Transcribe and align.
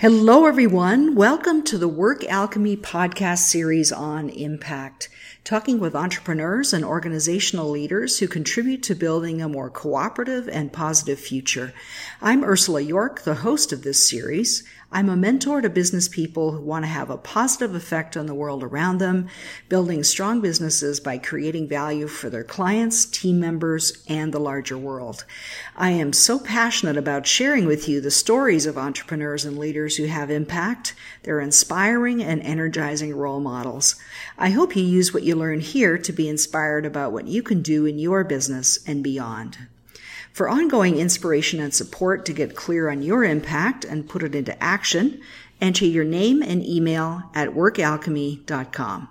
Hello, 0.00 0.46
everyone. 0.46 1.14
Welcome 1.14 1.62
to 1.62 1.78
the 1.78 1.86
Work 1.86 2.24
Alchemy 2.24 2.76
podcast 2.78 3.38
series 3.38 3.92
on 3.92 4.28
impact, 4.28 5.08
talking 5.44 5.78
with 5.78 5.94
entrepreneurs 5.94 6.72
and 6.72 6.82
organizational 6.82 7.68
leaders 7.68 8.18
who 8.18 8.26
contribute 8.26 8.82
to 8.82 8.94
building 8.94 9.42
a 9.42 9.48
more 9.48 9.68
cooperative 9.68 10.48
and 10.48 10.72
positive 10.72 11.20
future. 11.20 11.74
I'm 12.22 12.42
Ursula 12.42 12.80
Jorch, 12.80 13.24
the 13.24 13.34
host 13.34 13.70
of 13.70 13.82
this 13.82 14.08
series. 14.08 14.64
I'm 14.94 15.08
a 15.08 15.16
mentor 15.16 15.60
to 15.60 15.68
business 15.68 16.06
people 16.06 16.52
who 16.52 16.60
want 16.60 16.84
to 16.84 16.88
have 16.88 17.10
a 17.10 17.16
positive 17.16 17.74
effect 17.74 18.16
on 18.16 18.26
the 18.26 18.34
world 18.34 18.62
around 18.62 18.98
them, 18.98 19.26
building 19.68 20.04
strong 20.04 20.40
businesses 20.40 21.00
by 21.00 21.18
creating 21.18 21.66
value 21.66 22.06
for 22.06 22.30
their 22.30 22.44
clients, 22.44 23.04
team 23.04 23.40
members, 23.40 24.04
and 24.08 24.32
the 24.32 24.38
larger 24.38 24.78
world. 24.78 25.24
I 25.76 25.90
am 25.90 26.12
so 26.12 26.38
passionate 26.38 26.96
about 26.96 27.26
sharing 27.26 27.66
with 27.66 27.88
you 27.88 28.00
the 28.00 28.12
stories 28.12 28.66
of 28.66 28.78
entrepreneurs 28.78 29.44
and 29.44 29.58
leaders 29.58 29.96
who 29.96 30.04
have 30.04 30.30
impact. 30.30 30.94
They're 31.24 31.40
inspiring 31.40 32.22
and 32.22 32.40
energizing 32.42 33.16
role 33.16 33.40
models. 33.40 33.96
I 34.38 34.50
hope 34.50 34.76
you 34.76 34.84
use 34.84 35.12
what 35.12 35.24
you 35.24 35.33
learn 35.34 35.60
here 35.60 35.98
to 35.98 36.12
be 36.12 36.28
inspired 36.28 36.86
about 36.86 37.12
what 37.12 37.26
you 37.26 37.42
can 37.42 37.62
do 37.62 37.86
in 37.86 37.98
your 37.98 38.24
business 38.24 38.78
and 38.86 39.02
beyond. 39.02 39.58
For 40.32 40.48
ongoing 40.48 40.96
inspiration 40.96 41.60
and 41.60 41.72
support 41.72 42.24
to 42.26 42.32
get 42.32 42.56
clear 42.56 42.90
on 42.90 43.02
your 43.02 43.22
impact 43.22 43.84
and 43.84 44.08
put 44.08 44.22
it 44.22 44.34
into 44.34 44.60
action, 44.62 45.20
enter 45.60 45.84
your 45.84 46.04
name 46.04 46.42
and 46.42 46.64
email 46.64 47.22
at 47.34 47.50
workalchemy.com. 47.50 49.08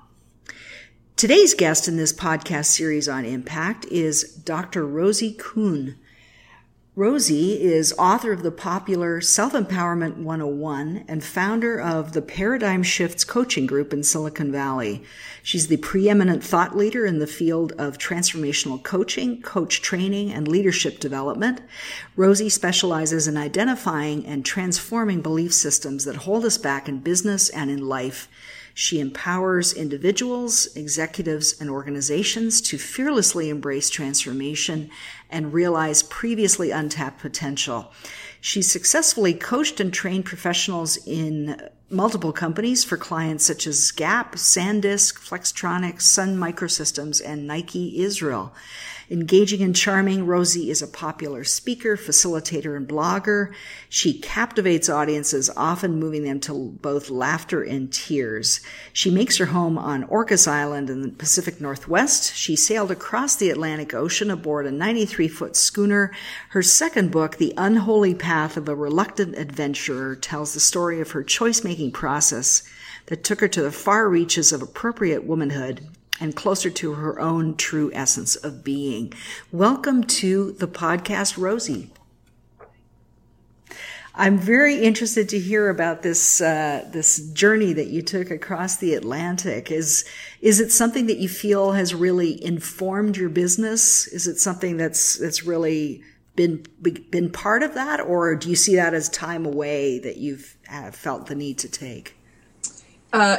Today's 1.15 1.53
guest 1.53 1.87
in 1.87 1.95
this 1.95 2.11
podcast 2.11 2.65
series 2.65 3.07
on 3.07 3.23
impact 3.23 3.85
is 3.85 4.23
Dr. 4.23 4.85
Rosie 4.85 5.33
Kuhn. 5.33 5.95
Rosie 6.95 7.59
is 7.59 7.91
author 7.97 8.31
of 8.31 8.43
the 8.43 8.52
popular 8.52 9.20
Self 9.20 9.53
Empowerment 9.53 10.17
101 10.17 11.05
and 11.07 11.23
founder 11.23 11.81
of 11.81 12.13
the 12.13 12.21
Paradigm 12.21 12.83
Shifts 12.83 13.23
Coaching 13.23 13.66
Group 13.66 13.94
in 13.94 14.03
Silicon 14.03 14.52
Valley. 14.52 15.02
She's 15.41 15.69
the 15.69 15.77
preeminent 15.77 16.44
thought 16.44 16.77
leader 16.77 17.03
in 17.03 17.17
the 17.17 17.25
field 17.25 17.71
of 17.80 17.97
transformational 17.97 18.83
coaching, 18.83 19.41
coach 19.41 19.81
training, 19.81 20.31
and 20.31 20.47
leadership 20.47 20.99
development. 20.99 21.61
Rosie 22.16 22.47
specializes 22.47 23.27
in 23.27 23.38
identifying 23.38 24.23
and 24.27 24.45
transforming 24.45 25.23
belief 25.23 25.52
systems 25.52 26.05
that 26.05 26.17
hold 26.17 26.45
us 26.45 26.59
back 26.59 26.88
in 26.88 26.99
business 26.99 27.49
and 27.49 27.71
in 27.71 27.88
life. 27.88 28.30
She 28.73 28.99
empowers 28.99 29.71
individuals, 29.73 30.67
executives, 30.75 31.55
and 31.59 31.69
organizations 31.69 32.59
to 32.61 32.77
fearlessly 32.77 33.49
embrace 33.49 33.89
transformation 33.89 34.89
and 35.30 35.53
realize 35.53 36.03
previously 36.03 36.71
untapped 36.71 37.19
potential. 37.19 37.91
She 38.41 38.61
successfully 38.61 39.33
coached 39.33 39.80
and 39.80 39.93
trained 39.93 40.25
professionals 40.25 40.97
in 41.05 41.69
multiple 41.89 42.33
companies 42.33 42.83
for 42.83 42.97
clients 42.97 43.45
such 43.45 43.67
as 43.67 43.91
Gap, 43.91 44.35
SanDisk, 44.35 45.19
Flextronics, 45.19 46.02
Sun 46.02 46.37
Microsystems, 46.37 47.21
and 47.23 47.45
Nike 47.45 48.02
Israel. 48.02 48.53
Engaging 49.14 49.61
and 49.61 49.75
charming, 49.75 50.25
Rosie 50.25 50.72
is 50.72 50.81
a 50.81 50.88
popular 50.88 51.44
speaker, 51.44 51.95
facilitator, 51.95 52.75
and 52.75 52.88
blogger. 52.88 53.53
She 53.88 54.17
captivates 54.20 54.89
audiences, 54.89 55.52
often 55.55 56.00
moving 56.00 56.23
them 56.23 56.39
to 56.39 56.75
both 56.81 57.11
laughter 57.11 57.61
and 57.61 57.94
tears. 57.94 58.59
She 58.92 59.11
makes 59.11 59.38
her 59.38 59.45
home 59.45 59.78
on 59.78 60.05
Orcas 60.05 60.47
Island 60.47 60.89
in 60.89 61.03
the 61.03 61.09
Pacific 61.09 61.61
Northwest. 61.61 62.36
She 62.36 62.55
sailed 62.55 62.89
across 62.89 63.36
the 63.36 63.52
Atlantic 63.52 63.94
Ocean 63.94 64.31
aboard 64.31 64.66
a 64.66 64.72
93 64.72 65.27
foot 65.27 65.55
schooner. 65.55 66.11
Her 66.50 66.64
second 66.64 67.11
book, 67.11 67.38
The 67.38 67.53
Unholy 67.55 68.16
Path 68.16 68.58
of 68.58 68.67
a 68.67 68.73
Reluctant 68.73 69.38
Adventurer, 69.38 70.16
tells 70.16 70.55
the 70.55 70.59
story 70.59 71.00
of 71.00 71.11
her 71.11 71.23
choice 71.23 71.64
making 71.64 71.92
process 71.92 72.64
that 73.05 73.23
took 73.23 73.42
her 73.42 73.48
to 73.50 73.61
the 73.61 73.72
far 73.72 74.09
reaches 74.09 74.52
of 74.52 74.64
appropriate 74.64 75.23
womanhood 75.23 75.88
and 76.23 76.38
closer 76.38 76.69
to 76.69 76.93
her 76.93 77.19
own 77.19 77.53
true 77.58 77.92
essence 77.93 78.37
of 78.37 78.64
being. 78.64 79.14
Welcome 79.52 80.05
to 80.05 80.53
the 80.53 80.70
podcast, 80.70 81.37
Rosie. 81.37 81.92
I'm 84.15 84.37
very 84.37 84.77
interested 84.77 85.27
to 85.30 85.39
hear 85.39 85.70
about 85.70 86.02
this 86.02 86.39
uh, 86.39 86.87
this 86.93 87.30
journey 87.31 87.73
that 87.73 87.87
you 87.87 88.02
took 88.02 88.31
across 88.31 88.77
the 88.77 88.93
Atlantic. 88.93 89.70
Is 89.70 90.05
is 90.39 90.61
it 90.61 90.71
something 90.71 91.08
that 91.08 91.17
you 91.17 91.27
feel 91.27 91.73
has 91.73 91.93
really 91.93 92.42
informed 92.43 93.17
your 93.17 93.30
business? 93.30 94.08
Is 94.08 94.25
it 94.25 94.37
something 94.37 94.77
that's 94.77 95.17
that's 95.17 95.43
really 95.43 96.03
been 96.37 96.65
been 96.81 97.31
part 97.31 97.64
of 97.64 97.73
that, 97.73 97.99
or 97.99 98.36
do 98.36 98.49
you 98.49 98.55
see 98.55 98.75
that 98.77 98.93
as 98.93 99.09
time 99.09 99.45
away 99.45 99.99
that 99.99 100.17
you've 100.17 100.55
felt 100.92 101.25
the 101.25 101.36
need 101.36 101.58
to 101.58 101.67
take? 101.67 102.15
Uh, 103.11 103.37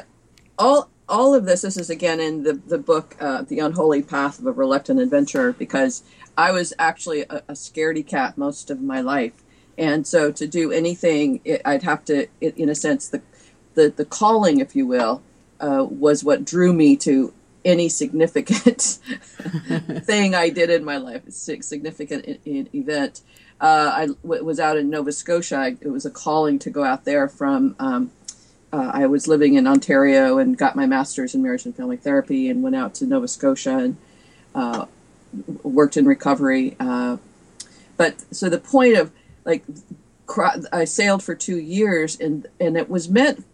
all 0.59 0.91
all 1.09 1.35
of 1.35 1.45
this, 1.45 1.63
this 1.63 1.77
is 1.77 1.91
again 1.91 2.21
in 2.21 2.43
the, 2.43 2.55
the 2.55 2.79
book, 2.79 3.17
uh, 3.21 3.43
The 3.43 3.59
Unholy 3.59 4.03
Path 4.03 4.39
of 4.39 4.47
a 4.47 4.53
Reluctant 4.53 5.01
Adventurer, 5.01 5.53
because 5.53 6.03
I 6.37 6.51
was 6.51 6.73
actually 6.79 7.23
a, 7.23 7.43
a 7.49 7.53
scaredy 7.53 8.07
cat 8.07 8.39
most 8.39 8.71
of 8.71 8.81
my 8.81 9.01
life. 9.01 9.33
And 9.77 10.07
so 10.07 10.31
to 10.33 10.47
do 10.47 10.73
anything, 10.73 11.41
it, 11.45 11.61
I'd 11.65 11.83
have 11.83 12.05
to, 12.07 12.27
it, 12.41 12.57
in 12.57 12.69
a 12.69 12.75
sense, 12.75 13.09
the, 13.09 13.23
the, 13.75 13.93
the 13.95 14.05
calling, 14.05 14.61
if 14.61 14.75
you 14.75 14.87
will, 14.87 15.23
uh, 15.61 15.87
was 15.89 16.25
what 16.25 16.45
drew 16.45 16.73
me 16.73 16.97
to 16.99 17.33
any 17.65 17.89
significant 17.89 18.81
thing 20.05 20.35
I 20.35 20.51
did 20.51 20.71
in 20.71 20.85
my 20.85 20.97
life, 20.97 21.23
significant 21.29 22.25
in, 22.25 22.39
in 22.45 22.69
event. 22.75 23.23
Uh, 23.61 23.93
I 23.95 24.07
w- 24.23 24.45
was 24.45 24.61
out 24.61 24.77
in 24.77 24.91
Nova 24.91 25.13
Scotia. 25.13 25.57
I, 25.57 25.77
it 25.81 25.89
was 25.89 26.05
a 26.05 26.11
calling 26.11 26.59
to 26.61 26.71
go 26.71 26.85
out 26.85 27.05
there 27.05 27.29
from 27.29 27.75
um, 27.79 28.11
uh, 28.75 28.91
I 28.93 29.07
was 29.07 29.29
living 29.29 29.55
in 29.55 29.69
Ontario 29.69 30.39
and 30.39 30.59
got 30.59 30.75
my 30.75 30.85
master's 30.85 31.33
in 31.33 31.43
marriage 31.43 31.65
and 31.65 31.77
family 31.77 31.97
therapy 31.97 32.49
and 32.49 32.61
went 32.61 32.75
out 32.75 32.93
to 32.97 33.07
Nova 33.07 33.29
Scotia 33.29 33.79
and 33.79 33.97
uh, 34.53 34.87
worked 35.63 35.97
in 35.97 36.07
recovery. 36.07 36.75
Uh, 36.81 37.19
but 37.97 38.25
so 38.35 38.49
the 38.49 38.59
point 38.59 38.97
of 38.97 39.13
like, 39.45 39.63
I 40.73 40.85
sailed 40.87 41.23
for 41.23 41.37
two 41.37 41.59
years 41.59 42.19
and 42.19 42.49
and 42.59 42.77
it 42.77 42.91
was 42.91 43.09
meant 43.09 43.45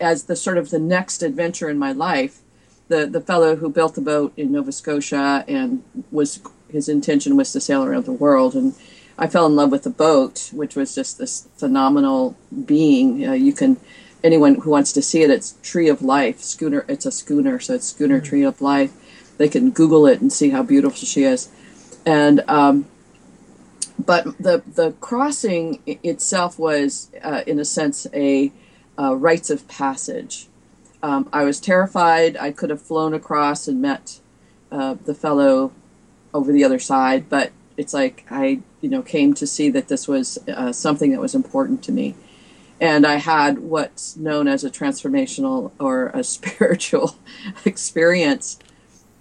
as 0.00 0.24
the 0.24 0.36
sort 0.36 0.56
of 0.56 0.70
the 0.70 0.78
next 0.78 1.22
adventure 1.22 1.68
in 1.68 1.78
my 1.78 1.92
life. 1.92 2.40
The 2.88 3.04
the 3.04 3.20
fellow 3.20 3.56
who 3.56 3.68
built 3.68 3.94
the 3.94 4.00
boat 4.00 4.32
in 4.38 4.52
Nova 4.52 4.72
Scotia 4.72 5.44
and 5.46 5.82
was 6.10 6.40
his 6.70 6.88
intention 6.88 7.36
was 7.36 7.52
to 7.52 7.60
sail 7.60 7.84
around 7.84 8.06
the 8.06 8.12
world 8.12 8.54
and. 8.54 8.74
I 9.18 9.26
fell 9.26 9.44
in 9.44 9.54
love 9.54 9.70
with 9.70 9.82
the 9.82 9.90
boat, 9.90 10.50
which 10.54 10.74
was 10.74 10.94
just 10.94 11.18
this 11.18 11.46
phenomenal 11.58 12.34
being. 12.64 13.28
Uh, 13.28 13.32
you 13.34 13.52
can 13.52 13.76
anyone 14.24 14.56
who 14.56 14.70
wants 14.70 14.92
to 14.92 15.02
see 15.02 15.22
it, 15.22 15.30
it's 15.30 15.56
Tree 15.62 15.88
of 15.88 16.02
Life 16.02 16.40
schooner. 16.40 16.84
It's 16.88 17.06
a 17.06 17.12
schooner, 17.12 17.58
so 17.58 17.74
it's 17.74 17.88
Schooner 17.88 18.18
mm-hmm. 18.18 18.26
Tree 18.26 18.42
of 18.42 18.60
Life. 18.60 18.92
They 19.38 19.48
can 19.48 19.70
Google 19.70 20.06
it 20.06 20.20
and 20.20 20.32
see 20.32 20.50
how 20.50 20.62
beautiful 20.62 21.06
she 21.06 21.24
is. 21.24 21.48
And 22.04 22.42
um, 22.48 22.86
but 23.98 24.24
the 24.38 24.62
the 24.66 24.92
crossing 25.00 25.80
itself 25.86 26.58
was, 26.58 27.10
uh, 27.22 27.42
in 27.46 27.58
a 27.58 27.64
sense, 27.64 28.06
a 28.12 28.52
uh, 28.98 29.14
rites 29.14 29.50
of 29.50 29.66
passage. 29.68 30.48
Um, 31.02 31.28
I 31.32 31.44
was 31.44 31.60
terrified. 31.60 32.36
I 32.36 32.52
could 32.52 32.70
have 32.70 32.80
flown 32.80 33.14
across 33.14 33.66
and 33.66 33.82
met 33.82 34.20
uh, 34.70 34.94
the 35.04 35.14
fellow 35.14 35.72
over 36.32 36.52
the 36.52 36.64
other 36.64 36.78
side, 36.78 37.28
but 37.28 37.50
it's 37.76 37.92
like 37.92 38.24
I, 38.30 38.60
you 38.80 38.88
know, 38.88 39.02
came 39.02 39.34
to 39.34 39.46
see 39.46 39.68
that 39.70 39.88
this 39.88 40.06
was 40.06 40.38
uh, 40.48 40.72
something 40.72 41.10
that 41.12 41.20
was 41.20 41.34
important 41.34 41.82
to 41.84 41.92
me 41.92 42.14
and 42.82 43.06
I 43.06 43.14
had 43.14 43.60
what's 43.60 44.16
known 44.16 44.48
as 44.48 44.64
a 44.64 44.70
transformational 44.70 45.70
or 45.78 46.08
a 46.08 46.24
spiritual 46.36 47.16
experience 47.64 48.58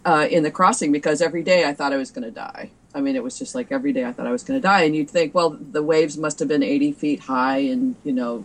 uh, 0.03 0.27
in 0.29 0.41
the 0.41 0.49
crossing 0.49 0.91
because 0.91 1.21
every 1.21 1.43
day 1.43 1.63
I 1.65 1.73
thought 1.75 1.93
I 1.93 1.97
was 1.97 2.09
going 2.09 2.23
to 2.23 2.31
die. 2.31 2.71
I 2.95 3.01
mean, 3.01 3.15
it 3.15 3.23
was 3.23 3.37
just 3.37 3.53
like 3.53 3.71
every 3.71 3.93
day 3.93 4.03
I 4.03 4.13
thought 4.13 4.25
I 4.25 4.31
was 4.31 4.43
going 4.43 4.59
to 4.59 4.67
die, 4.67 4.81
and 4.81 4.95
you'd 4.95 5.09
think, 5.09 5.33
well, 5.33 5.51
the 5.51 5.83
waves 5.83 6.17
must 6.17 6.39
have 6.39 6.47
been 6.47 6.63
80 6.63 6.91
feet 6.93 7.19
high, 7.21 7.59
and 7.59 7.95
you 8.03 8.11
know, 8.11 8.43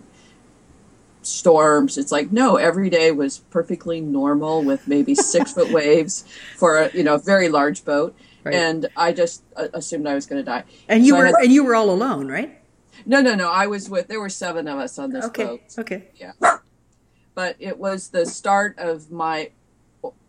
storms. 1.23 1.99
It's 1.99 2.13
like 2.13 2.31
no, 2.31 2.57
every 2.57 2.91
day 2.91 3.11
was 3.11 3.39
perfectly 3.39 4.01
normal 4.01 4.63
with 4.63 4.87
maybe 4.87 5.15
six 5.15 5.55
foot 5.55 5.73
waves 5.73 6.25
for 6.57 6.77
a 6.77 6.91
you 6.93 7.03
know 7.03 7.15
a 7.15 7.19
very 7.19 7.49
large 7.49 7.85
boat, 7.85 8.15
right. 8.45 8.55
and 8.55 8.87
I 8.97 9.13
just 9.13 9.43
uh, 9.57 9.67
assumed 9.73 10.07
I 10.07 10.15
was 10.15 10.27
going 10.27 10.45
to 10.45 10.49
die. 10.49 10.63
And 10.89 11.05
you 11.05 11.15
so 11.15 11.19
were 11.19 11.27
had, 11.27 11.35
and 11.37 11.51
you 11.51 11.65
were 11.65 11.75
all 11.75 11.91
alone, 11.91 12.29
right? 12.29 12.57
No, 13.05 13.21
no, 13.21 13.35
no. 13.35 13.51
I 13.51 13.67
was 13.67 13.91
with. 13.91 14.09
There 14.09 14.21
were 14.21 14.29
seven 14.29 14.69
of 14.69 14.79
us 14.79 14.99
on 14.99 15.13
this 15.13 15.25
okay. 15.27 15.45
boat. 15.45 15.61
Okay. 15.79 16.09
Yeah. 16.15 16.33
But 17.35 17.57
it 17.59 17.79
was 17.79 18.09
the 18.09 18.25
start 18.27 18.79
of 18.79 19.11
my 19.11 19.51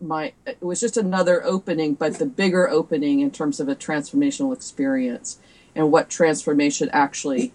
my. 0.00 0.32
It 0.46 0.62
was 0.62 0.80
just 0.80 0.96
another 0.96 1.44
opening, 1.44 1.94
but 1.94 2.18
the 2.18 2.26
bigger 2.26 2.68
opening 2.68 3.20
in 3.20 3.30
terms 3.30 3.60
of 3.60 3.68
a 3.68 3.76
transformational 3.76 4.54
experience 4.54 5.38
and 5.74 5.90
what 5.90 6.10
transformation 6.10 6.90
actually 6.92 7.52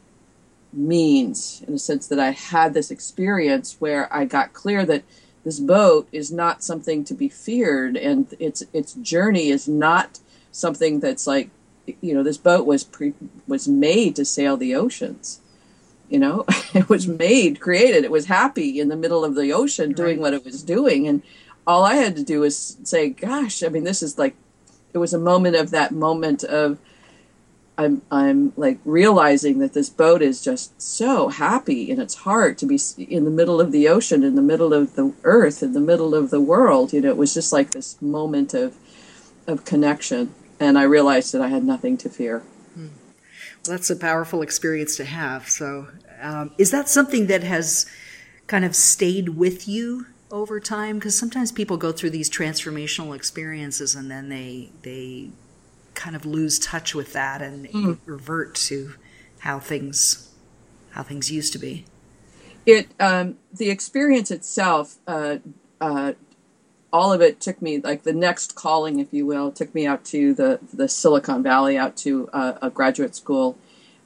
means. 0.71 1.63
In 1.67 1.73
the 1.73 1.79
sense 1.79 2.07
that 2.07 2.19
I 2.19 2.31
had 2.31 2.73
this 2.73 2.89
experience 2.89 3.77
where 3.79 4.11
I 4.13 4.25
got 4.25 4.53
clear 4.53 4.85
that 4.85 5.03
this 5.43 5.59
boat 5.59 6.07
is 6.11 6.31
not 6.31 6.63
something 6.63 7.03
to 7.03 7.13
be 7.13 7.29
feared, 7.29 7.97
and 7.97 8.33
its 8.39 8.63
its 8.73 8.93
journey 8.93 9.49
is 9.49 9.67
not 9.67 10.19
something 10.51 10.99
that's 10.99 11.27
like 11.27 11.49
you 12.01 12.13
know 12.13 12.23
this 12.23 12.37
boat 12.37 12.65
was 12.65 12.83
pre 12.83 13.13
was 13.47 13.67
made 13.67 14.15
to 14.15 14.25
sail 14.25 14.57
the 14.57 14.75
oceans 14.75 15.39
You 16.09 16.19
know, 16.19 16.45
it 16.73 16.89
was 16.89 17.07
made, 17.07 17.59
created. 17.59 18.03
It 18.03 18.11
was 18.11 18.27
happy 18.27 18.79
in 18.79 18.89
the 18.89 18.95
middle 18.95 19.25
of 19.25 19.35
the 19.35 19.53
ocean 19.53 19.93
doing 19.93 20.19
what 20.19 20.33
it 20.33 20.45
was 20.45 20.63
doing. 20.63 21.07
And 21.07 21.23
all 21.65 21.83
I 21.85 21.95
had 21.95 22.15
to 22.17 22.23
do 22.23 22.41
was 22.41 22.77
say, 22.83 23.09
gosh, 23.09 23.63
I 23.63 23.69
mean, 23.69 23.83
this 23.85 24.03
is 24.03 24.17
like, 24.17 24.35
it 24.93 24.99
was 24.99 25.13
a 25.13 25.19
moment 25.19 25.55
of 25.55 25.71
that 25.71 25.91
moment 25.91 26.43
of, 26.43 26.79
I'm 27.77 28.03
I'm 28.11 28.53
like 28.57 28.79
realizing 28.85 29.59
that 29.59 29.73
this 29.73 29.89
boat 29.89 30.21
is 30.21 30.43
just 30.43 30.79
so 30.81 31.29
happy 31.29 31.89
in 31.89 31.99
its 31.99 32.15
heart 32.15 32.57
to 32.59 32.67
be 32.67 32.79
in 32.99 33.25
the 33.25 33.31
middle 33.31 33.59
of 33.61 33.71
the 33.71 33.87
ocean, 33.89 34.23
in 34.23 34.35
the 34.35 34.43
middle 34.43 34.73
of 34.73 34.95
the 34.95 35.13
earth, 35.23 35.63
in 35.63 35.73
the 35.73 35.81
middle 35.81 36.13
of 36.15 36.29
the 36.29 36.41
world. 36.41 36.93
You 36.93 37.01
know, 37.01 37.09
it 37.09 37.17
was 37.17 37.33
just 37.33 37.51
like 37.53 37.71
this 37.71 37.99
moment 38.01 38.53
of 38.53 38.77
of 39.47 39.65
connection, 39.65 40.33
and 40.63 40.77
I 40.77 40.83
realized 40.83 41.33
that 41.33 41.41
I 41.41 41.47
had 41.47 41.63
nothing 41.63 41.97
to 41.97 42.09
fear. 42.09 42.39
Hmm. 42.73 42.87
Well, 43.65 43.77
that's 43.77 43.89
a 43.89 43.95
powerful 43.95 44.41
experience 44.41 44.95
to 44.97 45.05
have. 45.05 45.49
So, 45.49 45.87
um, 46.21 46.51
is 46.57 46.71
that 46.71 46.89
something 46.89 47.27
that 47.27 47.43
has 47.43 47.85
kind 48.47 48.65
of 48.65 48.75
stayed 48.75 49.29
with 49.29 49.67
you 49.67 50.07
over 50.31 50.59
time? 50.59 50.99
Because 50.99 51.17
sometimes 51.17 51.51
people 51.51 51.77
go 51.77 51.91
through 51.91 52.11
these 52.11 52.29
transformational 52.29 53.15
experiences 53.15 53.95
and 53.95 54.09
then 54.09 54.29
they 54.29 54.71
they 54.81 55.29
kind 55.93 56.15
of 56.15 56.25
lose 56.25 56.57
touch 56.59 56.95
with 56.95 57.13
that 57.13 57.41
and 57.41 57.67
mm. 57.67 57.97
revert 58.05 58.55
to 58.55 58.95
how 59.39 59.59
things 59.59 60.33
how 60.91 61.03
things 61.03 61.31
used 61.31 61.53
to 61.53 61.59
be. 61.59 61.85
It 62.65 62.87
um, 62.99 63.37
the 63.53 63.69
experience 63.69 64.31
itself, 64.31 64.97
uh, 65.07 65.37
uh, 65.81 66.13
all 66.93 67.11
of 67.11 67.21
it 67.21 67.41
took 67.41 67.59
me 67.61 67.79
like 67.79 68.03
the 68.03 68.13
next 68.13 68.53
calling, 68.55 68.99
if 68.99 69.11
you 69.11 69.25
will, 69.25 69.51
took 69.51 69.73
me 69.73 69.85
out 69.85 70.05
to 70.05 70.33
the 70.33 70.59
the 70.71 70.87
Silicon 70.87 71.41
Valley, 71.43 71.77
out 71.77 71.97
to 71.97 72.29
uh, 72.31 72.53
a 72.61 72.69
graduate 72.69 73.15
school 73.15 73.57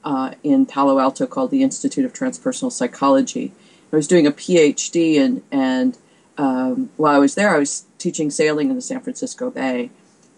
uh, 0.06 0.32
in 0.42 0.66
Palo 0.66 0.98
Alto 0.98 1.28
called 1.28 1.52
the 1.52 1.62
Institute 1.62 2.06
of 2.06 2.14
Transpersonal 2.14 2.72
Psychology. 2.72 3.52
I 3.92 3.96
was 3.98 4.08
doing 4.08 4.26
a 4.26 4.32
PhD, 4.32 5.20
and 5.20 5.44
and 5.52 5.98
um, 6.38 6.90
while 6.96 7.14
I 7.14 7.20
was 7.20 7.36
there, 7.36 7.54
I 7.54 7.60
was 7.60 7.86
teaching 7.98 8.32
sailing 8.32 8.70
in 8.70 8.76
the 8.76 8.82
San 8.82 9.02
Francisco 9.02 9.52
Bay, 9.52 9.92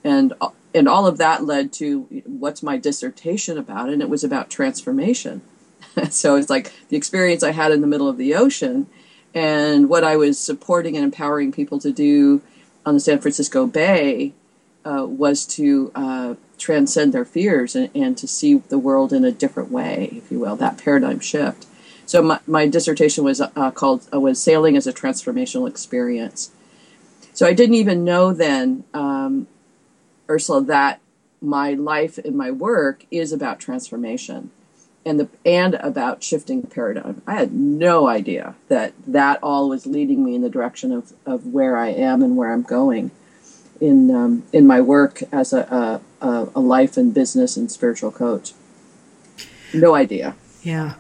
and 0.03 0.33
and 0.73 0.87
all 0.87 1.07
of 1.07 1.17
that 1.17 1.45
led 1.45 1.71
to 1.73 2.01
what's 2.25 2.63
my 2.63 2.77
dissertation 2.77 3.57
about 3.57 3.89
and 3.89 4.01
it 4.01 4.09
was 4.09 4.23
about 4.23 4.49
transformation 4.49 5.41
so 6.09 6.35
it's 6.35 6.49
like 6.49 6.71
the 6.89 6.97
experience 6.97 7.43
i 7.43 7.51
had 7.51 7.71
in 7.71 7.81
the 7.81 7.87
middle 7.87 8.07
of 8.07 8.17
the 8.17 8.35
ocean 8.35 8.87
and 9.33 9.89
what 9.89 10.03
i 10.03 10.15
was 10.15 10.39
supporting 10.39 10.95
and 10.95 11.03
empowering 11.03 11.51
people 11.51 11.79
to 11.79 11.91
do 11.91 12.41
on 12.85 12.93
the 12.93 12.99
san 12.99 13.19
francisco 13.19 13.65
bay 13.65 14.33
uh, 14.85 15.05
was 15.05 15.45
to 15.45 15.91
uh, 15.93 16.35
transcend 16.57 17.13
their 17.13 17.25
fears 17.25 17.75
and, 17.75 17.89
and, 17.95 18.17
to 18.17 18.27
see 18.27 18.55
the 18.69 18.79
world 18.79 19.11
in 19.11 19.25
a 19.25 19.31
different 19.31 19.71
way 19.71 20.09
if 20.13 20.31
you 20.31 20.39
will 20.39 20.55
that 20.55 20.77
paradigm 20.77 21.19
shift. 21.19 21.65
So 22.05 22.21
my, 22.21 22.39
my 22.47 22.67
dissertation 22.67 23.23
was 23.23 23.41
uh, 23.41 23.71
called 23.71 24.07
uh, 24.13 24.19
was 24.19 24.41
sailing 24.41 24.75
as 24.75 24.87
a 24.87 24.93
transformational 24.93 25.67
experience. 25.67 26.51
So 27.33 27.45
i 27.45 27.53
didn't 27.53 27.75
even 27.75 28.03
know 28.03 28.33
then 28.33 28.83
um, 28.93 29.47
Ursula, 30.29 30.61
that 30.63 30.99
my 31.41 31.73
life 31.73 32.17
and 32.17 32.35
my 32.35 32.51
work 32.51 33.05
is 33.11 33.31
about 33.31 33.59
transformation 33.59 34.51
and 35.05 35.19
the 35.19 35.29
and 35.45 35.75
about 35.75 36.23
shifting 36.23 36.63
paradigm. 36.63 37.21
I 37.25 37.35
had 37.35 37.53
no 37.53 38.07
idea 38.07 38.55
that 38.67 38.93
that 39.07 39.39
all 39.41 39.69
was 39.69 39.85
leading 39.85 40.23
me 40.23 40.35
in 40.35 40.41
the 40.41 40.49
direction 40.49 40.91
of, 40.91 41.13
of 41.25 41.47
where 41.47 41.77
I 41.77 41.89
am 41.89 42.21
and 42.21 42.35
where 42.35 42.51
I'm 42.51 42.63
going 42.63 43.11
in 43.79 44.13
um, 44.13 44.43
in 44.51 44.67
my 44.67 44.81
work 44.81 45.21
as 45.31 45.53
a, 45.53 46.01
a, 46.21 46.49
a 46.55 46.59
life 46.59 46.97
and 46.97 47.13
business 47.13 47.57
and 47.57 47.71
spiritual 47.71 48.11
coach. 48.11 48.53
No 49.73 49.95
idea. 49.95 50.35
Yeah. 50.61 50.95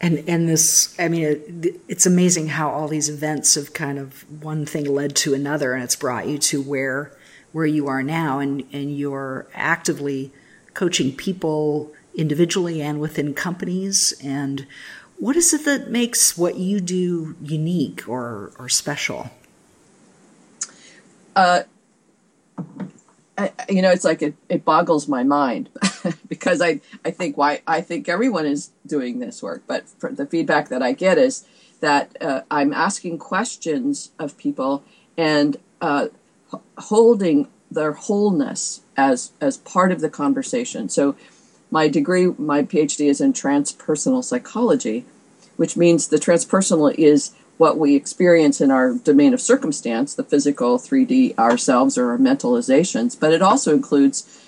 And 0.00 0.24
and 0.26 0.48
this, 0.48 0.94
I 0.98 1.08
mean, 1.08 1.24
it, 1.24 1.80
it's 1.86 2.06
amazing 2.06 2.48
how 2.48 2.70
all 2.70 2.88
these 2.88 3.10
events 3.10 3.54
have 3.56 3.74
kind 3.74 3.98
of 3.98 4.24
one 4.42 4.64
thing 4.64 4.84
led 4.84 5.14
to 5.16 5.34
another, 5.34 5.74
and 5.74 5.84
it's 5.84 5.96
brought 5.96 6.26
you 6.26 6.38
to 6.38 6.62
where 6.62 7.12
where 7.52 7.66
you 7.66 7.88
are 7.88 8.02
now 8.02 8.38
and, 8.38 8.64
and 8.72 8.96
you're 8.96 9.46
actively 9.54 10.32
coaching 10.72 11.14
people 11.14 11.92
individually 12.20 12.82
and 12.82 13.00
within 13.00 13.34
companies 13.34 14.14
and 14.22 14.66
what 15.18 15.36
is 15.36 15.52
it 15.52 15.64
that 15.64 15.90
makes 15.90 16.36
what 16.36 16.56
you 16.56 16.80
do 16.80 17.36
unique 17.42 18.08
or, 18.08 18.52
or 18.58 18.68
special 18.68 19.30
uh, 21.36 21.62
I, 23.38 23.52
you 23.68 23.82
know 23.82 23.90
it's 23.90 24.04
like 24.04 24.22
it, 24.22 24.34
it 24.48 24.64
boggles 24.64 25.08
my 25.08 25.22
mind 25.22 25.70
because 26.28 26.60
I, 26.60 26.80
I 27.04 27.10
think 27.10 27.36
why 27.36 27.62
I 27.66 27.80
think 27.80 28.08
everyone 28.08 28.46
is 28.46 28.70
doing 28.86 29.18
this 29.18 29.42
work 29.42 29.62
but 29.66 29.84
the 30.00 30.26
feedback 30.26 30.68
that 30.68 30.82
I 30.82 30.92
get 30.92 31.18
is 31.18 31.46
that 31.80 32.16
uh, 32.20 32.42
I'm 32.50 32.72
asking 32.72 33.18
questions 33.18 34.10
of 34.18 34.36
people 34.36 34.84
and 35.16 35.56
uh, 35.80 36.08
holding 36.78 37.48
their 37.70 37.92
wholeness 37.92 38.82
as 38.96 39.32
as 39.40 39.56
part 39.58 39.92
of 39.92 40.00
the 40.00 40.10
conversation. 40.10 40.88
So 40.88 41.14
my 41.70 41.88
degree, 41.88 42.32
my 42.38 42.62
PhD 42.62 43.08
is 43.08 43.20
in 43.20 43.32
transpersonal 43.32 44.24
psychology, 44.24 45.04
which 45.56 45.76
means 45.76 46.08
the 46.08 46.16
transpersonal 46.16 46.94
is 46.94 47.32
what 47.58 47.78
we 47.78 47.94
experience 47.94 48.60
in 48.60 48.70
our 48.70 48.94
domain 48.94 49.34
of 49.34 49.40
circumstance, 49.40 50.14
the 50.14 50.24
physical 50.24 50.78
3D 50.78 51.36
ourselves 51.36 51.98
or 51.98 52.10
our 52.10 52.18
mentalizations, 52.18 53.18
but 53.18 53.32
it 53.32 53.42
also 53.42 53.74
includes 53.74 54.42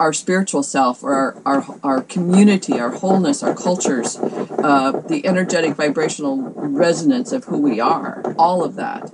our 0.00 0.12
spiritual 0.14 0.62
self 0.62 1.04
or 1.04 1.14
our, 1.14 1.42
our, 1.44 1.78
our 1.84 2.02
community, 2.02 2.80
our 2.80 2.90
wholeness, 2.90 3.42
our 3.42 3.54
cultures, 3.54 4.16
uh, 4.16 5.02
the 5.08 5.26
energetic 5.26 5.74
vibrational 5.74 6.38
resonance 6.54 7.32
of 7.32 7.44
who 7.44 7.58
we 7.58 7.78
are, 7.78 8.22
all 8.38 8.64
of 8.64 8.76
that. 8.76 9.12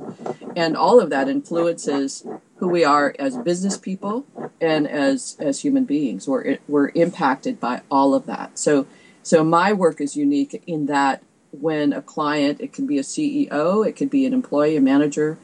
And 0.55 0.77
all 0.77 1.01
of 1.01 1.11
that 1.11 1.29
influences 1.29 2.25
who 2.57 2.69
we 2.69 2.85
are 2.85 3.15
as 3.19 3.37
business 3.37 3.77
people 3.77 4.25
and 4.61 4.89
as 4.89 5.37
as 5.39 5.61
human 5.61 5.85
beings. 5.85 6.27
We're 6.27 6.59
we're 6.67 6.91
impacted 6.95 7.61
by 7.61 7.83
all 7.91 8.15
of 8.15 8.25
that. 8.27 8.59
So 8.59 8.87
so 9.23 9.45
my 9.45 9.73
work 9.75 10.01
is 10.01 10.17
unique 10.17 10.63
in 10.67 10.87
that 10.87 11.23
when 11.51 11.93
a 11.93 12.01
client, 12.01 12.61
it 12.61 12.73
can 12.73 12.87
be 12.87 12.99
a 12.99 13.03
CEO, 13.03 13.87
it 13.87 13.93
could 13.93 14.11
be 14.11 14.25
an 14.25 14.33
employee, 14.33 14.77
a 14.77 14.81
manager, 14.81 15.37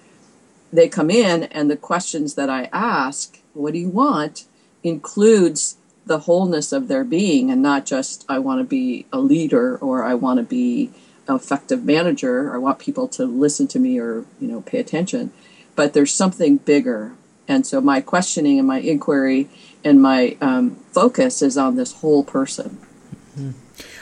they 0.73 0.89
come 0.89 1.11
in 1.11 1.45
and 1.45 1.71
the 1.71 1.77
questions 1.77 2.35
that 2.35 2.49
I 2.49 2.69
ask, 2.73 3.39
what 3.53 3.73
do 3.73 3.79
you 3.79 3.89
want, 3.89 4.47
includes 4.83 5.77
the 6.05 6.21
wholeness 6.21 6.73
of 6.73 6.89
their 6.89 7.05
being 7.05 7.51
and 7.51 7.63
not 7.63 7.87
just 7.87 8.25
I 8.29 8.39
want 8.41 8.61
to 8.61 8.65
be 8.65 9.07
a 9.13 9.19
leader 9.19 9.77
or 9.77 10.03
I 10.03 10.15
want 10.15 10.39
to 10.39 10.43
be 10.43 10.91
an 11.29 11.37
effective 11.37 11.85
manager 11.85 12.49
or 12.49 12.55
I 12.57 12.59
want 12.59 12.81
people 12.81 13.07
to 13.09 13.25
listen 13.25 13.69
to 13.69 13.79
me 13.79 13.99
or 13.99 14.25
you 14.41 14.49
know 14.49 14.63
pay 14.63 14.79
attention 14.79 15.33
but 15.75 15.93
there's 15.93 16.13
something 16.13 16.59
bigger. 16.59 17.13
And 17.49 17.67
so 17.67 17.81
my 17.81 18.01
questioning 18.01 18.59
and 18.59 18.69
my 18.69 18.79
inquiry 18.79 19.49
and 19.85 20.01
my 20.01 20.37
um, 20.41 20.77
focus 20.93 21.43
is 21.43 21.59
on 21.59 21.77
this 21.77 21.93
whole 21.95 22.25
person. 22.25 22.79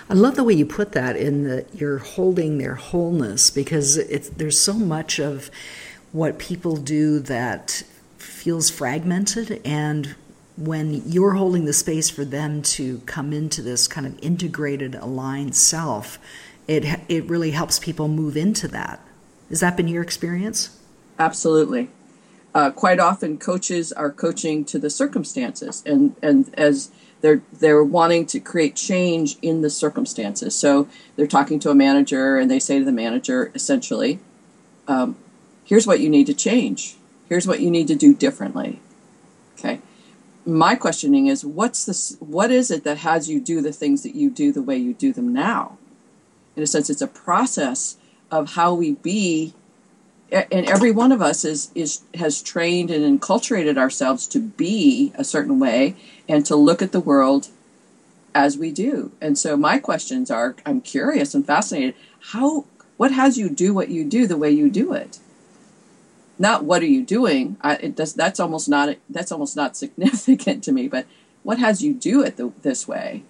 I 0.09 0.15
love 0.15 0.35
the 0.35 0.45
way 0.45 0.55
you 0.55 0.67
put 0.67 0.93
that 0.93 1.17
in 1.17 1.45
that 1.45 1.75
you're 1.75 1.99
holding 1.99 2.59
their 2.59 2.75
wholeness 2.75 3.51
because 3.51 3.97
there's 4.31 4.59
so 4.59 4.75
much 4.75 5.19
of 5.19 5.51
what 6.13 6.39
people 6.39 6.77
do 6.77 7.21
that 7.21 7.85
feels 8.19 8.69
fragmented 8.71 9.61
and 9.65 10.17
when 10.61 11.03
you're 11.07 11.35
holding 11.35 11.65
the 11.65 11.73
space 11.73 12.11
for 12.11 12.25
them 12.25 12.63
to 12.63 12.99
come 13.01 13.33
into 13.33 13.63
this 13.63 13.89
kind 13.89 14.07
of 14.07 14.19
integrated 14.23 14.95
aligned 14.95 15.57
self 15.57 16.19
it 16.69 16.85
it 17.09 17.25
really 17.27 17.51
helps 17.51 17.79
people 17.79 18.09
move 18.09 18.37
into 18.37 18.69
that 18.69 19.01
has 19.49 19.61
that 19.61 19.77
been 19.77 19.89
your 19.89 20.03
experience 20.03 20.77
Absolutely. 21.21 21.91
Uh, 22.55 22.71
quite 22.71 22.99
often, 22.99 23.37
coaches 23.37 23.93
are 23.93 24.11
coaching 24.11 24.65
to 24.65 24.79
the 24.79 24.89
circumstances, 24.89 25.83
and 25.85 26.17
and 26.23 26.53
as 26.55 26.91
they're 27.21 27.43
they're 27.53 27.85
wanting 27.85 28.25
to 28.27 28.41
create 28.41 28.75
change 28.75 29.37
in 29.43 29.61
the 29.61 29.69
circumstances. 29.69 30.57
So 30.57 30.89
they're 31.15 31.29
talking 31.29 31.61
to 31.61 31.71
a 31.71 31.75
manager, 31.75 32.39
and 32.39 32.51
they 32.51 32.59
say 32.59 32.79
to 32.79 32.85
the 32.87 32.91
manager, 32.91 33.53
essentially, 33.55 34.19
um, 34.89 35.15
"Here's 35.63 35.87
what 35.87 36.01
you 36.01 36.09
need 36.09 36.27
to 36.27 36.35
change. 36.35 36.97
Here's 37.29 37.47
what 37.47 37.61
you 37.61 37.71
need 37.71 37.87
to 37.89 37.95
do 37.95 38.15
differently." 38.15 38.81
Okay. 39.59 39.81
My 40.51 40.75
questioning 40.75 41.29
is, 41.29 41.45
what's 41.45 41.85
this? 41.85 42.17
What 42.19 42.51
is 42.51 42.71
it 42.71 42.85
that 42.85 42.99
has 42.99 43.31
you 43.31 43.41
do 43.41 43.61
the 43.61 43.73
things 43.73 44.03
that 44.03 44.15
you 44.15 44.31
do 44.31 44.53
the 44.53 44.63
way 44.63 44.77
you 44.77 44.95
do 44.95 45.13
them 45.13 45.33
now? 45.33 45.79
In 46.57 46.63
a 46.63 46.67
sense, 46.67 46.91
it's 46.91 47.01
a 47.01 47.07
process 47.07 47.97
of 48.31 48.55
how 48.55 48.75
we 48.75 48.93
be 48.93 49.55
and 50.33 50.69
every 50.69 50.91
one 50.91 51.13
of 51.13 51.21
us 51.21 51.45
is 51.45 51.71
is 51.75 52.03
has 52.15 52.43
trained 52.43 52.91
and 52.91 53.21
enculturated 53.21 53.77
ourselves 53.77 54.27
to 54.29 54.39
be 54.39 55.13
a 55.17 55.25
certain 55.25 55.59
way 55.59 55.97
and 56.29 56.47
to 56.47 56.57
look 56.57 56.83
at 56.83 56.93
the 56.93 57.01
world 57.01 57.49
as 58.35 58.57
we 58.57 58.71
do. 58.71 59.11
And 59.21 59.37
so 59.37 59.57
my 59.57 59.79
questions 59.79 60.31
are 60.31 60.55
I'm 60.65 60.81
curious 60.81 61.35
and 61.35 61.45
fascinated 61.45 61.95
how 62.33 62.67
what 62.97 63.13
has 63.13 63.39
you 63.39 63.49
do 63.49 63.75
what 63.75 63.89
you 63.89 64.05
do 64.05 64.27
the 64.27 64.37
way 64.37 64.51
you 64.51 64.71
do 64.71 64.93
it? 64.93 65.19
Not 66.41 66.65
what 66.65 66.81
are 66.81 66.87
you 66.87 67.05
doing? 67.05 67.59
I, 67.61 67.75
it 67.77 67.95
does 67.95 68.15
that's 68.15 68.41
almost 68.41 68.67
not 68.67 68.97
that's 69.11 69.31
almost 69.31 69.57
not 69.57 69.77
significant 69.77 70.65
to 70.65 70.73
me, 70.73 70.89
but 70.89 71.07
what 71.43 71.59
has 71.59 71.83
you 71.83 71.93
do 71.93 72.23
it 72.23 72.39
the, 72.39 72.51
this 72.63 72.89
way? 72.89 73.25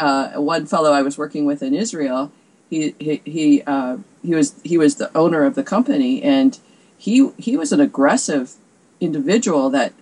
Uh, 0.00 0.32
one 0.32 0.66
fellow 0.66 0.90
I 0.90 1.02
was 1.02 1.16
working 1.16 1.44
with 1.44 1.62
in 1.62 1.74
Israel, 1.74 2.32
he 2.68 2.96
he 2.98 3.22
he, 3.24 3.62
uh, 3.62 3.98
he 4.20 4.34
was 4.34 4.60
he 4.64 4.76
was 4.76 4.96
the 4.96 5.16
owner 5.16 5.44
of 5.44 5.54
the 5.54 5.62
company, 5.62 6.20
and 6.24 6.58
he 6.98 7.30
he 7.38 7.56
was 7.56 7.70
an 7.70 7.80
aggressive 7.80 8.54
individual 9.00 9.70
that 9.70 9.92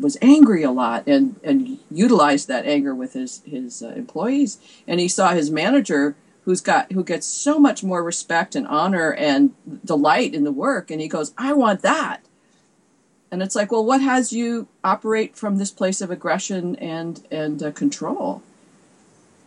was 0.00 0.16
angry 0.22 0.62
a 0.62 0.70
lot 0.70 1.06
and 1.06 1.38
and 1.44 1.78
utilized 1.90 2.48
that 2.48 2.64
anger 2.64 2.94
with 2.94 3.12
his 3.12 3.42
his 3.44 3.82
uh, 3.82 3.88
employees. 3.88 4.56
And 4.88 4.98
he 4.98 5.08
saw 5.08 5.32
his 5.32 5.50
manager 5.50 6.16
who's 6.44 6.60
got 6.60 6.92
who 6.92 7.04
gets 7.04 7.26
so 7.26 7.58
much 7.58 7.82
more 7.84 8.02
respect 8.02 8.54
and 8.54 8.66
honor 8.66 9.12
and 9.12 9.54
delight 9.84 10.34
in 10.34 10.44
the 10.44 10.52
work, 10.52 10.90
and 10.90 11.00
he 11.00 11.08
goes, 11.08 11.32
"I 11.38 11.52
want 11.52 11.82
that." 11.82 12.22
And 13.32 13.42
it's 13.42 13.56
like, 13.56 13.72
well, 13.72 13.84
what 13.84 14.02
has 14.02 14.30
you 14.34 14.68
operate 14.84 15.36
from 15.36 15.56
this 15.56 15.70
place 15.70 16.02
of 16.02 16.10
aggression 16.10 16.76
and 16.76 17.26
and 17.30 17.62
uh, 17.62 17.72
control? 17.72 18.42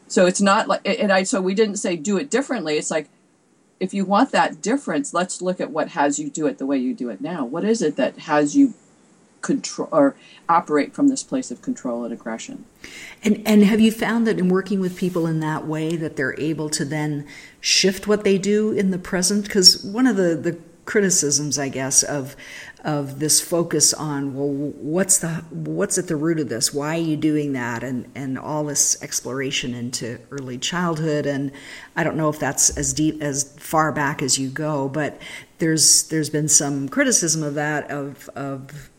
So 0.08 0.26
it's 0.26 0.42
not 0.42 0.68
like, 0.68 0.82
and 0.86 1.12
I 1.12 1.24
so 1.24 1.40
we 1.40 1.54
didn't 1.54 1.78
say 1.78 1.96
do 1.96 2.18
it 2.18 2.32
differently. 2.32 2.78
It's 2.78 2.92
like, 2.92 3.10
if 3.80 3.94
you 3.94 4.04
want 4.04 4.32
that 4.32 4.62
difference, 4.62 5.14
let's 5.14 5.42
look 5.42 5.62
at 5.62 5.70
what 5.70 5.90
has 5.90 6.18
you 6.18 6.32
do 6.32 6.48
it 6.48 6.58
the 6.58 6.66
way 6.66 6.78
you 6.78 6.96
do 6.96 7.10
it 7.10 7.22
now. 7.22 7.46
What 7.46 7.64
is 7.64 7.82
it 7.82 7.96
that 7.98 8.18
has 8.20 8.56
you 8.56 8.74
control 9.46 9.88
or 9.92 10.16
operate 10.50 10.94
from 10.94 11.08
this 11.08 11.24
place 11.24 11.52
of 11.52 11.62
control 11.62 12.04
and 12.04 12.12
aggression. 12.12 12.66
And 13.24 13.42
and 13.46 13.64
have 13.64 13.80
you 13.80 13.92
found 13.92 14.26
that 14.28 14.40
in 14.40 14.50
working 14.50 14.80
with 14.80 14.98
people 14.98 15.28
in 15.28 15.40
that 15.40 15.66
way 15.68 15.96
that 15.96 16.16
they're 16.16 16.40
able 16.40 16.70
to 16.72 16.84
then 16.84 17.28
shift 17.62 18.08
what 18.08 18.24
they 18.24 18.38
do 18.38 18.72
in 18.72 18.92
the 18.92 18.98
present? 18.98 19.46
Because 19.46 19.84
one 19.84 20.08
of 20.08 20.18
the 20.18 20.36
the 20.36 20.58
criticisms, 20.86 21.58
I 21.58 21.70
guess, 21.70 22.04
of 22.04 22.36
of 22.84 23.20
this 23.20 23.42
focus 23.42 23.94
on 23.96 24.36
well, 24.36 24.48
what's 24.48 25.20
the 25.20 25.30
what's 25.50 25.98
at 25.98 26.08
the 26.08 26.16
root 26.16 26.40
of 26.40 26.50
this? 26.50 26.74
Why 26.74 26.96
are 26.96 27.02
you 27.02 27.18
doing 27.18 27.54
that? 27.54 27.84
And 27.84 28.12
and 28.16 28.38
all 28.38 28.66
this 28.66 29.02
exploration 29.02 29.74
into 29.76 30.20
early 30.32 30.58
childhood, 30.58 31.26
and 31.26 31.52
I 31.96 32.04
don't 32.04 32.18
know 32.18 32.30
if 32.30 32.40
that's 32.40 32.76
as 32.78 32.94
deep 32.94 33.22
as 33.22 33.56
far 33.60 33.92
back 33.92 34.22
as 34.22 34.40
you 34.40 34.50
go, 34.50 34.90
but 34.90 35.22
there's 35.60 36.04
there's 36.10 36.30
been 36.30 36.48
some 36.48 36.90
criticism 36.90 37.44
of 37.44 37.54
that 37.56 37.90
of 37.90 38.30
of 38.36 38.90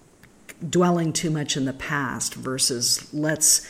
dwelling 0.68 1.12
too 1.12 1.30
much 1.30 1.56
in 1.56 1.64
the 1.64 1.72
past 1.72 2.34
versus 2.34 3.12
let's 3.12 3.66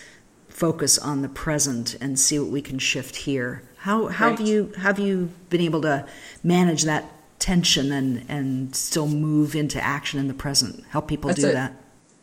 focus 0.49 0.99
on 0.99 1.23
the 1.23 1.29
present 1.29 1.97
and 2.01 2.19
see 2.19 2.39
what 2.39 2.49
we 2.49 2.63
can 2.63 2.79
shift 2.79 3.17
here. 3.17 3.63
How 3.79 4.09
how 4.09 4.29
right. 4.29 4.39
have 4.39 4.49
you 4.49 4.73
have 4.79 4.99
you 4.99 5.31
been 5.51 5.61
able 5.61 5.83
to 5.83 6.07
manage 6.43 6.83
that 6.83 7.13
tension 7.39 7.93
and 7.93 8.25
and 8.29 8.75
still 8.75 9.07
move 9.07 9.55
into 9.55 9.83
action 9.83 10.19
in 10.19 10.29
the 10.29 10.35
present? 10.35 10.85
Help 10.91 11.09
people 11.09 11.29
that's 11.29 11.41
do 11.41 11.51
a, 11.51 11.53
that. 11.53 11.75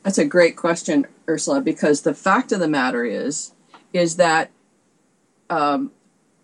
That's 0.03 0.17
a 0.17 0.25
great 0.25 0.57
question, 0.57 1.07
Ursula, 1.29 1.61
because 1.61 2.01
the 2.01 2.13
fact 2.13 2.51
of 2.51 2.59
the 2.59 2.67
matter 2.67 3.05
is 3.05 3.51
is 3.93 4.15
that 4.15 4.49
um, 5.49 5.91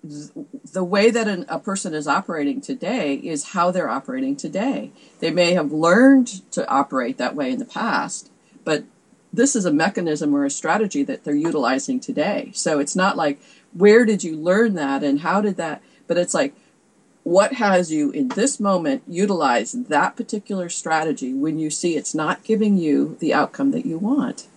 the 0.04 0.84
way 0.84 1.12
that 1.12 1.28
an, 1.28 1.46
a 1.50 1.60
person 1.60 1.94
is 1.94 2.08
operating 2.08 2.62
today 2.62 3.16
is 3.16 3.50
how 3.50 3.70
they're 3.72 3.90
operating 3.90 4.36
today. 4.36 4.92
They 5.20 5.32
may 5.32 5.54
have 5.54 5.72
learned 5.72 6.50
to 6.52 6.68
operate 6.70 7.18
that 7.18 7.36
way 7.36 7.52
in 7.52 7.60
the 7.60 7.66
past, 7.66 8.32
but 8.64 8.86
this 9.32 9.56
is 9.56 9.66
a 9.66 9.74
mechanism 9.74 10.34
or 10.34 10.46
a 10.46 10.50
strategy 10.50 11.04
that 11.04 11.24
they're 11.24 11.36
utilizing 11.36 12.00
today. 12.00 12.52
So 12.54 12.80
it's 12.80 12.96
not 12.96 13.18
like, 13.18 13.40
where 13.74 14.06
did 14.06 14.24
you 14.24 14.36
learn 14.36 14.76
that 14.76 15.04
and 15.04 15.20
how 15.20 15.42
did 15.42 15.58
that? 15.58 15.84
But 16.08 16.18
it's 16.18 16.34
like, 16.34 16.56
what 17.24 17.54
has 17.54 17.92
you 17.92 18.10
in 18.12 18.30
this 18.30 18.60
moment 18.60 19.04
utilize 19.08 19.74
that 19.74 20.16
particular 20.16 20.70
strategy 20.70 21.34
when 21.34 21.60
you 21.60 21.70
see 21.70 21.96
it's 21.96 22.16
not 22.16 22.44
giving 22.44 22.78
you 22.78 23.18
the 23.20 23.34
outcome 23.34 23.72
that 23.72 23.86
you 23.86 24.00
want? 24.00 24.48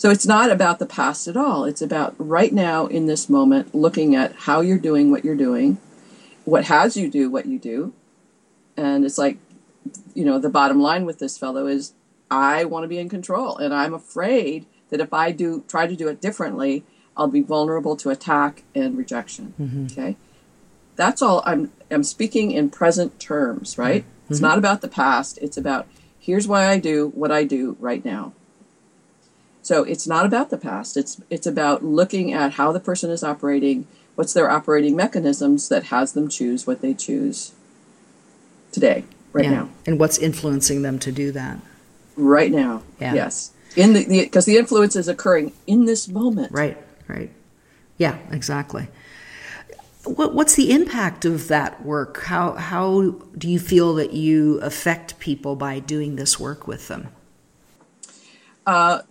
So 0.00 0.08
it's 0.08 0.24
not 0.26 0.50
about 0.50 0.78
the 0.78 0.86
past 0.86 1.28
at 1.28 1.36
all. 1.36 1.66
It's 1.66 1.82
about 1.82 2.14
right 2.16 2.54
now 2.54 2.86
in 2.86 3.04
this 3.04 3.28
moment 3.28 3.74
looking 3.74 4.16
at 4.16 4.34
how 4.34 4.62
you're 4.62 4.78
doing 4.78 5.10
what 5.10 5.26
you're 5.26 5.34
doing, 5.36 5.76
what 6.46 6.64
has 6.64 6.96
you 6.96 7.10
do 7.10 7.30
what 7.30 7.44
you 7.44 7.58
do. 7.58 7.92
And 8.78 9.04
it's 9.04 9.18
like, 9.18 9.36
you 10.14 10.24
know, 10.24 10.38
the 10.38 10.48
bottom 10.48 10.80
line 10.80 11.04
with 11.04 11.18
this 11.18 11.36
fellow 11.36 11.66
is 11.66 11.92
I 12.30 12.64
want 12.64 12.84
to 12.84 12.88
be 12.88 12.96
in 12.96 13.10
control 13.10 13.58
and 13.58 13.74
I'm 13.74 13.92
afraid 13.92 14.64
that 14.88 15.00
if 15.00 15.12
I 15.12 15.32
do 15.32 15.64
try 15.68 15.86
to 15.86 15.94
do 15.94 16.08
it 16.08 16.22
differently, 16.22 16.82
I'll 17.14 17.28
be 17.28 17.42
vulnerable 17.42 17.94
to 17.96 18.08
attack 18.08 18.62
and 18.74 18.96
rejection. 18.96 19.52
Mm-hmm. 19.60 19.84
Okay? 19.84 20.16
That's 20.96 21.20
all 21.20 21.42
I'm 21.44 21.72
I'm 21.90 22.04
speaking 22.04 22.52
in 22.52 22.70
present 22.70 23.20
terms, 23.20 23.76
right? 23.76 24.04
Mm-hmm. 24.04 24.32
It's 24.32 24.40
not 24.40 24.56
about 24.56 24.80
the 24.80 24.88
past, 24.88 25.36
it's 25.42 25.58
about 25.58 25.86
here's 26.18 26.48
why 26.48 26.68
I 26.68 26.78
do 26.78 27.08
what 27.14 27.30
I 27.30 27.44
do 27.44 27.76
right 27.78 28.02
now. 28.02 28.32
So 29.62 29.84
it's 29.84 30.06
not 30.06 30.26
about 30.26 30.50
the 30.50 30.56
past. 30.56 30.96
It's 30.96 31.20
it's 31.28 31.46
about 31.46 31.84
looking 31.84 32.32
at 32.32 32.52
how 32.52 32.72
the 32.72 32.80
person 32.80 33.10
is 33.10 33.22
operating, 33.22 33.86
what's 34.14 34.32
their 34.32 34.50
operating 34.50 34.96
mechanisms 34.96 35.68
that 35.68 35.84
has 35.84 36.12
them 36.12 36.28
choose 36.28 36.66
what 36.66 36.80
they 36.80 36.94
choose 36.94 37.52
today, 38.72 39.04
right 39.32 39.44
yeah. 39.44 39.50
now, 39.50 39.68
and 39.86 40.00
what's 40.00 40.18
influencing 40.18 40.82
them 40.82 40.98
to 41.00 41.12
do 41.12 41.32
that. 41.32 41.58
Right 42.16 42.50
now, 42.50 42.82
yeah. 43.00 43.14
yes, 43.14 43.52
in 43.76 43.92
the 43.92 44.06
because 44.06 44.46
the, 44.46 44.54
the 44.54 44.58
influence 44.58 44.96
is 44.96 45.08
occurring 45.08 45.52
in 45.66 45.84
this 45.84 46.08
moment. 46.08 46.52
Right, 46.52 46.78
right, 47.06 47.30
yeah, 47.98 48.18
exactly. 48.30 48.88
What, 50.04 50.34
what's 50.34 50.54
the 50.54 50.72
impact 50.72 51.26
of 51.26 51.48
that 51.48 51.84
work? 51.84 52.22
How 52.22 52.52
how 52.52 53.10
do 53.36 53.48
you 53.48 53.58
feel 53.58 53.94
that 53.96 54.14
you 54.14 54.58
affect 54.60 55.18
people 55.18 55.54
by 55.54 55.80
doing 55.80 56.16
this 56.16 56.40
work 56.40 56.66
with 56.66 56.88
them? 56.88 57.08
Uh, 58.66 59.02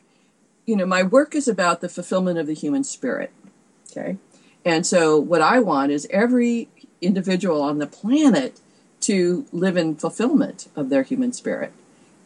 you 0.69 0.75
know, 0.75 0.85
my 0.85 1.01
work 1.01 1.33
is 1.33 1.47
about 1.47 1.81
the 1.81 1.89
fulfillment 1.89 2.38
of 2.38 2.45
the 2.45 2.53
human 2.53 2.83
spirit. 2.83 3.31
Okay. 3.89 4.17
And 4.63 4.85
so 4.85 5.17
what 5.17 5.41
I 5.41 5.59
want 5.59 5.91
is 5.91 6.07
every 6.11 6.69
individual 7.01 7.63
on 7.63 7.79
the 7.79 7.88
planet 7.88 8.59
to 9.01 9.47
live 9.51 9.77
in 9.77 9.95
fulfillment 9.95 10.67
of 10.75 10.89
their 10.89 11.01
human 11.01 11.33
spirit. 11.33 11.71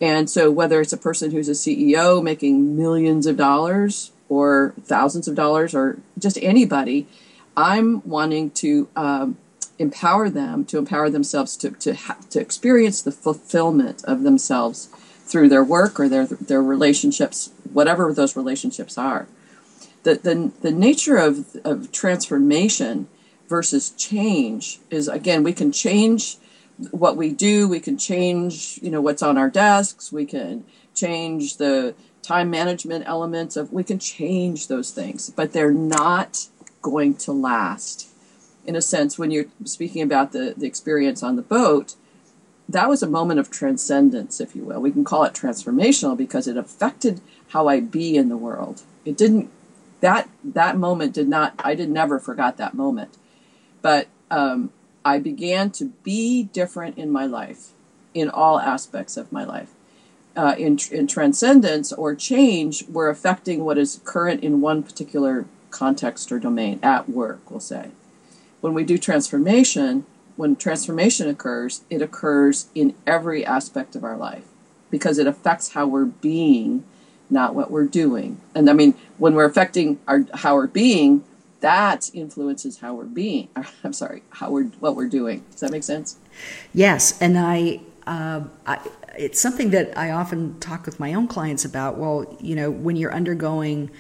And 0.02 0.30
so 0.30 0.52
whether 0.52 0.82
it's 0.82 0.92
a 0.92 0.98
person 0.98 1.32
who's 1.32 1.48
a 1.48 1.54
CEO 1.54 2.22
making 2.22 2.76
millions 2.76 3.28
of 3.28 3.38
dollars 3.38 4.12
or 4.28 4.74
thousands 4.84 5.30
of 5.30 5.36
dollars 5.36 5.74
or 5.74 6.00
just 6.20 6.38
anybody, 6.42 7.08
I'm 7.56 8.06
wanting 8.06 8.52
to 8.52 8.90
um, 8.98 9.38
empower 9.80 10.30
them 10.30 10.66
to 10.66 10.78
empower 10.78 11.10
themselves 11.10 11.56
to 11.58 11.72
to, 11.72 11.96
ha- 11.96 12.18
to 12.32 12.42
experience 12.42 13.02
the 13.02 13.12
fulfillment 13.14 14.04
of 14.04 14.24
themselves 14.24 14.90
through 15.26 15.50
their 15.50 15.64
work 15.64 16.00
or 16.00 16.10
their 16.10 16.26
their 16.26 16.62
relationships, 16.62 17.52
whatever 17.74 18.14
those 18.14 18.36
relationships 18.36 18.98
are. 18.98 19.28
The 20.04 20.16
the, 20.16 20.52
the 20.62 20.72
nature 20.72 21.18
of, 21.18 21.56
of 21.64 21.92
transformation 21.92 23.08
versus 23.50 23.92
change 23.92 24.80
is 24.90 25.08
again 25.08 25.44
we 25.44 25.54
can 25.54 25.72
change 25.72 26.38
what 26.92 27.16
we 27.16 27.30
do, 27.30 27.68
we 27.68 27.80
can 27.80 27.98
change, 27.98 28.80
you 28.82 28.90
know, 28.90 29.02
what's 29.02 29.22
on 29.22 29.38
our 29.38 29.50
desks, 29.50 30.12
we 30.12 30.26
can 30.26 30.66
change 30.96 31.58
the 31.58 31.96
time 32.22 32.50
management 32.50 33.06
elements 33.08 33.56
of 33.56 33.72
we 33.72 33.84
can 33.84 34.00
change 34.00 34.68
those 34.68 34.92
things, 34.92 35.30
but 35.30 35.54
they're 35.54 35.72
not 35.72 36.48
going 36.82 37.16
to 37.16 37.32
last. 37.32 38.10
In 38.66 38.76
a 38.76 38.82
sense, 38.82 39.20
when 39.20 39.30
you're 39.30 39.46
speaking 39.66 40.02
about 40.02 40.32
the, 40.32 40.54
the 40.56 40.66
experience 40.66 41.22
on 41.22 41.36
the 41.36 41.42
boat, 41.42 41.96
that 42.70 42.90
was 42.90 43.04
a 43.04 43.08
moment 43.08 43.40
of 43.40 43.52
transcendence, 43.52 44.40
if 44.40 44.56
you 44.56 44.64
will. 44.64 44.80
We 44.80 44.92
can 44.92 45.04
call 45.04 45.24
it 45.24 45.34
transformational 45.34 46.18
because 46.18 46.48
it 46.48 46.58
affected 46.58 47.22
how 47.50 47.68
I 47.68 47.80
be 47.80 48.16
in 48.16 48.30
the 48.30 48.38
world. 48.38 48.84
It 49.06 49.18
didn't 49.18 49.52
that 50.00 50.30
that 50.44 50.78
moment 50.78 51.14
did 51.14 51.28
not 51.28 51.54
I 51.60 51.76
did 51.76 51.90
never 51.90 52.20
forgot 52.20 52.58
that 52.58 52.74
moment. 52.74 53.18
But 53.82 54.08
um, 54.32 54.72
I 55.06 55.20
began 55.20 55.70
to 55.72 55.86
be 56.04 56.44
different 56.44 56.98
in 56.98 57.12
my 57.12 57.26
life, 57.26 57.72
in 58.14 58.30
all 58.30 58.60
aspects 58.60 59.18
of 59.18 59.32
my 59.32 59.44
life. 59.44 59.70
Uh, 60.36 60.56
in, 60.58 60.80
in 60.92 61.06
transcendence 61.06 61.94
or 61.94 62.16
change, 62.16 62.86
we're 62.88 63.10
affecting 63.10 63.64
what 63.64 63.78
is 63.78 64.02
current 64.04 64.44
in 64.44 64.62
one 64.62 64.82
particular 64.82 65.46
context 65.70 66.32
or 66.32 66.40
domain, 66.40 66.80
at 66.82 67.08
work, 67.08 67.52
we'll 67.52 67.60
say. 67.60 67.92
When 68.62 68.74
we 68.74 68.84
do 68.84 68.98
transformation, 68.98 70.06
when 70.36 70.56
transformation 70.56 71.30
occurs, 71.30 71.82
it 71.90 72.02
occurs 72.02 72.68
in 72.74 72.96
every 73.06 73.46
aspect 73.46 73.96
of 73.96 74.04
our 74.04 74.18
life 74.18 74.46
because 74.90 75.18
it 75.18 75.28
affects 75.28 75.74
how 75.74 75.88
we're 75.88 76.06
being, 76.06 76.84
not 77.30 77.56
what 77.56 77.72
we're 77.72 77.86
doing. 77.86 78.40
And 78.56 78.70
I 78.70 78.74
mean, 78.74 78.96
when 79.18 79.36
we're 79.36 79.46
affecting 79.46 80.00
our 80.08 80.26
how 80.34 80.56
we're 80.56 80.68
being, 80.68 81.24
that 81.62 82.12
influences 82.14 82.80
how 82.80 82.94
we're 82.96 83.06
being. 83.06 83.50
I'm 83.84 83.94
sorry, 83.94 84.24
how 84.30 84.52
we're 84.52 84.66
what 84.80 84.96
we're 84.96 85.08
doing. 85.08 85.44
Does 85.52 85.62
that 85.62 85.72
make 85.72 85.84
sense? 85.84 86.18
Yes, 86.74 87.20
and 87.22 87.38
I, 87.38 87.82
uh, 88.06 88.42
I 88.66 88.80
it's 89.18 89.40
something 89.40 89.70
that 89.70 89.98
I 89.98 90.12
often 90.12 90.60
talk 90.60 90.86
with 90.86 91.00
my 91.00 91.14
own 91.14 91.28
clients 91.28 91.64
about. 91.66 91.98
Well, 91.98 92.38
you 92.42 92.56
know, 92.56 92.70
when 92.70 92.96
you're 92.96 93.14
undergoing 93.14 93.92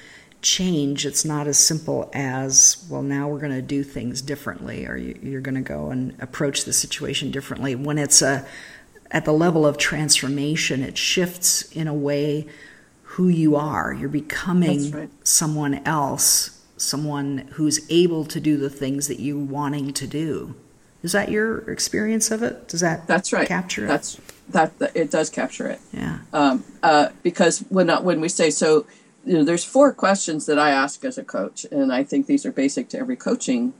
change, 0.43 1.05
it's 1.05 1.25
not 1.25 1.47
as 1.47 1.57
simple 1.57 2.09
as, 2.13 2.85
well, 2.89 3.01
now 3.01 3.27
we're 3.27 3.39
going 3.39 3.53
to 3.53 3.61
do 3.61 3.83
things 3.83 4.21
differently, 4.21 4.85
or 4.85 4.95
you, 4.95 5.37
are 5.37 5.41
going 5.41 5.55
to 5.55 5.61
go 5.61 5.89
and 5.89 6.15
approach 6.21 6.65
the 6.65 6.73
situation 6.73 7.31
differently. 7.31 7.75
When 7.75 7.97
it's 7.97 8.21
a, 8.21 8.45
at 9.09 9.25
the 9.25 9.33
level 9.33 9.65
of 9.65 9.77
transformation, 9.77 10.83
it 10.83 10.97
shifts 10.97 11.71
in 11.71 11.87
a 11.87 11.93
way 11.93 12.47
who 13.03 13.27
you 13.27 13.55
are. 13.55 13.93
You're 13.93 14.09
becoming 14.09 14.91
right. 14.91 15.09
someone 15.23 15.75
else 15.85 16.59
someone 16.83 17.49
who's 17.53 17.89
able 17.89 18.25
to 18.25 18.39
do 18.39 18.57
the 18.57 18.69
things 18.69 19.07
that 19.07 19.19
you're 19.19 19.37
wanting 19.37 19.93
to 19.93 20.07
do. 20.07 20.55
Is 21.01 21.11
that 21.11 21.29
your 21.29 21.69
experience 21.69 22.31
of 22.31 22.43
it? 22.43 22.67
Does 22.67 22.81
that 22.81 23.07
that's 23.07 23.33
right 23.33 23.47
capture 23.47 23.85
it? 23.85 23.87
That's 23.87 24.19
that, 24.49 24.77
that 24.79 24.95
it 24.95 25.11
does 25.11 25.29
capture 25.29 25.67
it. 25.67 25.79
Yeah. 25.91 26.19
Um, 26.31 26.63
uh, 26.81 27.09
because 27.23 27.59
when 27.69 27.89
when 27.89 28.21
we 28.21 28.29
say 28.29 28.49
so, 28.49 28.85
you 29.25 29.37
know, 29.37 29.43
there's 29.43 29.63
four 29.63 29.93
questions 29.93 30.45
that 30.45 30.59
I 30.59 30.71
ask 30.71 31.03
as 31.05 31.17
a 31.17 31.23
coach, 31.23 31.65
and 31.71 31.93
I 31.93 32.03
think 32.03 32.25
these 32.25 32.45
are 32.45 32.51
basic 32.51 32.89
to 32.89 32.99
every 32.99 33.15
coaching 33.15 33.73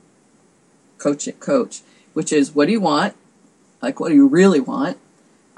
coach 0.97 1.27
coach, 1.39 1.81
which 2.13 2.31
is 2.31 2.55
what 2.55 2.67
do 2.67 2.71
you 2.71 2.81
want? 2.81 3.15
Like, 3.81 3.99
what 3.99 4.09
do 4.09 4.15
you 4.15 4.27
really 4.27 4.61
want? 4.61 4.97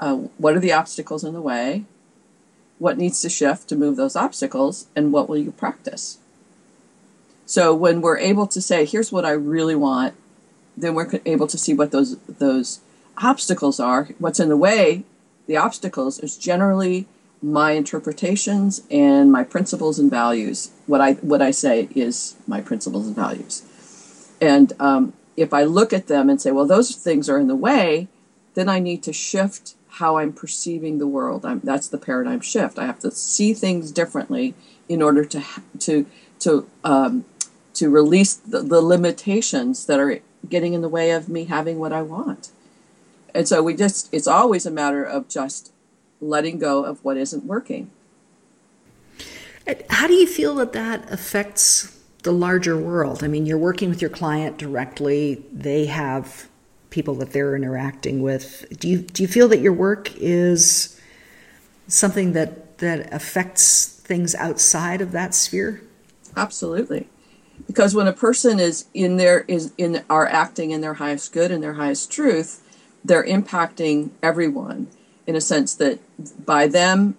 Uh, 0.00 0.16
what 0.38 0.56
are 0.56 0.60
the 0.60 0.72
obstacles 0.72 1.22
in 1.24 1.32
the 1.32 1.40
way? 1.40 1.84
What 2.78 2.98
needs 2.98 3.22
to 3.22 3.28
shift 3.28 3.68
to 3.68 3.76
move 3.76 3.96
those 3.96 4.16
obstacles? 4.16 4.88
And 4.96 5.12
what 5.12 5.28
will 5.28 5.38
you 5.38 5.52
practice? 5.52 6.18
So 7.46 7.74
when 7.74 8.00
we're 8.00 8.18
able 8.18 8.48
to 8.48 8.60
say, 8.60 8.84
here's 8.84 9.12
what 9.12 9.24
I 9.24 9.30
really 9.30 9.76
want, 9.76 10.14
then 10.76 10.94
we're 10.94 11.20
able 11.24 11.46
to 11.46 11.56
see 11.56 11.72
what 11.72 11.92
those 11.92 12.18
those 12.18 12.80
obstacles 13.16 13.78
are. 13.80 14.08
What's 14.18 14.40
in 14.40 14.48
the 14.48 14.56
way, 14.56 15.04
the 15.46 15.56
obstacles 15.56 16.18
is 16.18 16.36
generally 16.36 17.06
my 17.42 17.72
interpretations 17.72 18.82
and 18.90 19.30
my 19.30 19.44
principles 19.44 19.98
and 19.98 20.10
values. 20.10 20.70
What 20.86 21.00
I 21.00 21.14
what 21.14 21.42
I 21.42 21.50
say 21.50 21.88
is 21.94 22.36
my 22.46 22.60
principles 22.60 23.06
and 23.06 23.16
values. 23.16 23.62
And 24.40 24.72
um, 24.80 25.12
if 25.36 25.52
I 25.52 25.64
look 25.64 25.92
at 25.92 26.08
them 26.08 26.28
and 26.28 26.40
say, 26.40 26.50
well, 26.50 26.66
those 26.66 26.94
things 26.94 27.28
are 27.28 27.38
in 27.38 27.48
the 27.48 27.56
way, 27.56 28.08
then 28.54 28.68
I 28.68 28.78
need 28.78 29.02
to 29.04 29.12
shift 29.12 29.74
how 29.88 30.18
I'm 30.18 30.32
perceiving 30.32 30.98
the 30.98 31.06
world. 31.06 31.46
I'm, 31.46 31.60
that's 31.60 31.88
the 31.88 31.98
paradigm 31.98 32.40
shift. 32.40 32.78
I 32.78 32.86
have 32.86 32.98
to 33.00 33.10
see 33.10 33.54
things 33.54 33.90
differently 33.90 34.54
in 34.88 35.02
order 35.02 35.24
to 35.24 35.42
to 35.80 36.06
to 36.40 36.68
um, 36.84 37.24
to 37.74 37.90
release 37.90 38.34
the, 38.34 38.62
the 38.62 38.80
limitations 38.80 39.86
that 39.86 40.00
are 40.00 40.20
getting 40.48 40.72
in 40.72 40.80
the 40.80 40.88
way 40.88 41.10
of 41.10 41.28
me 41.28 41.44
having 41.44 41.78
what 41.78 41.92
I 41.92 42.02
want. 42.02 42.50
And 43.34 43.46
so 43.46 43.62
we 43.62 43.74
just, 43.74 44.12
it's 44.12 44.26
always 44.26 44.64
a 44.64 44.70
matter 44.70 45.04
of 45.04 45.28
just 45.28 45.72
letting 46.20 46.58
go 46.58 46.84
of 46.84 47.04
what 47.04 47.16
isn't 47.16 47.44
working. 47.44 47.90
How 49.90 50.06
do 50.06 50.14
you 50.14 50.26
feel 50.26 50.54
that 50.56 50.72
that 50.74 51.10
affects 51.12 51.98
the 52.22 52.32
larger 52.32 52.76
world? 52.76 53.24
I 53.24 53.28
mean, 53.28 53.46
you're 53.46 53.58
working 53.58 53.88
with 53.88 54.00
your 54.00 54.10
client 54.10 54.58
directly, 54.58 55.44
they 55.52 55.86
have 55.86 56.48
people 56.90 57.14
that 57.16 57.32
they're 57.32 57.56
interacting 57.56 58.22
with. 58.22 58.64
Do 58.78 58.88
you, 58.88 58.98
do 58.98 59.22
you 59.22 59.28
feel 59.28 59.48
that 59.48 59.58
your 59.58 59.72
work 59.72 60.14
is 60.16 61.00
something 61.88 62.32
that, 62.32 62.78
that 62.78 63.12
affects 63.12 63.86
things 63.86 64.34
outside 64.36 65.00
of 65.00 65.12
that 65.12 65.34
sphere? 65.34 65.82
Absolutely 66.36 67.08
because 67.66 67.94
when 67.94 68.06
a 68.06 68.12
person 68.12 68.58
is 68.58 68.86
in 68.92 69.16
their 69.16 69.40
is 69.48 69.72
in 69.78 70.04
are 70.10 70.26
acting 70.26 70.70
in 70.70 70.80
their 70.80 70.94
highest 70.94 71.32
good 71.32 71.50
and 71.50 71.62
their 71.62 71.74
highest 71.74 72.10
truth 72.10 72.62
they're 73.04 73.24
impacting 73.24 74.10
everyone 74.22 74.88
in 75.26 75.36
a 75.36 75.40
sense 75.40 75.74
that 75.74 75.98
by 76.44 76.66
them 76.66 77.16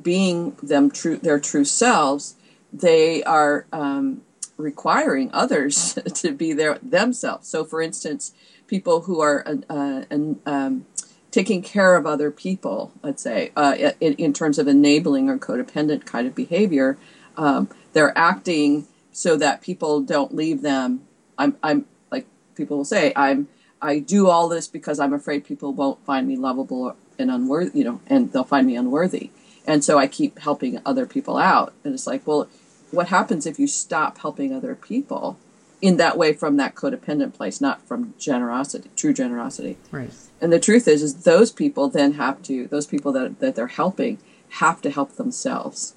being 0.00 0.56
them 0.62 0.90
true 0.90 1.16
their 1.16 1.40
true 1.40 1.64
selves 1.64 2.36
they 2.72 3.22
are 3.24 3.66
um, 3.72 4.22
requiring 4.56 5.30
others 5.32 5.94
to 6.14 6.32
be 6.32 6.52
their 6.52 6.78
themselves 6.82 7.48
so 7.48 7.64
for 7.64 7.80
instance 7.80 8.32
people 8.66 9.02
who 9.02 9.20
are 9.20 9.44
uh, 9.70 10.02
um, 10.46 10.86
taking 11.30 11.62
care 11.62 11.96
of 11.96 12.06
other 12.06 12.30
people 12.30 12.92
let's 13.02 13.22
say 13.22 13.50
uh, 13.56 13.74
in, 14.00 14.14
in, 14.14 14.32
terms 14.32 14.58
of 14.58 14.68
enabling 14.68 15.28
or 15.28 15.38
codependent 15.38 16.04
kind 16.04 16.26
of 16.26 16.34
behavior 16.34 16.98
um, 17.38 17.68
they're 17.92 18.16
acting 18.16 18.86
so 19.12 19.36
that 19.36 19.62
people 19.62 20.00
don't 20.00 20.34
leave 20.34 20.62
them. 20.62 21.06
I'm, 21.38 21.56
I'm 21.62 21.86
like 22.10 22.26
people 22.54 22.78
will 22.78 22.84
say, 22.84 23.12
I'm, 23.16 23.48
I 23.80 24.00
do 24.00 24.28
all 24.28 24.48
this 24.48 24.68
because 24.68 25.00
I'm 25.00 25.12
afraid 25.12 25.44
people 25.44 25.72
won't 25.72 26.04
find 26.04 26.26
me 26.26 26.36
lovable 26.36 26.96
and 27.18 27.30
unworthy, 27.30 27.78
you 27.78 27.84
know, 27.84 28.00
and 28.06 28.32
they'll 28.32 28.44
find 28.44 28.66
me 28.66 28.76
unworthy. 28.76 29.30
And 29.66 29.84
so 29.84 29.98
I 29.98 30.06
keep 30.06 30.38
helping 30.38 30.80
other 30.84 31.06
people 31.06 31.36
out. 31.36 31.74
And 31.84 31.92
it's 31.94 32.06
like, 32.06 32.26
well, 32.26 32.48
what 32.90 33.08
happens 33.08 33.46
if 33.46 33.58
you 33.58 33.66
stop 33.66 34.18
helping 34.18 34.54
other 34.54 34.74
people 34.74 35.38
in 35.80 35.96
that 35.98 36.16
way 36.16 36.32
from 36.32 36.56
that 36.56 36.74
codependent 36.74 37.34
place, 37.34 37.60
not 37.60 37.86
from 37.86 38.14
generosity, 38.18 38.90
true 38.96 39.12
generosity? 39.12 39.76
Right. 39.90 40.10
And 40.40 40.52
the 40.52 40.60
truth 40.60 40.88
is, 40.88 41.02
is 41.02 41.24
those 41.24 41.52
people 41.52 41.88
then 41.88 42.14
have 42.14 42.42
to, 42.44 42.66
those 42.68 42.86
people 42.86 43.12
that, 43.12 43.40
that 43.40 43.56
they're 43.56 43.66
helping 43.66 44.18
have 44.50 44.80
to 44.82 44.90
help 44.90 45.16
themselves. 45.16 45.94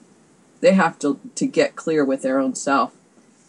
They 0.60 0.74
have 0.74 1.00
to, 1.00 1.20
to 1.36 1.48
get 1.48 1.76
clear 1.76 2.04
with 2.04 2.22
their 2.22 2.40
own 2.40 2.56
self 2.56 2.94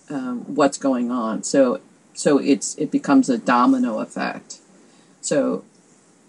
um, 0.09 0.41
what's 0.55 0.79
going 0.79 1.11
on. 1.11 1.43
So 1.43 1.81
so 2.15 2.39
it's 2.39 2.75
it 2.77 2.91
becomes 2.91 3.29
a 3.29 3.39
domino 3.39 4.01
effect. 4.01 4.59
So 5.21 5.65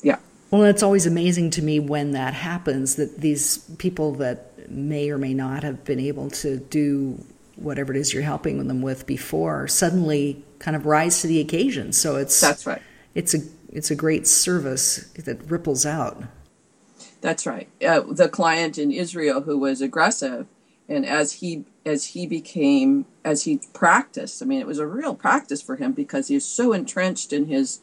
yeah. 0.02 0.20
Well, 0.54 0.66
it's 0.66 0.84
always 0.84 1.08
amazing 1.08 1.50
to 1.52 1.64
me 1.64 1.80
when 1.80 2.12
that 2.12 2.36
happens 2.36 2.98
that 2.98 3.22
these 3.22 3.58
people 3.80 4.12
that 4.18 4.70
may 4.70 5.10
or 5.10 5.18
may 5.18 5.34
not 5.34 5.64
have 5.64 5.84
been 5.84 6.00
able 6.00 6.30
to 6.30 6.58
do 6.58 7.26
whatever 7.56 7.92
it 7.92 7.98
is 7.98 8.14
you're 8.14 8.22
helping 8.22 8.68
them 8.68 8.84
with 8.84 9.08
before 9.08 9.68
suddenly 9.68 10.46
kind 10.60 10.76
of 10.78 10.86
rise 10.86 11.22
to 11.22 11.28
the 11.28 11.40
occasion. 11.40 11.92
So 11.92 12.18
it's 12.18 12.40
That's 12.40 12.68
right. 12.68 12.84
It's 13.16 13.34
a 13.34 13.40
it's 13.72 13.90
a 13.90 13.96
great 13.96 14.28
service 14.28 14.98
that 15.16 15.44
ripples 15.50 15.88
out. 15.88 16.22
That's 17.20 17.48
right. 17.48 17.68
Uh, 17.84 18.02
the 18.02 18.30
client 18.30 18.78
in 18.78 18.92
Israel 18.92 19.42
who 19.42 19.58
was 19.58 19.82
aggressive, 19.82 20.46
and 20.88 21.04
as 21.04 21.32
he 21.34 21.66
as 21.84 22.06
he 22.06 22.28
became 22.28 23.08
as 23.26 23.46
he 23.46 23.60
practiced 23.74 24.42
i 24.42 24.46
mean 24.46 24.60
it 24.60 24.68
was 24.68 24.80
a 24.80 24.88
real 24.88 25.16
practice 25.16 25.62
for 25.62 25.76
him 25.76 25.92
because 25.92 26.28
he 26.28 26.36
was 26.36 26.46
so 26.46 26.72
entrenched 26.72 27.34
in 27.34 27.46
his 27.48 27.82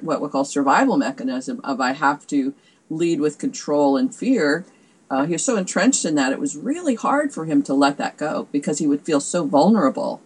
what 0.00 0.20
we 0.20 0.28
call 0.28 0.44
survival 0.44 0.96
mechanism 0.96 1.60
of 1.64 1.80
i 1.80 1.92
have 1.92 2.26
to 2.26 2.54
lead 2.90 3.20
with 3.20 3.38
control 3.38 3.96
and 3.96 4.14
fear 4.14 4.64
uh, 5.10 5.26
he 5.26 5.32
was 5.32 5.44
so 5.44 5.56
entrenched 5.56 6.04
in 6.04 6.14
that 6.14 6.32
it 6.32 6.40
was 6.40 6.56
really 6.56 6.94
hard 6.94 7.32
for 7.32 7.44
him 7.44 7.62
to 7.62 7.74
let 7.74 7.98
that 7.98 8.16
go 8.16 8.48
because 8.50 8.78
he 8.78 8.86
would 8.86 9.02
feel 9.02 9.20
so 9.20 9.44
vulnerable. 9.46 10.20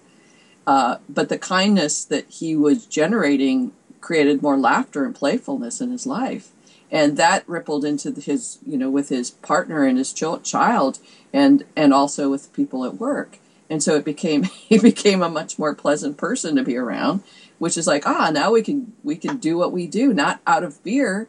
Uh, 0.66 0.98
but 1.08 1.28
the 1.28 1.38
kindness 1.38 2.04
that 2.04 2.26
he 2.28 2.54
was 2.56 2.86
generating 2.86 3.72
created 4.00 4.40
more 4.42 4.56
laughter 4.56 5.04
and 5.04 5.14
playfulness 5.14 5.80
in 5.80 5.90
his 5.90 6.06
life. 6.06 6.52
And 6.90 7.16
that 7.16 7.46
rippled 7.46 7.84
into 7.84 8.18
his 8.18 8.58
you 8.66 8.78
know 8.78 8.88
with 8.88 9.08
his 9.10 9.30
partner 9.30 9.84
and 9.84 9.98
his 9.98 10.12
ch- 10.12 10.42
child 10.42 11.00
and 11.32 11.64
and 11.76 11.92
also 11.92 12.30
with 12.30 12.52
people 12.52 12.84
at 12.84 12.94
work. 12.94 13.38
And 13.68 13.82
so 13.82 13.96
it 13.96 14.04
became 14.04 14.42
he 14.68 14.78
became 14.78 15.22
a 15.22 15.28
much 15.28 15.58
more 15.58 15.74
pleasant 15.74 16.16
person 16.16 16.56
to 16.56 16.62
be 16.62 16.76
around 16.76 17.22
which 17.58 17.76
is 17.76 17.86
like 17.86 18.06
ah 18.06 18.30
now 18.32 18.52
we 18.52 18.62
can 18.62 18.92
we 19.02 19.16
can 19.16 19.36
do 19.36 19.56
what 19.56 19.72
we 19.72 19.86
do 19.86 20.12
not 20.12 20.40
out 20.46 20.62
of 20.62 20.76
fear 20.76 21.28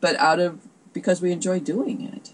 but 0.00 0.16
out 0.16 0.38
of 0.38 0.60
because 0.92 1.20
we 1.20 1.32
enjoy 1.32 1.58
doing 1.58 2.02
it 2.02 2.32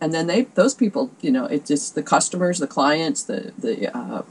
and 0.00 0.12
then 0.12 0.26
they 0.26 0.42
those 0.42 0.74
people 0.74 1.10
you 1.20 1.30
know 1.30 1.46
it 1.46 1.66
just 1.66 1.94
the 1.94 2.02
customers 2.02 2.58
the 2.58 2.66
clients 2.66 3.22
the 3.24 3.52
the 3.58 3.96
uh, 3.96 4.22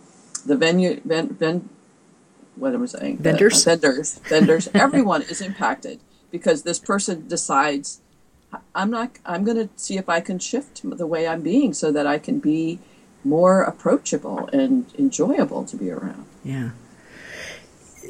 the 0.46 0.56
venue 0.56 1.02
ven, 1.04 1.30
ven, 1.30 1.70
what 2.56 2.74
am 2.74 2.84
I 2.84 2.86
saying 2.86 3.18
vendors 3.18 3.64
the, 3.64 3.72
uh, 3.72 3.76
vendors 3.76 4.20
vendors 4.30 4.70
everyone 4.74 5.24
is 5.24 5.42
impacted 5.42 6.00
because 6.32 6.64
this 6.64 6.80
person 6.80 7.28
decides 7.28 8.02
I'm 8.74 8.90
not 8.90 9.12
I'm 9.26 9.44
going 9.44 9.58
to 9.58 9.70
see 9.76 9.98
if 9.98 10.08
I 10.10 10.22
can 10.22 10.40
shift 10.40 10.82
the 10.84 11.08
way 11.08 11.28
I'm 11.28 11.42
being 11.42 11.74
so 11.74 11.92
that 11.92 12.08
I 12.08 12.20
can 12.20 12.40
be 12.40 12.80
more 13.24 13.64
approachable 13.64 14.48
and 14.54 14.86
enjoyable 14.98 15.66
to 15.66 15.76
be 15.76 15.90
around. 15.90 16.26
Yeah. 16.44 16.70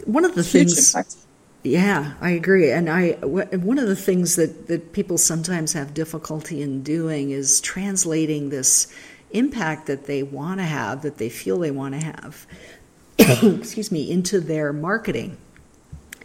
One 0.05 0.25
of 0.25 0.35
the 0.35 0.43
things 0.43 0.93
impact. 0.93 1.15
Yeah, 1.63 2.13
I 2.21 2.31
agree. 2.31 2.71
And 2.71 2.89
I 2.89 3.13
one 3.23 3.79
of 3.79 3.87
the 3.87 3.95
things 3.95 4.35
that 4.35 4.67
that 4.67 4.93
people 4.93 5.17
sometimes 5.17 5.73
have 5.73 5.93
difficulty 5.93 6.61
in 6.61 6.83
doing 6.83 7.31
is 7.31 7.59
translating 7.59 8.49
this 8.49 8.87
impact 9.31 9.87
that 9.87 10.05
they 10.05 10.23
want 10.23 10.59
to 10.59 10.63
have, 10.65 11.01
that 11.01 11.17
they 11.17 11.29
feel 11.29 11.57
they 11.59 11.71
want 11.71 11.95
to 11.95 12.05
have, 12.05 12.45
excuse 13.17 13.91
me, 13.91 14.09
into 14.09 14.39
their 14.39 14.71
marketing. 14.71 15.37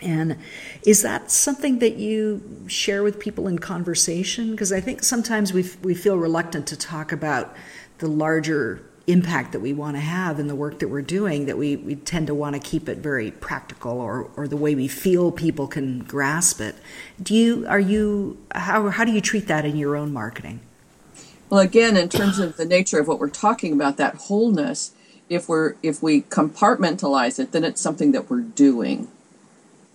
And 0.02 0.38
is 0.84 1.02
that 1.02 1.30
something 1.30 1.78
that 1.80 1.96
you 1.96 2.64
share 2.68 3.02
with 3.02 3.18
people 3.18 3.46
in 3.48 3.58
conversation? 3.58 4.50
Because 4.52 4.72
I 4.72 4.80
think 4.80 5.02
sometimes 5.02 5.52
we 5.52 5.70
we 5.82 5.94
feel 5.94 6.18
reluctant 6.18 6.66
to 6.68 6.76
talk 6.76 7.12
about 7.12 7.54
the 7.98 8.08
larger 8.08 8.82
impact 9.10 9.52
that 9.52 9.60
we 9.60 9.72
want 9.72 9.96
to 9.96 10.00
have 10.00 10.38
in 10.38 10.46
the 10.46 10.54
work 10.54 10.78
that 10.78 10.88
we're 10.88 11.02
doing. 11.02 11.46
That 11.46 11.58
we, 11.58 11.76
we 11.76 11.96
tend 11.96 12.26
to 12.28 12.34
want 12.34 12.54
to 12.54 12.60
keep 12.60 12.88
it 12.88 12.98
very 12.98 13.30
practical, 13.30 14.00
or 14.00 14.30
or 14.36 14.48
the 14.48 14.56
way 14.56 14.74
we 14.74 14.88
feel 14.88 15.32
people 15.32 15.66
can 15.66 16.00
grasp 16.00 16.60
it. 16.60 16.74
Do 17.22 17.34
you 17.34 17.66
are 17.68 17.80
you 17.80 18.38
how 18.54 18.88
how 18.90 19.04
do 19.04 19.12
you 19.12 19.20
treat 19.20 19.46
that 19.48 19.64
in 19.64 19.76
your 19.76 19.96
own 19.96 20.12
marketing? 20.12 20.60
Well, 21.48 21.60
again, 21.60 21.96
in 21.96 22.08
terms 22.08 22.38
of 22.38 22.56
the 22.56 22.64
nature 22.64 23.00
of 23.00 23.08
what 23.08 23.18
we're 23.18 23.28
talking 23.28 23.72
about, 23.72 23.96
that 23.96 24.14
wholeness. 24.14 24.92
If 25.28 25.48
we're 25.48 25.76
if 25.82 26.02
we 26.02 26.22
compartmentalize 26.22 27.38
it, 27.38 27.52
then 27.52 27.64
it's 27.64 27.80
something 27.80 28.12
that 28.12 28.28
we're 28.28 28.40
doing 28.40 29.08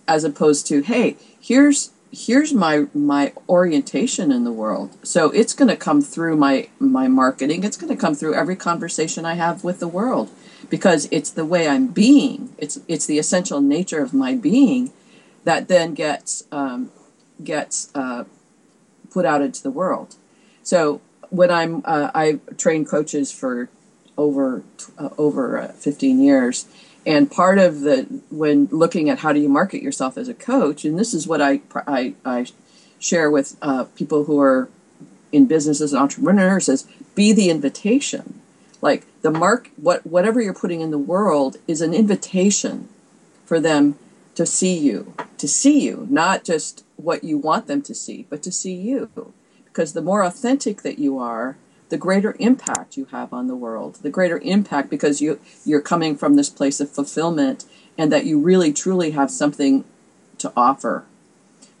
as 0.08 0.24
opposed 0.24 0.66
to, 0.68 0.82
hey, 0.82 1.16
here's 1.40 1.90
here's 2.12 2.52
my 2.52 2.86
my 2.94 3.32
orientation 3.48 4.32
in 4.32 4.44
the 4.44 4.52
world. 4.52 4.96
So 5.02 5.30
it's 5.30 5.52
going 5.52 5.68
to 5.68 5.76
come 5.76 6.02
through 6.02 6.36
my 6.36 6.68
my 6.78 7.08
marketing. 7.08 7.64
It's 7.64 7.76
going 7.76 7.94
to 7.94 8.00
come 8.00 8.14
through 8.14 8.34
every 8.34 8.56
conversation 8.56 9.24
i 9.24 9.34
have 9.34 9.64
with 9.64 9.80
the 9.80 9.88
world 9.88 10.30
because 10.70 11.08
it's 11.10 11.30
the 11.30 11.44
way 11.44 11.68
i'm 11.68 11.88
being. 11.88 12.54
It's 12.58 12.80
it's 12.88 13.06
the 13.06 13.18
essential 13.18 13.60
nature 13.60 14.02
of 14.02 14.14
my 14.14 14.34
being 14.34 14.92
that 15.44 15.68
then 15.68 15.94
gets 15.94 16.44
um, 16.52 16.90
gets 17.42 17.90
uh, 17.94 18.24
put 19.10 19.24
out 19.24 19.42
into 19.42 19.62
the 19.62 19.70
world. 19.70 20.16
So 20.62 21.00
when 21.30 21.50
i'm 21.50 21.82
uh, 21.84 22.10
i 22.14 22.38
train 22.56 22.84
coaches 22.84 23.32
for 23.32 23.68
over 24.16 24.62
uh, 24.98 25.10
over 25.18 25.58
uh, 25.58 25.68
15 25.72 26.20
years 26.22 26.66
and 27.06 27.30
part 27.30 27.58
of 27.58 27.80
the 27.80 28.02
when 28.30 28.66
looking 28.66 29.08
at 29.08 29.20
how 29.20 29.32
do 29.32 29.40
you 29.40 29.48
market 29.48 29.82
yourself 29.82 30.18
as 30.18 30.28
a 30.28 30.34
coach 30.34 30.84
and 30.84 30.98
this 30.98 31.14
is 31.14 31.26
what 31.26 31.40
i 31.40 31.60
i, 31.86 32.14
I 32.24 32.46
share 32.98 33.30
with 33.30 33.56
uh, 33.62 33.84
people 33.94 34.24
who 34.24 34.40
are 34.40 34.68
in 35.32 35.46
business 35.46 35.80
as 35.80 35.94
entrepreneurs 35.94 36.68
is 36.68 36.86
be 37.14 37.32
the 37.32 37.50
invitation. 37.50 38.40
Like 38.80 39.04
the 39.22 39.30
mark 39.30 39.70
what 39.76 40.06
whatever 40.06 40.40
you're 40.40 40.54
putting 40.54 40.80
in 40.80 40.90
the 40.90 40.98
world 40.98 41.56
is 41.66 41.80
an 41.80 41.94
invitation 41.94 42.88
for 43.44 43.58
them 43.60 43.98
to 44.34 44.44
see 44.44 44.76
you 44.76 45.14
to 45.38 45.48
see 45.48 45.80
you 45.80 46.06
not 46.10 46.44
just 46.44 46.84
what 46.96 47.24
you 47.24 47.38
want 47.38 47.66
them 47.66 47.82
to 47.82 47.94
see 47.94 48.26
but 48.28 48.42
to 48.42 48.52
see 48.52 48.74
you. 48.74 49.32
Because 49.64 49.92
the 49.92 50.02
more 50.02 50.22
authentic 50.22 50.82
that 50.82 50.98
you 50.98 51.18
are 51.18 51.56
the 51.88 51.96
greater 51.96 52.36
impact 52.38 52.96
you 52.96 53.06
have 53.06 53.32
on 53.32 53.46
the 53.46 53.54
world, 53.54 53.96
the 54.02 54.10
greater 54.10 54.38
impact 54.38 54.90
because 54.90 55.20
you 55.20 55.40
you're 55.64 55.80
coming 55.80 56.16
from 56.16 56.36
this 56.36 56.50
place 56.50 56.80
of 56.80 56.90
fulfillment 56.90 57.64
and 57.96 58.12
that 58.12 58.26
you 58.26 58.38
really 58.38 58.72
truly 58.72 59.12
have 59.12 59.30
something 59.30 59.84
to 60.38 60.52
offer. 60.56 61.04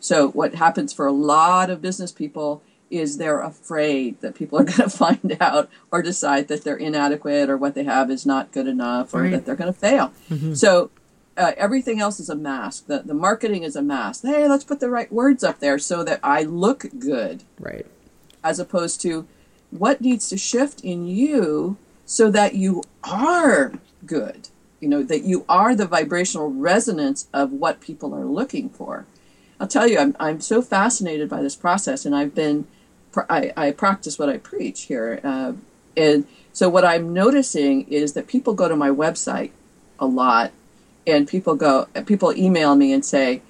So 0.00 0.28
what 0.28 0.54
happens 0.54 0.92
for 0.92 1.06
a 1.06 1.12
lot 1.12 1.70
of 1.70 1.82
business 1.82 2.12
people 2.12 2.62
is 2.90 3.18
they're 3.18 3.40
afraid 3.40 4.20
that 4.20 4.34
people 4.34 4.58
are 4.58 4.64
going 4.76 4.88
to 4.88 4.90
find 4.90 5.36
out 5.40 5.68
or 5.90 6.02
decide 6.02 6.48
that 6.48 6.64
they're 6.64 6.76
inadequate 6.76 7.50
or 7.50 7.56
what 7.56 7.74
they 7.74 7.84
have 7.84 8.10
is 8.10 8.24
not 8.24 8.52
good 8.52 8.66
enough 8.66 9.12
or 9.12 9.22
right. 9.22 9.32
that 9.32 9.46
they're 9.46 9.56
going 9.56 9.72
to 9.72 9.78
fail. 9.78 10.12
Mm-hmm. 10.30 10.54
So 10.54 10.90
uh, 11.36 11.52
everything 11.56 12.00
else 12.00 12.18
is 12.20 12.28
a 12.28 12.34
mask. 12.34 12.86
The, 12.86 13.00
the 13.00 13.14
marketing 13.14 13.62
is 13.62 13.76
a 13.76 13.82
mask. 13.82 14.22
Hey, 14.22 14.48
let's 14.48 14.64
put 14.64 14.80
the 14.80 14.88
right 14.88 15.12
words 15.12 15.44
up 15.44 15.58
there 15.60 15.78
so 15.78 16.02
that 16.04 16.20
I 16.22 16.42
look 16.42 16.86
good. 16.98 17.42
Right. 17.58 17.86
As 18.42 18.58
opposed 18.58 19.00
to, 19.02 19.26
what 19.78 20.00
needs 20.00 20.28
to 20.28 20.36
shift 20.36 20.80
in 20.82 21.06
you 21.06 21.76
so 22.04 22.30
that 22.30 22.54
you 22.54 22.82
are 23.04 23.72
good 24.04 24.48
you 24.80 24.88
know 24.88 25.02
that 25.02 25.24
you 25.24 25.44
are 25.48 25.74
the 25.74 25.86
vibrational 25.86 26.50
resonance 26.50 27.28
of 27.32 27.52
what 27.52 27.80
people 27.80 28.14
are 28.14 28.24
looking 28.24 28.68
for. 28.68 29.06
I'll 29.58 29.66
tell 29.66 29.88
you 29.88 29.98
i'm, 29.98 30.14
I'm 30.20 30.40
so 30.40 30.60
fascinated 30.60 31.30
by 31.30 31.40
this 31.40 31.56
process 31.56 32.04
and 32.04 32.14
i've 32.14 32.34
been 32.34 32.66
i, 33.30 33.52
I 33.56 33.70
practice 33.70 34.18
what 34.18 34.28
i 34.28 34.36
preach 34.36 34.82
here 34.82 35.18
uh, 35.24 35.54
and 35.96 36.26
so 36.52 36.68
what 36.68 36.84
i'm 36.84 37.14
noticing 37.14 37.88
is 37.88 38.12
that 38.12 38.26
people 38.26 38.52
go 38.52 38.68
to 38.68 38.76
my 38.76 38.90
website 38.90 39.52
a 39.98 40.04
lot 40.04 40.52
and 41.06 41.26
people 41.26 41.54
go 41.54 41.86
people 42.04 42.36
email 42.36 42.76
me 42.76 42.92
and 42.92 43.02
say 43.02 43.40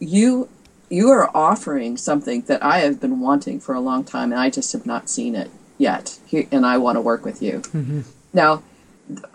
you 0.00 0.48
you 0.88 1.10
are 1.10 1.30
offering 1.34 1.96
something 1.96 2.42
that 2.42 2.62
I 2.62 2.78
have 2.78 3.00
been 3.00 3.20
wanting 3.20 3.60
for 3.60 3.74
a 3.74 3.80
long 3.80 4.04
time, 4.04 4.32
and 4.32 4.40
I 4.40 4.50
just 4.50 4.72
have 4.72 4.86
not 4.86 5.08
seen 5.08 5.34
it 5.34 5.50
yet. 5.78 6.18
And 6.52 6.64
I 6.64 6.78
want 6.78 6.96
to 6.96 7.00
work 7.00 7.24
with 7.24 7.42
you. 7.42 7.60
Mm-hmm. 7.60 8.02
Now, 8.32 8.62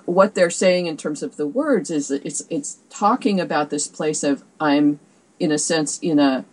what 0.05 0.35
they're 0.35 0.49
saying 0.49 0.85
in 0.85 0.97
terms 0.97 1.23
of 1.23 1.37
the 1.37 1.47
words 1.47 1.89
is 1.89 2.11
it's 2.11 2.43
it's 2.49 2.79
talking 2.89 3.39
about 3.39 3.69
this 3.69 3.87
place 3.87 4.23
of 4.23 4.43
I'm, 4.59 4.99
in 5.39 5.51
a 5.51 5.57
sense, 5.57 5.99
in 5.99 6.19
a, 6.19 6.45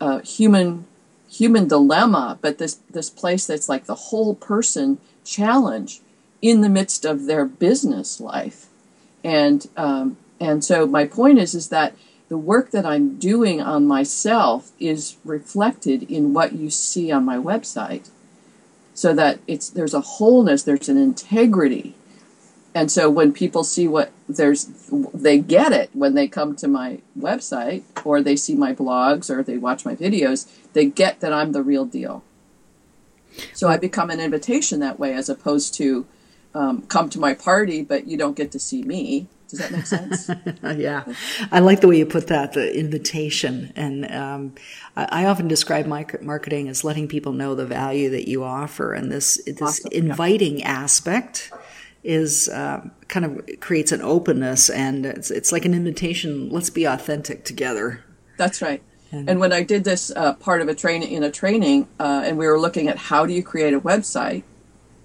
a 0.00 0.22
human 0.22 0.86
human 1.28 1.66
dilemma, 1.68 2.38
but 2.40 2.58
this 2.58 2.74
this 2.90 3.10
place 3.10 3.46
that's 3.46 3.68
like 3.68 3.86
the 3.86 3.94
whole 3.94 4.34
person 4.34 4.98
challenge 5.24 6.00
in 6.42 6.60
the 6.60 6.68
midst 6.68 7.04
of 7.04 7.26
their 7.26 7.44
business 7.44 8.20
life, 8.20 8.66
and 9.22 9.68
um, 9.76 10.16
and 10.40 10.64
so 10.64 10.86
my 10.86 11.06
point 11.06 11.38
is 11.38 11.54
is 11.54 11.68
that 11.68 11.94
the 12.28 12.38
work 12.38 12.70
that 12.70 12.86
I'm 12.86 13.18
doing 13.18 13.60
on 13.60 13.86
myself 13.86 14.72
is 14.78 15.16
reflected 15.24 16.04
in 16.04 16.32
what 16.32 16.52
you 16.52 16.70
see 16.70 17.12
on 17.12 17.24
my 17.24 17.36
website. 17.36 18.10
So 18.94 19.12
that 19.14 19.40
it's 19.46 19.68
there's 19.68 19.94
a 19.94 20.00
wholeness, 20.00 20.62
there's 20.62 20.88
an 20.88 20.96
integrity. 20.96 21.94
And 22.74 22.90
so 22.90 23.10
when 23.10 23.32
people 23.32 23.62
see 23.62 23.86
what 23.86 24.12
there's 24.28 24.66
they 25.12 25.38
get 25.38 25.72
it 25.72 25.90
when 25.92 26.14
they 26.14 26.28
come 26.28 26.56
to 26.56 26.68
my 26.68 27.00
website 27.18 27.82
or 28.04 28.20
they 28.20 28.36
see 28.36 28.54
my 28.54 28.74
blogs 28.74 29.30
or 29.30 29.42
they 29.42 29.58
watch 29.58 29.84
my 29.84 29.94
videos, 29.94 30.48
they 30.72 30.86
get 30.86 31.20
that 31.20 31.32
I'm 31.32 31.52
the 31.52 31.62
real 31.62 31.84
deal. 31.84 32.22
So 33.52 33.68
I 33.68 33.76
become 33.76 34.10
an 34.10 34.20
invitation 34.20 34.80
that 34.80 34.98
way 34.98 35.12
as 35.12 35.28
opposed 35.28 35.74
to 35.74 36.06
um, 36.54 36.82
come 36.82 37.10
to 37.10 37.18
my 37.18 37.34
party, 37.34 37.82
but 37.82 38.06
you 38.06 38.16
don't 38.16 38.36
get 38.36 38.52
to 38.52 38.58
see 38.58 38.82
me. 38.82 39.26
Does 39.48 39.58
that 39.58 39.72
make 39.72 39.86
sense? 39.86 40.30
yeah. 40.78 41.04
I 41.52 41.60
like 41.60 41.80
the 41.80 41.88
way 41.88 41.98
you 41.98 42.06
put 42.06 42.28
that, 42.28 42.54
the 42.54 42.76
invitation. 42.76 43.72
And 43.76 44.10
um, 44.10 44.54
I, 44.96 45.22
I, 45.22 45.26
often 45.26 45.48
describe 45.48 45.86
my 45.86 46.06
marketing 46.22 46.68
as 46.68 46.82
letting 46.82 47.08
people 47.08 47.32
know 47.32 47.54
the 47.54 47.66
value 47.66 48.10
that 48.10 48.28
you 48.28 48.42
offer. 48.42 48.94
And 48.94 49.12
this, 49.12 49.40
this 49.44 49.60
awesome. 49.60 49.92
inviting 49.92 50.60
yeah. 50.60 50.70
aspect 50.70 51.52
is 52.02 52.48
uh, 52.48 52.88
kind 53.08 53.26
of 53.26 53.60
creates 53.60 53.92
an 53.92 54.02
openness 54.02 54.68
and 54.70 55.06
it's, 55.06 55.30
it's 55.30 55.52
like 55.52 55.64
an 55.64 55.74
invitation. 55.74 56.50
Let's 56.50 56.70
be 56.70 56.84
authentic 56.84 57.44
together. 57.44 58.04
That's 58.36 58.60
right. 58.60 58.82
And, 59.12 59.30
and 59.30 59.40
when 59.40 59.52
I 59.52 59.62
did 59.62 59.84
this 59.84 60.10
uh, 60.10 60.34
part 60.34 60.60
of 60.60 60.68
a 60.68 60.74
training 60.74 61.12
in 61.12 61.22
a 61.22 61.30
training, 61.30 61.86
uh, 62.00 62.22
and 62.24 62.36
we 62.36 62.46
were 62.46 62.58
looking 62.58 62.88
at 62.88 62.96
how 62.96 63.26
do 63.26 63.32
you 63.32 63.42
create 63.42 63.72
a 63.72 63.80
website 63.80 64.42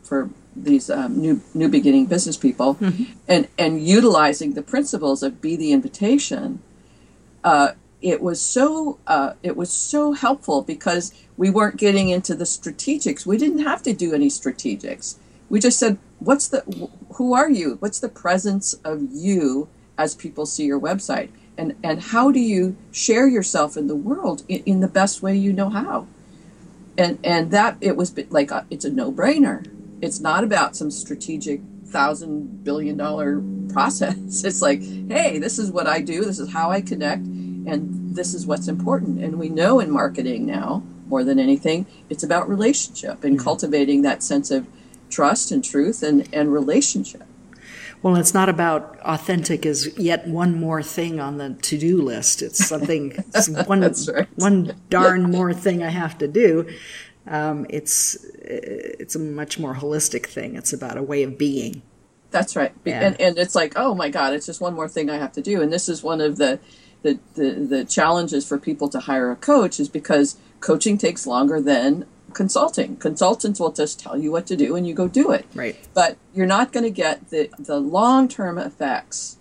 for 0.01 0.29
these 0.63 0.89
um, 0.89 1.19
new 1.19 1.41
new 1.53 1.69
beginning 1.69 2.05
business 2.05 2.37
people, 2.37 2.75
mm-hmm. 2.75 3.03
and 3.27 3.47
and 3.57 3.85
utilizing 3.85 4.53
the 4.53 4.61
principles 4.61 5.23
of 5.23 5.41
be 5.41 5.55
the 5.55 5.71
invitation. 5.71 6.61
Uh, 7.43 7.71
it 8.01 8.21
was 8.21 8.41
so 8.41 8.99
uh, 9.07 9.33
it 9.43 9.55
was 9.55 9.71
so 9.71 10.13
helpful 10.13 10.61
because 10.61 11.13
we 11.37 11.49
weren't 11.49 11.77
getting 11.77 12.09
into 12.09 12.35
the 12.35 12.45
strategics. 12.45 13.25
We 13.25 13.37
didn't 13.37 13.59
have 13.59 13.83
to 13.83 13.93
do 13.93 14.13
any 14.13 14.27
strategics. 14.27 15.15
We 15.49 15.59
just 15.59 15.79
said, 15.79 15.97
"What's 16.19 16.47
the 16.47 16.61
who 17.13 17.33
are 17.33 17.49
you? 17.49 17.77
What's 17.79 17.99
the 17.99 18.09
presence 18.09 18.73
of 18.85 19.01
you 19.11 19.67
as 19.97 20.15
people 20.15 20.45
see 20.45 20.65
your 20.65 20.79
website?" 20.79 21.29
And, 21.57 21.75
and 21.83 22.01
how 22.01 22.31
do 22.31 22.39
you 22.39 22.77
share 22.89 23.27
yourself 23.27 23.75
in 23.75 23.87
the 23.87 23.95
world 23.95 24.43
in, 24.47 24.63
in 24.65 24.79
the 24.79 24.87
best 24.87 25.21
way 25.21 25.35
you 25.35 25.51
know 25.51 25.69
how? 25.69 26.07
And 26.97 27.19
and 27.23 27.51
that 27.51 27.75
it 27.81 27.97
was 27.97 28.15
like 28.29 28.51
a, 28.51 28.65
it's 28.69 28.85
a 28.85 28.89
no 28.89 29.11
brainer 29.11 29.65
it's 30.01 30.19
not 30.19 30.43
about 30.43 30.75
some 30.75 30.91
strategic 30.91 31.61
thousand 31.85 32.63
billion 32.63 32.97
dollar 32.97 33.41
process. 33.69 34.15
It's 34.45 34.61
like, 34.61 34.81
hey, 34.81 35.39
this 35.39 35.59
is 35.59 35.71
what 35.71 35.87
I 35.87 36.01
do, 36.01 36.23
this 36.23 36.39
is 36.39 36.51
how 36.51 36.71
I 36.71 36.81
connect, 36.81 37.23
and 37.23 38.15
this 38.15 38.33
is 38.33 38.45
what's 38.45 38.67
important. 38.67 39.23
And 39.23 39.39
we 39.39 39.49
know 39.49 39.79
in 39.79 39.91
marketing 39.91 40.45
now, 40.45 40.83
more 41.07 41.23
than 41.23 41.39
anything, 41.39 41.85
it's 42.09 42.23
about 42.23 42.47
relationship 42.47 43.23
and 43.23 43.35
mm-hmm. 43.35 43.43
cultivating 43.43 44.03
that 44.03 44.23
sense 44.23 44.51
of 44.51 44.67
trust 45.09 45.51
and 45.51 45.63
truth 45.63 46.03
and, 46.03 46.27
and 46.33 46.53
relationship. 46.53 47.23
Well, 48.01 48.15
it's 48.15 48.33
not 48.33 48.47
about 48.47 48.97
authentic 49.01 49.65
as 49.65 49.97
yet 49.97 50.25
one 50.25 50.57
more 50.57 50.81
thing 50.81 51.19
on 51.19 51.37
the 51.37 51.55
to 51.63 51.77
do 51.77 52.01
list. 52.01 52.41
It's 52.41 52.65
something, 52.65 53.11
it's 53.33 53.49
one, 53.49 53.81
right. 53.81 54.27
one 54.35 54.75
darn 54.89 55.23
more 55.31 55.53
thing 55.53 55.83
I 55.83 55.89
have 55.89 56.17
to 56.19 56.27
do. 56.27 56.69
Um, 57.29 57.65
it's 57.69 58.15
it's 58.33 59.15
a 59.15 59.19
much 59.19 59.59
more 59.59 59.75
holistic 59.75 60.25
thing. 60.25 60.55
It's 60.55 60.73
about 60.73 60.97
a 60.97 61.03
way 61.03 61.23
of 61.23 61.37
being. 61.37 61.83
That's 62.31 62.55
right, 62.55 62.73
yeah. 62.85 63.01
and 63.01 63.21
and 63.21 63.37
it's 63.37 63.55
like, 63.55 63.73
oh 63.75 63.95
my 63.95 64.09
God, 64.09 64.33
it's 64.33 64.45
just 64.45 64.61
one 64.61 64.73
more 64.73 64.89
thing 64.89 65.09
I 65.09 65.17
have 65.17 65.31
to 65.33 65.41
do. 65.41 65.61
And 65.61 65.71
this 65.71 65.87
is 65.87 66.03
one 66.03 66.21
of 66.21 66.37
the 66.37 66.59
the, 67.01 67.19
the, 67.35 67.51
the 67.51 67.85
challenges 67.85 68.47
for 68.47 68.57
people 68.57 68.89
to 68.89 68.99
hire 68.99 69.31
a 69.31 69.35
coach 69.35 69.79
is 69.79 69.89
because 69.89 70.37
coaching 70.59 70.97
takes 70.97 71.25
longer 71.25 71.61
than 71.61 72.05
consulting. 72.33 72.97
Consultants 72.97 73.59
will 73.59 73.71
just 73.71 73.99
tell 73.99 74.17
you 74.17 74.31
what 74.31 74.45
to 74.47 74.55
do 74.55 74.75
and 74.75 74.87
you 74.87 74.93
go 74.93 75.07
do 75.07 75.31
it. 75.31 75.45
Right. 75.55 75.77
But 75.93 76.17
you're 76.33 76.45
not 76.45 76.71
going 76.71 76.83
to 76.83 76.91
get 76.91 77.29
the, 77.29 77.49
the 77.57 77.79
long 77.79 78.27
term 78.27 78.57
effects 78.57 79.37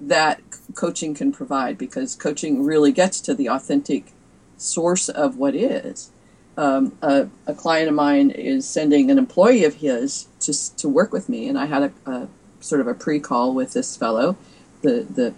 that 0.00 0.40
coaching 0.74 1.14
can 1.14 1.32
provide 1.32 1.78
because 1.78 2.14
coaching 2.14 2.64
really 2.64 2.92
gets 2.92 3.20
to 3.22 3.34
the 3.34 3.48
authentic 3.48 4.12
source 4.56 5.08
of 5.08 5.36
what 5.36 5.54
is 5.54 6.10
um, 6.56 6.96
a, 7.00 7.28
a, 7.46 7.54
client 7.54 7.88
of 7.88 7.94
mine 7.94 8.30
is 8.30 8.68
sending 8.68 9.10
an 9.10 9.18
employee 9.18 9.64
of 9.64 9.76
his 9.76 10.28
to, 10.40 10.76
to 10.76 10.88
work 10.88 11.12
with 11.12 11.28
me, 11.28 11.48
and 11.48 11.58
I 11.58 11.66
had 11.66 11.82
a, 11.82 12.10
a 12.10 12.28
sort 12.60 12.80
of 12.80 12.86
a 12.86 12.94
pre-call 12.94 13.54
with 13.54 13.72
this 13.72 13.96
fellow, 13.96 14.36
the 14.82 15.06
the, 15.08 15.34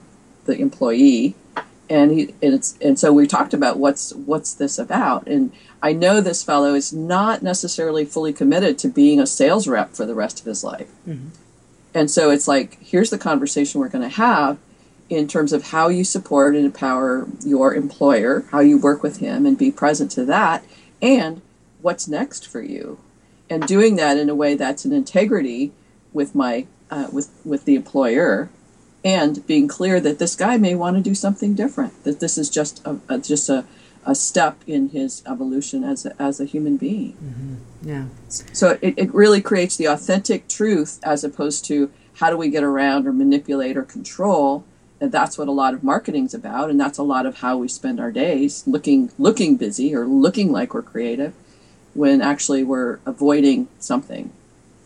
the 0.47 0.59
employee, 0.59 1.37
and 1.89 2.11
he 2.11 2.35
and 2.43 2.55
it's 2.55 2.77
and 2.81 2.99
so 2.99 3.13
we 3.13 3.27
talked 3.27 3.55
about 3.55 3.79
what's 3.79 4.13
what's 4.15 4.55
this 4.55 4.79
about, 4.79 5.27
and 5.29 5.53
I 5.83 5.93
know 5.93 6.21
this 6.21 6.43
fellow 6.43 6.75
is 6.75 6.93
not 6.93 7.43
necessarily 7.43 8.05
fully 8.05 8.33
committed 8.33 8.77
to 8.79 8.89
being 8.89 9.21
a 9.21 9.27
sales 9.27 9.69
rep 9.69 9.93
for 9.93 10.07
the 10.07 10.15
rest 10.15 10.41
of 10.41 10.47
his 10.47 10.65
life, 10.65 10.91
mm-hmm. 11.07 11.29
and 11.95 12.11
so 12.11 12.31
it's 12.31 12.49
like 12.49 12.83
here's 12.83 13.11
the 13.11 13.19
conversation 13.19 13.81
we're 13.81 13.89
going 13.89 14.03
to 14.03 14.17
have, 14.17 14.59
in 15.09 15.29
terms 15.29 15.53
of 15.53 15.69
how 15.69 15.89
you 15.89 16.03
support 16.03 16.57
and 16.57 16.65
empower 16.65 17.29
your 17.45 17.73
employer, 17.73 18.45
how 18.51 18.59
you 18.59 18.79
work 18.79 19.03
with 19.05 19.19
him 19.19 19.47
and 19.47 19.57
be 19.57 19.71
present 19.71 20.11
to 20.11 20.25
that, 20.25 20.65
and 21.05 21.43
what's 21.83 22.09
next 22.09 22.47
for 22.49 22.63
you. 22.63 22.99
And 23.51 23.67
doing 23.67 23.97
that 23.97 24.17
in 24.17 24.31
a 24.31 24.35
way 24.35 24.55
that's 24.55 24.85
in 24.87 24.93
integrity 24.93 25.73
with 26.13 26.35
my 26.35 26.67
uh, 26.91 27.09
with 27.13 27.31
with 27.45 27.67
the 27.67 27.75
employer, 27.75 28.49
and 29.05 29.47
being 29.47 29.69
clear 29.69 30.01
that 30.01 30.19
this 30.19 30.35
guy 30.35 30.57
may 30.57 30.75
want 30.75 30.97
to 30.97 31.03
do 31.03 31.15
something 31.15 31.55
different. 31.55 32.03
That 32.05 32.21
this 32.21 32.39
is 32.39 32.49
just 32.49 32.85
a, 32.87 32.99
a 33.09 33.19
just 33.19 33.51
a, 33.51 33.67
a 34.07 34.15
step 34.15 34.63
in 34.67 34.89
his 34.89 35.23
evolution 35.27 35.85
as 35.85 36.07
a, 36.07 36.21
as 36.21 36.41
a 36.41 36.47
human 36.47 36.79
being. 36.79 37.13
Mm-hmm. 37.13 37.89
Yeah. 37.89 38.05
So 38.29 38.79
it, 38.81 38.95
it 38.97 39.15
really 39.15 39.43
creates 39.43 39.77
the 39.77 39.87
authentic 39.87 40.49
truth 40.49 41.01
as 41.03 41.23
opposed 41.23 41.67
to 41.67 41.91
how 42.15 42.31
do 42.31 42.39
we 42.39 42.49
get 42.49 42.65
around 42.65 43.07
or 43.07 43.13
manipulate 43.13 43.77
or 43.77 43.83
control 43.83 44.65
and 45.05 45.13
that's 45.13 45.37
what 45.37 45.49
a 45.49 45.53
lot 45.53 45.75
of 45.75 45.85
marketing's 45.85 46.35
about 46.35 46.71
and 46.71 46.81
that's 46.81 46.99
a 46.99 47.03
lot 47.03 47.27
of 47.27 47.37
how 47.37 47.59
we 47.59 47.69
spend 47.69 48.01
our 48.01 48.11
days 48.11 48.65
looking 48.67 49.11
looking 49.19 49.57
busy 49.57 49.95
or 49.95 50.07
looking 50.07 50.51
like 50.51 50.73
we're 50.73 50.83
creative 50.83 51.35
when 51.93 52.21
actually 52.21 52.65
we're 52.65 52.99
avoiding 53.07 53.69
something 53.79 54.33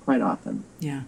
quite 0.04 0.20
often. 0.20 0.64
Yeah. 0.80 1.02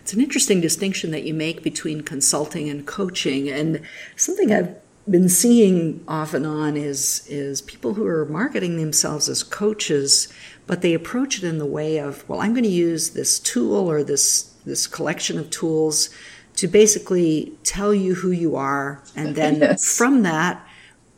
It's 0.00 0.12
an 0.12 0.20
interesting 0.20 0.60
distinction 0.60 1.10
that 1.12 1.24
you 1.24 1.34
make 1.34 1.62
between 1.62 2.02
consulting 2.02 2.68
and 2.68 2.86
coaching 2.86 3.48
and 3.48 3.82
something 4.16 4.52
i've 4.52 4.76
been 5.08 5.28
seeing 5.28 6.04
off 6.06 6.32
and 6.34 6.46
on 6.46 6.76
is 6.76 7.26
is 7.28 7.62
people 7.62 7.94
who 7.94 8.06
are 8.06 8.24
marketing 8.26 8.76
themselves 8.76 9.28
as 9.28 9.42
coaches 9.42 10.32
but 10.66 10.80
they 10.80 10.94
approach 10.94 11.38
it 11.38 11.44
in 11.44 11.58
the 11.58 11.66
way 11.66 11.98
of 11.98 12.28
well 12.28 12.40
i'm 12.40 12.52
going 12.52 12.62
to 12.62 12.70
use 12.70 13.10
this 13.10 13.40
tool 13.40 13.90
or 13.90 14.04
this 14.04 14.54
this 14.64 14.86
collection 14.86 15.38
of 15.38 15.50
tools 15.50 16.08
to 16.56 16.68
basically 16.68 17.52
tell 17.64 17.94
you 17.94 18.14
who 18.14 18.30
you 18.30 18.56
are. 18.56 19.02
And 19.16 19.34
then 19.34 19.56
yes. 19.60 19.96
from 19.96 20.22
that, 20.22 20.66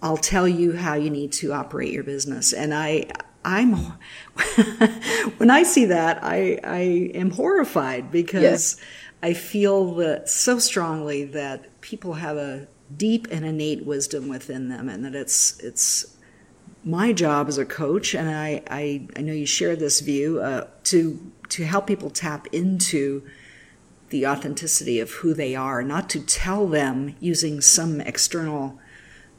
I'll 0.03 0.17
tell 0.17 0.47
you 0.47 0.77
how 0.77 0.95
you 0.95 1.11
need 1.11 1.33
to 1.33 1.53
operate 1.53 1.93
your 1.93 2.05
business. 2.05 2.53
And 2.53 2.75
I, 2.75 3.07
I'm, 3.45 3.75
when 5.39 5.51
I 5.51 5.63
see 5.63 5.87
that, 5.87 6.23
I, 6.23 6.61
I 6.63 7.11
am 7.15 7.31
horrified 7.31 8.11
because 8.11 8.43
yes. 8.43 8.77
I 9.23 9.35
feel 9.35 9.95
that 9.97 10.29
so 10.29 10.59
strongly 10.59 11.25
that 11.25 11.81
people 11.81 12.15
have 12.15 12.37
a 12.37 12.69
deep 12.95 13.27
and 13.31 13.45
innate 13.45 13.85
wisdom 13.85 14.29
within 14.29 14.69
them 14.69 14.89
and 14.89 15.05
that 15.05 15.15
it's, 15.15 15.59
it's 15.61 16.17
my 16.85 17.13
job 17.13 17.49
as 17.49 17.57
a 17.57 17.65
coach. 17.65 18.15
And 18.15 18.29
I, 18.29 18.63
I, 18.69 19.09
I 19.17 19.23
know 19.23 19.33
you 19.33 19.47
share 19.47 19.75
this 19.75 20.01
view, 20.01 20.41
uh, 20.41 20.69
to, 20.85 21.33
to 21.49 21.65
help 21.65 21.87
people 21.87 22.11
tap 22.11 22.47
into 22.53 23.23
the 24.15 24.25
authenticity 24.29 25.01
of 25.01 25.11
who 25.11 25.35
they 25.35 25.57
are, 25.57 25.83
not 25.83 26.09
to 26.09 26.21
tell 26.21 26.69
them 26.69 27.17
using 27.19 27.61
some 27.61 28.01
external 28.01 28.79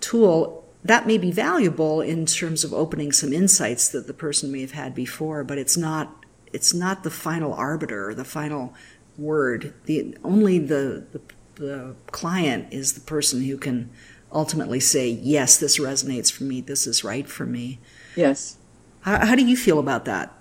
tool. 0.02 0.66
That 0.84 1.08
may 1.08 1.18
be 1.18 1.32
valuable 1.32 2.02
in 2.02 2.26
terms 2.26 2.66
of 2.66 2.74
opening 2.74 3.14
some 3.14 3.32
insights 3.32 3.88
that 3.88 4.06
the 4.06 4.14
person 4.14 4.52
may 4.52 4.60
have 4.60 4.74
had 4.74 4.94
before, 4.94 5.46
but 5.46 5.58
it's 5.58 5.78
not 5.78 6.26
it's 6.52 6.74
not 6.74 7.04
the 7.04 7.10
final 7.10 7.54
arbiter, 7.54 8.14
the 8.14 8.26
final 8.26 8.74
word. 9.18 9.74
The 9.86 10.18
only 10.26 10.60
the, 10.60 11.06
the, 11.14 11.22
the 11.56 11.96
client 12.12 12.68
is 12.74 12.96
the 12.96 13.00
person 13.00 13.44
who 13.44 13.58
can 13.58 13.90
ultimately 14.30 14.82
say, 14.82 15.08
yes, 15.08 15.56
this 15.56 15.80
resonates 15.80 16.30
for 16.30 16.44
me. 16.44 16.60
This 16.60 16.86
is 16.86 17.02
right 17.02 17.30
for 17.30 17.46
me. 17.46 17.80
Yes. 18.18 18.58
How, 19.02 19.26
how 19.26 19.36
do 19.36 19.46
you 19.46 19.56
feel 19.56 19.80
about 19.80 20.04
that? 20.04 20.34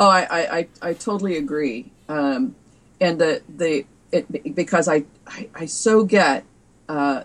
Oh, 0.00 0.08
I, 0.08 0.58
I, 0.58 0.68
I, 0.80 0.92
totally 0.94 1.36
agree. 1.36 1.92
Um, 2.08 2.56
and 3.00 3.20
the 3.20 3.42
the 3.48 3.86
it, 4.14 4.54
because 4.54 4.88
I, 4.88 5.04
I, 5.26 5.48
I 5.54 5.66
so 5.66 6.04
get 6.04 6.44
uh, 6.88 7.22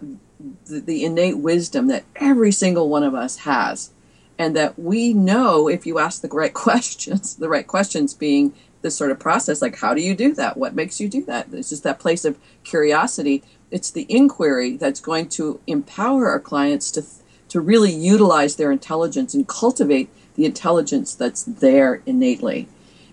the, 0.65 0.79
the 0.79 1.05
innate 1.05 1.37
wisdom 1.37 1.87
that 1.87 2.03
every 2.15 2.51
single 2.51 2.89
one 2.89 3.03
of 3.03 3.13
us 3.13 3.37
has, 3.37 3.91
and 4.37 4.55
that 4.55 4.79
we 4.79 5.13
know 5.13 5.67
if 5.67 5.85
you 5.85 5.99
ask 5.99 6.21
the 6.21 6.27
right 6.29 6.53
questions, 6.67 7.35
the 7.35 7.49
right 7.49 7.67
questions 7.67 8.13
being 8.13 8.53
this 8.81 8.95
sort 8.95 9.11
of 9.11 9.19
process, 9.19 9.61
like 9.61 9.77
how 9.77 9.93
do 9.93 10.01
you 10.01 10.15
do 10.15 10.33
that? 10.33 10.57
What 10.57 10.73
makes 10.73 10.99
you 10.99 11.09
do 11.09 11.23
that? 11.25 11.47
It's 11.51 11.69
just 11.69 11.83
that 11.83 11.99
place 11.99 12.23
of 12.23 12.39
curiosity. 12.63 13.43
It's 13.71 13.91
the 13.91 14.05
inquiry 14.09 14.77
that's 14.77 15.01
going 15.01 15.29
to 15.29 15.59
empower 15.67 16.27
our 16.27 16.39
clients 16.39 16.89
to 16.91 17.03
to 17.49 17.59
really 17.59 17.91
utilize 17.91 18.55
their 18.55 18.71
intelligence 18.71 19.33
and 19.33 19.47
cultivate 19.47 20.09
the 20.35 20.45
intelligence 20.45 21.15
that's 21.15 21.43
there 21.43 22.01
innately. 22.05 22.67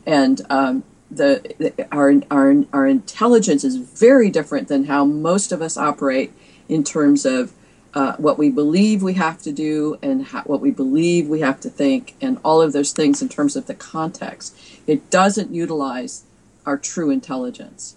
And 0.04 0.42
um, 0.50 0.84
the 1.10 1.72
our 1.92 2.14
our 2.30 2.64
our 2.72 2.86
intelligence 2.86 3.64
is 3.64 3.76
very 3.76 4.30
different 4.30 4.68
than 4.68 4.84
how 4.84 5.04
most 5.04 5.52
of 5.52 5.62
us 5.62 5.76
operate 5.76 6.32
in 6.68 6.82
terms 6.82 7.24
of 7.24 7.52
uh, 7.94 8.14
what 8.16 8.36
we 8.36 8.50
believe 8.50 9.02
we 9.02 9.14
have 9.14 9.40
to 9.40 9.50
do 9.50 9.98
and 10.02 10.26
how, 10.26 10.42
what 10.42 10.60
we 10.60 10.70
believe 10.70 11.28
we 11.28 11.40
have 11.40 11.58
to 11.60 11.70
think 11.70 12.14
and 12.20 12.38
all 12.44 12.60
of 12.60 12.74
those 12.74 12.92
things 12.92 13.22
in 13.22 13.28
terms 13.28 13.56
of 13.56 13.66
the 13.66 13.74
context. 13.74 14.54
It 14.86 15.08
doesn't 15.08 15.50
utilize 15.50 16.24
our 16.66 16.76
true 16.76 17.10
intelligence. 17.10 17.96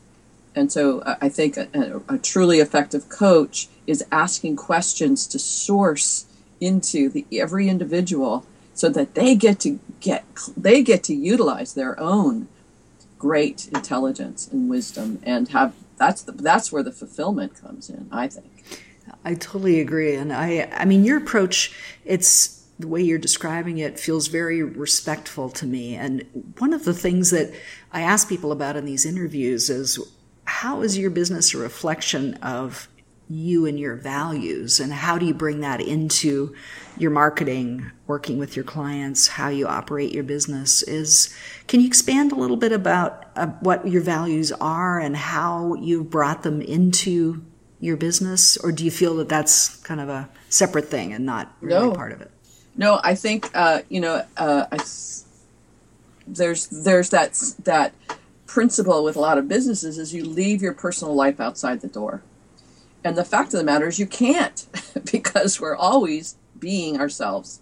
And 0.56 0.72
so 0.72 1.00
uh, 1.00 1.17
I 1.22 1.28
think 1.28 1.58
a, 1.58 2.02
a, 2.08 2.17
truly 2.17 2.60
effective 2.60 3.10
coach 3.10 3.67
is 3.88 4.06
asking 4.12 4.56
questions 4.56 5.28
to 5.28 5.39
source 5.39 6.26
into 6.62 7.10
the 7.10 7.26
every 7.34 7.67
individual 7.67 8.45
so 8.74 8.88
that 8.89 9.15
they 9.15 9.36
get 9.36 9.60
to 9.62 9.80
get 10.00 10.24
they 10.56 10.82
get 10.82 11.04
to 11.04 11.13
utilize 11.13 11.74
their 11.74 12.00
own 12.00 12.48
great 13.19 13.67
intelligence 13.67 14.47
and 14.47 14.69
wisdom 14.69 15.19
and 15.23 15.49
have 15.49 15.75
that's 15.97 16.21
the, 16.23 16.32
that's 16.32 16.71
where 16.71 16.82
the 16.82 16.91
fulfillment 16.91 17.53
comes 17.62 17.89
in 17.89 18.08
i 18.12 18.27
think. 18.27 18.86
I 19.25 19.36
totally 19.36 19.82
agree 19.82 20.15
and 20.15 20.34
i 20.34 20.69
i 20.73 20.86
mean 20.86 21.03
your 21.03 21.17
approach 21.17 21.75
it's 22.05 22.65
the 22.79 22.88
way 22.88 23.01
you're 23.01 23.19
describing 23.19 23.77
it 23.77 23.99
feels 23.99 24.27
very 24.27 24.63
respectful 24.63 25.49
to 25.49 25.65
me 25.65 25.95
and 25.95 26.25
one 26.58 26.73
of 26.73 26.86
the 26.86 26.93
things 26.93 27.29
that 27.32 27.53
i 27.91 28.01
ask 28.01 28.29
people 28.29 28.53
about 28.53 28.77
in 28.77 28.86
these 28.86 29.05
interviews 29.05 29.69
is 29.69 29.99
how 30.45 30.82
is 30.82 30.97
your 30.97 31.10
business 31.10 31.53
a 31.53 31.58
reflection 31.58 32.36
of 32.36 32.88
you 33.29 33.65
and 33.65 33.79
your 33.79 33.95
values 33.95 34.79
and 34.79 34.91
how 34.91 35.17
do 35.17 35.25
you 35.25 35.33
bring 35.33 35.59
that 35.61 35.79
into 35.79 36.55
your 36.97 37.11
marketing 37.11 37.91
working 38.07 38.39
with 38.39 38.55
your 38.55 38.65
clients 38.65 39.27
how 39.27 39.49
you 39.49 39.67
operate 39.67 40.11
your 40.11 40.23
business 40.23 40.81
is 40.83 41.33
can 41.67 41.79
you 41.79 41.85
expand 41.85 42.31
a 42.31 42.35
little 42.35 42.57
bit 42.57 42.71
about 42.71 43.25
uh, 43.35 43.45
what 43.61 43.87
your 43.87 44.01
values 44.01 44.51
are 44.53 44.99
and 44.99 45.15
how 45.15 45.75
you've 45.75 46.09
brought 46.09 46.41
them 46.41 46.61
into 46.61 47.43
your 47.79 47.97
business? 47.97 48.57
Or 48.57 48.71
do 48.71 48.83
you 48.83 48.91
feel 48.91 49.15
that 49.17 49.29
that's 49.29 49.77
kind 49.77 50.01
of 50.01 50.09
a 50.09 50.29
separate 50.49 50.87
thing 50.87 51.13
and 51.13 51.25
not 51.25 51.53
really 51.61 51.87
no. 51.87 51.93
part 51.93 52.11
of 52.11 52.21
it? 52.21 52.31
No 52.75 52.99
i 53.03 53.13
think 53.15 53.49
uh, 53.53 53.81
you 53.89 53.99
know 53.99 54.25
uh, 54.37 54.65
I, 54.71 54.77
there's 56.27 56.67
there's 56.67 57.09
that 57.09 57.33
that 57.63 57.93
principle 58.45 59.03
with 59.03 59.15
a 59.15 59.19
lot 59.19 59.37
of 59.37 59.47
businesses 59.47 59.97
is 59.97 60.13
you 60.13 60.25
leave 60.25 60.61
your 60.61 60.73
personal 60.73 61.13
life 61.13 61.39
outside 61.39 61.81
the 61.81 61.87
door 61.87 62.21
and 63.03 63.17
the 63.17 63.25
fact 63.25 63.53
of 63.53 63.59
the 63.59 63.63
matter 63.63 63.88
is, 63.88 63.99
you 63.99 64.07
can't 64.07 64.65
because 65.12 65.59
we're 65.59 65.75
always 65.75 66.35
being 66.57 66.99
ourselves. 66.99 67.62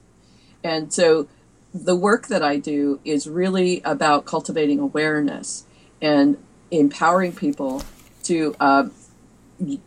And 0.64 0.92
so 0.92 1.28
the 1.74 1.96
work 1.96 2.28
that 2.28 2.44
I 2.44 2.58
do 2.58 3.00
is 3.06 3.28
really 3.28 3.82
about 3.86 4.26
cultivating 4.26 4.80
awareness 4.80 5.66
and 6.02 6.38
empowering 6.72 7.34
people 7.34 7.84
to 8.24 8.56
uh, 8.60 8.90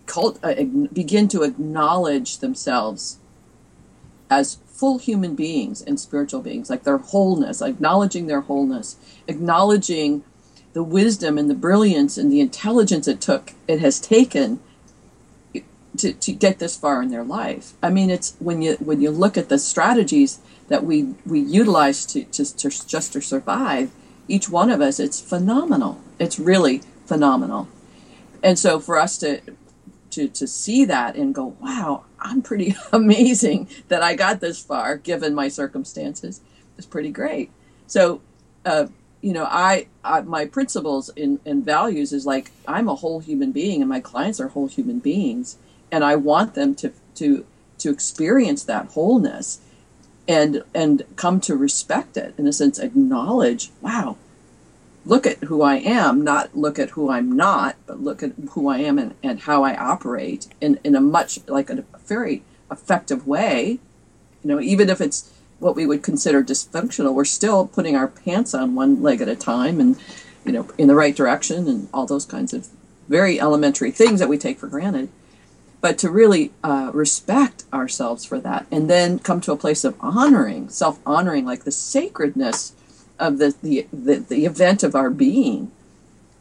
cult, 0.07 0.39
uh, 0.43 0.55
begin 0.93 1.29
to 1.29 1.43
acknowledge 1.43 2.39
themselves 2.39 3.19
as 4.31 4.59
full 4.67 4.99
human 4.99 5.35
beings 5.35 5.83
and 5.83 5.99
spiritual 5.99 6.41
beings, 6.41 6.71
like 6.71 6.85
their 6.85 6.99
wholeness, 6.99 7.61
acknowledging 7.61 8.27
their 8.27 8.43
wholeness, 8.43 8.97
acknowledging 9.27 10.23
the 10.73 10.83
wisdom 10.85 11.37
and 11.37 11.51
the 11.51 11.55
brilliance 11.55 12.17
and 12.17 12.31
the 12.31 12.41
intelligence 12.41 13.09
it 13.09 13.21
took, 13.21 13.53
it 13.67 13.81
has 13.81 13.99
taken 13.99 14.61
to, 15.99 16.13
to 16.13 16.33
get 16.33 16.59
this 16.59 16.77
far 16.77 17.03
in 17.03 17.11
their 17.11 17.25
life. 17.25 17.75
I 17.83 17.91
mean, 17.91 18.11
it's 18.11 18.37
when 18.39 18.63
you 18.63 18.75
when 18.75 19.01
you 19.01 19.11
look 19.11 19.37
at 19.37 19.49
the 19.49 19.59
strategies 19.59 20.39
that 20.69 20.85
we 20.85 21.15
we 21.27 21.41
utilize 21.41 22.07
to, 22.07 22.25
to, 22.25 22.57
to 22.57 22.87
just 22.87 23.13
to 23.13 23.21
survive, 23.21 23.91
each 24.29 24.49
one 24.49 24.71
of 24.71 24.81
us, 24.81 25.01
it's 25.01 25.21
phenomenal. 25.21 26.01
It's 26.19 26.39
really 26.39 26.83
phenomenal. 27.07 27.69
And 28.43 28.59
so 28.59 28.79
for 28.79 28.99
us 28.99 29.19
to 29.19 29.41
to 30.11 30.29
to 30.29 30.47
see 30.47 30.85
that 30.85 31.17
and 31.17 31.35
go, 31.35 31.57
wow, 31.61 32.05
I'm 32.21 32.43
pretty 32.43 32.77
amazing 32.93 33.69
that 33.89 34.03
I 34.03 34.15
got 34.15 34.41
this 34.41 34.63
far 34.63 34.97
given 34.97 35.35
my 35.35 35.49
circumstances. 35.49 36.41
It's 36.79 36.87
pretty 36.87 37.11
great. 37.11 37.51
So, 37.87 38.23
uh, 38.65 38.87
you 39.21 39.33
know, 39.33 39.45
I, 39.45 39.89
I 40.03 40.21
my 40.23 40.47
principles 40.47 41.11
and 41.17 41.65
values 41.65 42.13
is 42.13 42.25
like 42.25 42.53
I'm 42.67 42.89
a 42.89 42.95
whole 42.95 43.21
human 43.21 43.51
being, 43.53 43.83
and 43.83 43.89
my 43.89 44.01
clients 44.01 44.41
are 44.41 44.49
whole 44.49 44.69
human 44.69 45.01
beings 45.01 45.59
and 45.93 46.05
I 46.05 46.17
want 46.17 46.55
them 46.55 46.75
to 46.77 46.93
to 47.17 47.45
to 47.79 47.91
experience 47.91 48.65
that 48.65 48.87
wholeness 48.89 49.61
and 50.29 50.63
and 50.75 51.05
come 51.17 51.41
to 51.43 51.57
respect 51.57 52.17
it 52.17 52.35
in 52.39 52.47
a 52.47 52.53
sense 52.53 52.79
acknowledge 52.79 53.71
wow 53.81 54.17
look 55.05 55.27
at 55.27 55.39
who 55.45 55.63
I 55.63 55.77
am, 55.77 56.23
not 56.23 56.57
look 56.57 56.79
at 56.79 56.91
who 56.91 57.11
I'm 57.11 57.33
not, 57.33 57.77
but 57.87 58.01
look 58.01 58.23
at 58.23 58.33
who 58.51 58.69
I 58.69 58.79
am 58.79 58.99
and, 58.99 59.15
and 59.23 59.41
how 59.41 59.65
I 59.65 59.75
operate 59.77 60.49
in, 60.61 60.79
in 60.85 60.95
a 60.95 61.01
much 61.01 61.41
like 61.49 61.71
a 61.71 61.85
very 62.07 62.43
effective 62.71 63.27
way. 63.27 63.79
You 64.43 64.49
know, 64.49 64.61
even 64.61 64.91
if 64.91 65.01
it's 65.01 65.33
what 65.59 65.77
we 65.77 65.87
would 65.87 66.03
consider 66.03 66.43
dysfunctional, 66.43 67.15
we're 67.15 67.25
still 67.25 67.67
putting 67.67 67.97
our 67.97 68.09
pants 68.09 68.55
on 68.55 68.75
one 68.75 69.03
leg 69.03 69.21
at 69.21 69.29
a 69.29 69.37
time 69.37 69.81
and, 69.81 69.97
you 70.45 70.53
know, 70.53 70.69
in 70.79 70.89
the 70.89 70.95
right 70.95 71.15
direction 71.15 71.69
and 71.69 71.89
all 71.93 72.07
those 72.07 72.25
kinds 72.25 72.53
of 72.53 72.69
very 73.09 73.41
elementary 73.41 73.91
things 73.91 74.21
that 74.21 74.29
we 74.29 74.39
take 74.39 74.59
for 74.59 74.69
granted. 74.69 75.09
But 75.81 75.97
to 75.99 76.11
really 76.11 76.53
uh, 76.63 76.91
respect 76.93 77.65
ourselves 77.73 78.25
for 78.25 78.39
that 78.41 78.67
and 78.71 78.89
then 78.91 79.19
come 79.19 79.41
to 79.43 79.53
a 79.53 79.57
place 79.57 79.85
of 79.85 79.97
honoring, 80.01 80.69
self 80.69 80.99
honoring, 81.07 81.47
like 81.47 81.65
the 81.65 81.73
sacredness 81.73 82.75
of 83.19 83.39
the, 83.39 83.55
the, 83.63 83.87
the, 83.93 84.17
the 84.17 84.45
event 84.45 84.83
of 84.83 84.95
our 84.95 85.11
being 85.11 85.71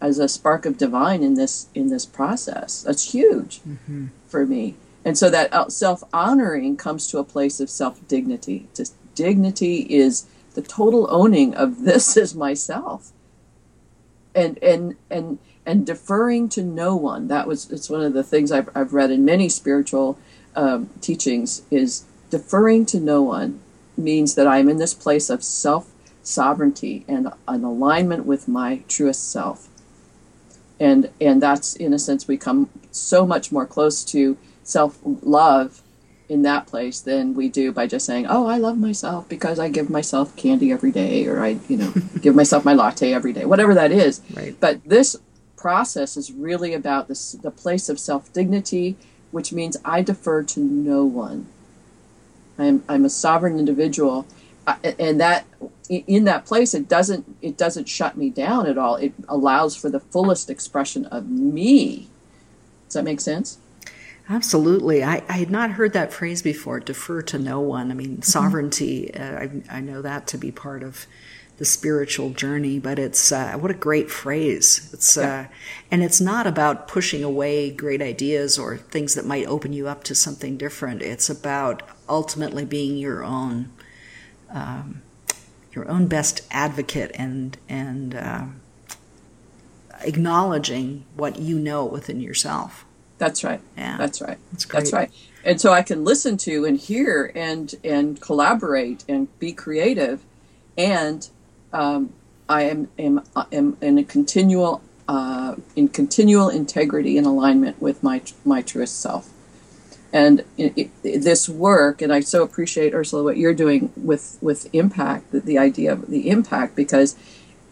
as 0.01 0.17
a 0.19 0.27
spark 0.27 0.65
of 0.65 0.77
divine 0.77 1.23
in 1.23 1.35
this 1.35 1.67
in 1.75 1.89
this 1.89 2.05
process. 2.05 2.83
That's 2.83 3.11
huge 3.11 3.59
mm-hmm. 3.59 4.07
for 4.27 4.45
me. 4.45 4.75
And 5.05 5.17
so 5.17 5.29
that 5.29 5.53
uh, 5.53 5.69
self 5.69 6.03
honoring 6.13 6.77
comes 6.77 7.07
to 7.07 7.19
a 7.19 7.23
place 7.23 7.59
of 7.59 7.69
self 7.69 8.05
dignity. 8.07 8.67
Just 8.73 8.95
dignity 9.15 9.81
is 9.89 10.25
the 10.53 10.61
total 10.61 11.07
owning 11.09 11.53
of 11.55 11.83
this 11.83 12.15
is 12.23 12.35
myself. 12.35 13.11
And 14.35 14.57
and 14.63 14.95
and 15.09 15.39
and 15.69 15.85
deferring 15.85 16.49
to 16.49 16.63
no 16.63 16.95
one. 16.95 17.27
That 17.27 17.47
was 17.47 17.69
it's 17.69 17.91
one 17.91 18.01
of 18.01 18.13
the 18.13 18.23
things 18.23 18.51
I've 18.51 18.69
I've 18.73 18.91
read 18.91 19.11
in 19.11 19.23
many 19.23 19.49
spiritual 19.49 20.17
um, 20.55 20.89
teachings 20.99 21.61
is 21.69 22.05
deferring 22.31 22.87
to 22.87 22.99
no 22.99 23.21
one 23.21 23.59
means 23.95 24.33
that 24.33 24.47
I'm 24.47 24.67
in 24.67 24.77
this 24.77 24.95
place 24.95 25.29
of 25.29 25.43
self 25.43 25.91
sovereignty 26.23 27.05
and 27.07 27.31
an 27.47 27.63
alignment 27.63 28.25
with 28.25 28.47
my 28.47 28.81
truest 28.87 29.31
self. 29.31 29.67
And 30.79 31.11
and 31.21 31.39
that's 31.39 31.75
in 31.75 31.93
a 31.93 31.99
sense 31.99 32.27
we 32.27 32.35
come 32.35 32.71
so 32.89 33.27
much 33.27 33.51
more 33.51 33.67
close 33.67 34.03
to 34.05 34.37
self 34.63 34.97
love 35.03 35.83
in 36.27 36.41
that 36.43 36.65
place 36.65 36.99
than 36.99 37.35
we 37.35 37.47
do 37.47 37.71
by 37.71 37.85
just 37.85 38.07
saying, 38.07 38.25
"Oh, 38.27 38.47
I 38.47 38.57
love 38.57 38.79
myself 38.79 39.29
because 39.29 39.59
I 39.59 39.69
give 39.69 39.87
myself 39.87 40.35
candy 40.35 40.71
every 40.71 40.91
day 40.91 41.27
or 41.27 41.43
I, 41.43 41.59
you 41.67 41.77
know, 41.77 41.93
give 42.21 42.33
myself 42.33 42.65
my 42.65 42.73
latte 42.73 43.13
every 43.13 43.33
day." 43.33 43.45
Whatever 43.45 43.75
that 43.75 43.91
is. 43.91 44.21
Right. 44.35 44.55
But 44.59 44.83
this 44.83 45.15
process 45.59 46.15
is 46.15 46.31
really 46.31 46.73
about 46.73 47.07
this 47.09 47.33
the 47.33 47.51
place 47.51 47.89
of 47.89 47.99
self-dignity, 47.99 48.95
which 49.31 49.51
means 49.51 49.75
I 49.83 50.01
defer 50.01 50.43
to 50.43 50.59
no 50.59 51.03
one. 51.03 51.47
I'm 52.57 52.83
I'm 52.87 53.05
a 53.05 53.09
sovereign 53.09 53.59
individual. 53.59 54.25
And 54.83 55.19
that 55.19 55.45
in 55.89 56.23
that 56.25 56.45
place 56.45 56.73
it 56.73 56.87
doesn't 56.87 57.25
it 57.41 57.57
doesn't 57.57 57.89
shut 57.89 58.15
me 58.17 58.29
down 58.29 58.67
at 58.67 58.77
all. 58.77 58.95
It 58.95 59.13
allows 59.27 59.75
for 59.75 59.89
the 59.89 59.99
fullest 59.99 60.49
expression 60.49 61.05
of 61.05 61.29
me. 61.29 62.07
Does 62.87 62.93
that 62.93 63.03
make 63.03 63.19
sense? 63.19 63.57
Absolutely. 64.29 65.03
I, 65.03 65.23
I 65.27 65.37
had 65.39 65.49
not 65.49 65.71
heard 65.71 65.93
that 65.93 66.13
phrase 66.13 66.43
before 66.43 66.79
defer 66.79 67.23
to 67.23 67.39
no 67.39 67.59
one. 67.59 67.91
I 67.91 67.95
mean 67.95 68.11
mm-hmm. 68.11 68.21
sovereignty 68.21 69.13
uh, 69.13 69.39
I, 69.43 69.77
I 69.77 69.79
know 69.81 70.01
that 70.03 70.27
to 70.27 70.37
be 70.37 70.51
part 70.51 70.83
of 70.83 71.07
the 71.59 71.65
spiritual 71.65 72.31
journey 72.31 72.79
but 72.79 72.97
it's 72.97 73.31
uh, 73.31 73.53
what 73.53 73.69
a 73.69 73.75
great 73.75 74.09
phrase 74.09 74.89
it's 74.91 75.15
yeah. 75.15 75.47
uh, 75.47 75.53
and 75.91 76.01
it's 76.01 76.19
not 76.19 76.47
about 76.47 76.87
pushing 76.87 77.23
away 77.23 77.69
great 77.69 78.01
ideas 78.01 78.57
or 78.57 78.75
things 78.75 79.13
that 79.13 79.25
might 79.25 79.45
open 79.45 79.71
you 79.71 79.87
up 79.87 80.03
to 80.03 80.15
something 80.15 80.57
different 80.57 81.01
it's 81.01 81.29
about 81.29 81.83
ultimately 82.09 82.65
being 82.65 82.97
your 82.97 83.23
own 83.23 83.69
um, 84.51 85.01
your 85.73 85.87
own 85.89 86.07
best 86.07 86.41
advocate 86.51 87.11
and 87.13 87.57
and 87.67 88.15
uh, 88.15 88.45
acknowledging 90.01 91.05
what 91.15 91.39
you 91.39 91.59
know 91.59 91.85
within 91.85 92.19
yourself. 92.19 92.85
That's 93.17 93.43
right. 93.43 93.61
Yeah, 93.77 93.97
that's 93.97 94.21
right. 94.21 94.37
That's, 94.51 94.65
that's 94.65 94.93
right. 94.93 95.11
And 95.43 95.59
so 95.59 95.71
I 95.71 95.81
can 95.81 96.03
listen 96.03 96.37
to 96.37 96.65
and 96.65 96.77
hear 96.77 97.31
and 97.35 97.73
and 97.83 98.19
collaborate 98.19 99.03
and 99.07 99.27
be 99.39 99.51
creative, 99.51 100.23
and 100.77 101.29
um, 101.73 102.13
I 102.47 102.63
am 102.63 102.89
am 102.97 103.21
am 103.51 103.77
in 103.81 103.97
a 103.97 104.03
continual 104.03 104.81
uh, 105.07 105.55
in 105.75 105.89
continual 105.89 106.49
integrity 106.49 107.17
and 107.17 107.27
alignment 107.27 107.81
with 107.81 108.03
my 108.03 108.21
my 108.45 108.61
truest 108.61 108.99
self. 108.99 109.29
And 110.11 110.43
it, 110.57 110.89
it, 111.03 111.21
this 111.23 111.47
work 111.47 112.01
and 112.01 112.11
i 112.11 112.19
so 112.19 112.41
appreciate 112.41 112.95
ursula 112.95 113.21
what 113.21 113.37
you're 113.37 113.53
doing 113.53 113.93
with 113.95 114.39
with 114.41 114.67
impact 114.73 115.31
the, 115.31 115.39
the 115.39 115.59
idea 115.59 115.93
of 115.93 116.07
the 116.07 116.31
impact 116.31 116.75
because 116.75 117.15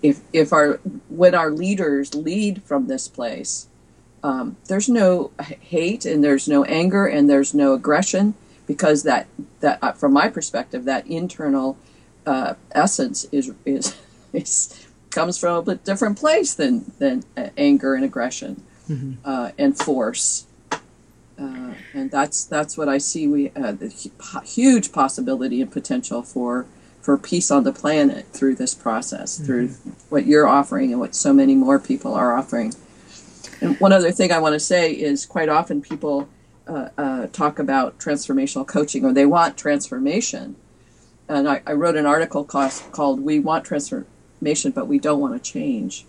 if 0.03 0.21
if 0.31 0.53
our 0.53 0.73
when 1.09 1.33
our 1.33 1.49
leaders 1.49 2.13
lead 2.13 2.61
from 2.61 2.85
this 2.85 3.07
place 3.07 3.67
um, 4.23 4.57
there's 4.67 4.89
no 4.89 5.31
hate 5.61 6.05
and 6.05 6.23
there's 6.23 6.47
no 6.47 6.63
anger 6.65 7.07
and 7.07 7.27
there's 7.27 7.55
no 7.55 7.73
aggression 7.73 8.35
because 8.67 9.03
that 9.03 9.27
that 9.61 9.79
uh, 9.81 9.93
from 9.93 10.13
my 10.13 10.27
perspective 10.27 10.85
that 10.85 11.07
internal 11.07 11.77
uh, 12.27 12.53
essence 12.71 13.25
is 13.31 13.53
is 13.65 13.95
is 14.33 14.87
comes 15.09 15.37
from 15.37 15.67
a 15.67 15.75
different 15.75 16.19
place 16.19 16.53
than 16.53 16.91
than 16.99 17.23
uh, 17.35 17.49
anger 17.57 17.95
and 17.95 18.05
aggression 18.05 18.63
mm-hmm. 18.87 19.13
uh, 19.25 19.51
and 19.57 19.77
force 19.77 20.47
uh, 21.39 21.73
and 21.93 22.09
that's 22.09 22.45
that's 22.45 22.77
what 22.77 22.89
I 22.89 22.97
see. 22.97 23.27
We 23.27 23.51
uh, 23.51 23.73
the 23.73 23.89
huge 24.43 24.91
possibility 24.91 25.61
and 25.61 25.71
potential 25.71 26.23
for 26.23 26.65
for 27.01 27.17
peace 27.17 27.51
on 27.51 27.63
the 27.63 27.71
planet 27.71 28.25
through 28.33 28.55
this 28.55 28.73
process, 28.73 29.35
mm-hmm. 29.35 29.45
through 29.45 29.67
what 30.09 30.25
you're 30.25 30.47
offering 30.47 30.91
and 30.91 30.99
what 30.99 31.15
so 31.15 31.33
many 31.33 31.55
more 31.55 31.79
people 31.79 32.13
are 32.13 32.35
offering. 32.37 32.73
And 33.61 33.79
one 33.79 33.93
other 33.93 34.11
thing 34.11 34.31
I 34.31 34.39
want 34.39 34.53
to 34.53 34.59
say 34.59 34.91
is, 34.91 35.25
quite 35.25 35.49
often 35.49 35.81
people 35.81 36.27
uh, 36.67 36.89
uh 36.97 37.27
talk 37.27 37.59
about 37.59 37.99
transformational 37.99 38.65
coaching 38.65 39.05
or 39.05 39.13
they 39.13 39.25
want 39.25 39.57
transformation. 39.57 40.55
And 41.29 41.47
I, 41.47 41.61
I 41.65 41.73
wrote 41.73 41.95
an 41.95 42.05
article 42.05 42.43
called 42.43 43.19
"We 43.21 43.39
Want 43.39 43.65
Transformation, 43.65 44.71
but 44.71 44.87
We 44.87 44.99
Don't 44.99 45.19
Want 45.19 45.41
to 45.41 45.51
Change," 45.51 46.05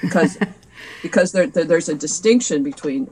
because 0.00 0.38
because 1.02 1.32
there, 1.32 1.46
there, 1.46 1.64
there's 1.64 1.88
a 1.88 1.94
distinction 1.94 2.62
between 2.62 3.10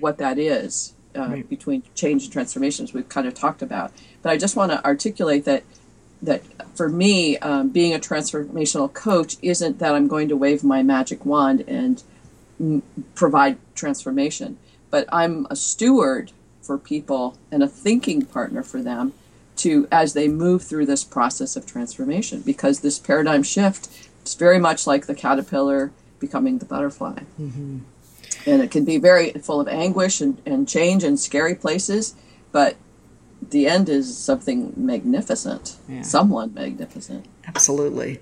what 0.00 0.18
that 0.18 0.38
is 0.38 0.94
uh, 1.16 1.28
right. 1.28 1.48
between 1.48 1.82
change 1.94 2.24
and 2.24 2.32
transformations 2.32 2.92
we've 2.92 3.08
kind 3.08 3.26
of 3.26 3.34
talked 3.34 3.62
about. 3.62 3.92
But 4.22 4.30
I 4.30 4.36
just 4.36 4.56
want 4.56 4.72
to 4.72 4.84
articulate 4.84 5.44
that 5.44 5.64
that 6.20 6.42
for 6.74 6.88
me, 6.88 7.38
um, 7.38 7.68
being 7.68 7.94
a 7.94 7.98
transformational 7.98 8.92
coach 8.92 9.36
isn't 9.40 9.78
that 9.78 9.94
I'm 9.94 10.08
going 10.08 10.28
to 10.28 10.36
wave 10.36 10.64
my 10.64 10.82
magic 10.82 11.24
wand 11.24 11.64
and 11.68 12.02
m- 12.58 12.82
provide 13.14 13.58
transformation, 13.74 14.58
but 14.90 15.06
I'm 15.12 15.46
a 15.48 15.56
steward 15.56 16.32
for 16.60 16.76
people 16.76 17.38
and 17.52 17.62
a 17.62 17.68
thinking 17.68 18.22
partner 18.22 18.62
for 18.62 18.82
them 18.82 19.12
to 19.58 19.88
as 19.90 20.14
they 20.14 20.28
move 20.28 20.62
through 20.62 20.86
this 20.86 21.04
process 21.04 21.56
of 21.56 21.66
transformation 21.66 22.40
because 22.40 22.80
this 22.80 22.98
paradigm 22.98 23.42
shift 23.42 24.08
is 24.24 24.34
very 24.34 24.58
much 24.58 24.86
like 24.86 25.06
the 25.06 25.14
caterpillar 25.14 25.92
becoming 26.18 26.58
the 26.58 26.64
butterfly. 26.64 27.20
Mm-hmm. 27.40 27.78
And 28.46 28.62
it 28.62 28.70
can 28.70 28.84
be 28.84 28.98
very 28.98 29.32
full 29.32 29.60
of 29.60 29.68
anguish 29.68 30.20
and, 30.20 30.40
and 30.46 30.68
change 30.68 31.04
and 31.04 31.18
scary 31.18 31.54
places 31.54 32.14
but 32.52 32.76
the 33.40 33.66
end 33.66 33.88
is 33.88 34.16
something 34.16 34.72
magnificent. 34.76 35.76
Yeah. 35.88 36.02
someone 36.02 36.54
magnificent. 36.54 37.26
Absolutely. 37.46 38.20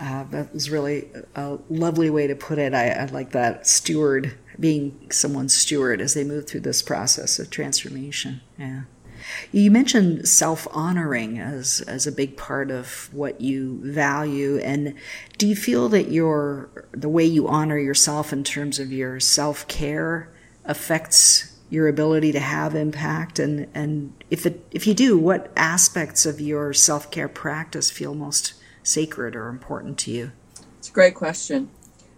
Uh, 0.00 0.24
that 0.30 0.52
was 0.52 0.70
really 0.70 1.08
a 1.34 1.58
lovely 1.68 2.08
way 2.10 2.26
to 2.26 2.34
put 2.34 2.58
it. 2.58 2.74
I, 2.74 2.88
I 2.88 3.04
like 3.06 3.32
that 3.32 3.66
steward 3.66 4.34
being 4.58 5.08
someone's 5.10 5.54
steward 5.54 6.00
as 6.00 6.14
they 6.14 6.24
move 6.24 6.48
through 6.48 6.60
this 6.60 6.82
process 6.82 7.38
of 7.38 7.50
transformation. 7.50 8.40
Yeah 8.58 8.82
you 9.52 9.70
mentioned 9.70 10.28
self 10.28 10.66
honoring 10.70 11.38
as, 11.38 11.80
as 11.82 12.06
a 12.06 12.12
big 12.12 12.36
part 12.36 12.70
of 12.70 13.12
what 13.12 13.40
you 13.40 13.80
value. 13.82 14.58
And 14.58 14.94
do 15.38 15.46
you 15.46 15.56
feel 15.56 15.88
that 15.90 16.10
your, 16.10 16.86
the 16.92 17.08
way 17.08 17.24
you 17.24 17.48
honor 17.48 17.78
yourself 17.78 18.32
in 18.32 18.44
terms 18.44 18.78
of 18.78 18.92
your 18.92 19.20
self 19.20 19.66
care 19.68 20.32
affects 20.64 21.58
your 21.68 21.88
ability 21.88 22.32
to 22.32 22.40
have 22.40 22.74
impact? 22.74 23.38
And, 23.38 23.68
and 23.74 24.12
if, 24.30 24.46
it, 24.46 24.66
if 24.70 24.86
you 24.86 24.94
do, 24.94 25.18
what 25.18 25.52
aspects 25.56 26.26
of 26.26 26.40
your 26.40 26.72
self 26.72 27.10
care 27.10 27.28
practice 27.28 27.90
feel 27.90 28.14
most 28.14 28.54
sacred 28.82 29.36
or 29.36 29.48
important 29.48 29.98
to 29.98 30.10
you? 30.10 30.32
It's 30.78 30.88
a 30.88 30.92
great 30.92 31.14
question. 31.14 31.70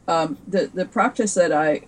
Um, 0.08 0.38
the, 0.46 0.70
the 0.72 0.84
practice 0.84 1.34
that 1.34 1.52
I 1.52 1.82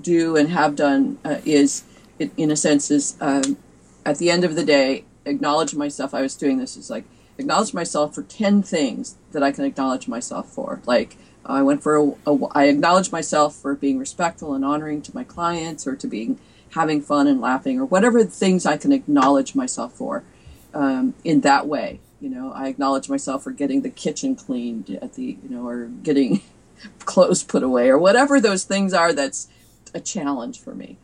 do 0.00 0.36
and 0.36 0.48
have 0.48 0.76
done 0.76 1.18
uh, 1.24 1.40
is, 1.44 1.84
in 2.18 2.50
a 2.50 2.56
sense, 2.56 2.90
is 2.90 3.16
um, 3.20 3.56
at 4.04 4.18
the 4.18 4.30
end 4.30 4.44
of 4.44 4.54
the 4.54 4.64
day, 4.64 5.04
acknowledge 5.24 5.74
myself. 5.74 6.14
I 6.14 6.22
was 6.22 6.36
doing 6.36 6.58
this 6.58 6.76
is 6.76 6.90
like 6.90 7.04
acknowledge 7.38 7.74
myself 7.74 8.14
for 8.14 8.22
10 8.22 8.62
things 8.62 9.16
that 9.32 9.42
I 9.42 9.52
can 9.52 9.64
acknowledge 9.64 10.08
myself 10.08 10.48
for. 10.48 10.80
Like 10.86 11.16
I 11.44 11.62
went 11.62 11.82
for 11.82 11.96
a, 11.96 12.14
a 12.26 12.46
I 12.52 12.64
acknowledge 12.64 13.12
myself 13.12 13.56
for 13.56 13.74
being 13.74 13.98
respectful 13.98 14.54
and 14.54 14.64
honoring 14.64 15.02
to 15.02 15.14
my 15.14 15.24
clients 15.24 15.86
or 15.86 15.96
to 15.96 16.06
being 16.06 16.38
having 16.70 17.02
fun 17.02 17.26
and 17.26 17.40
laughing 17.40 17.78
or 17.78 17.84
whatever 17.84 18.24
things 18.24 18.64
I 18.64 18.76
can 18.76 18.92
acknowledge 18.92 19.54
myself 19.54 19.92
for 19.92 20.24
um, 20.72 21.14
in 21.24 21.42
that 21.42 21.66
way. 21.66 22.00
You 22.20 22.30
know, 22.30 22.52
I 22.52 22.68
acknowledge 22.68 23.08
myself 23.08 23.42
for 23.42 23.50
getting 23.50 23.82
the 23.82 23.90
kitchen 23.90 24.36
cleaned 24.36 24.98
at 25.02 25.14
the, 25.14 25.36
you 25.42 25.48
know, 25.48 25.66
or 25.66 25.86
getting 25.86 26.40
clothes 27.00 27.42
put 27.42 27.62
away 27.62 27.88
or 27.88 27.98
whatever 27.98 28.40
those 28.40 28.64
things 28.64 28.92
are 28.94 29.12
that's 29.12 29.48
a 29.94 30.00
challenge 30.00 30.60
for 30.60 30.74
me. 30.74 30.96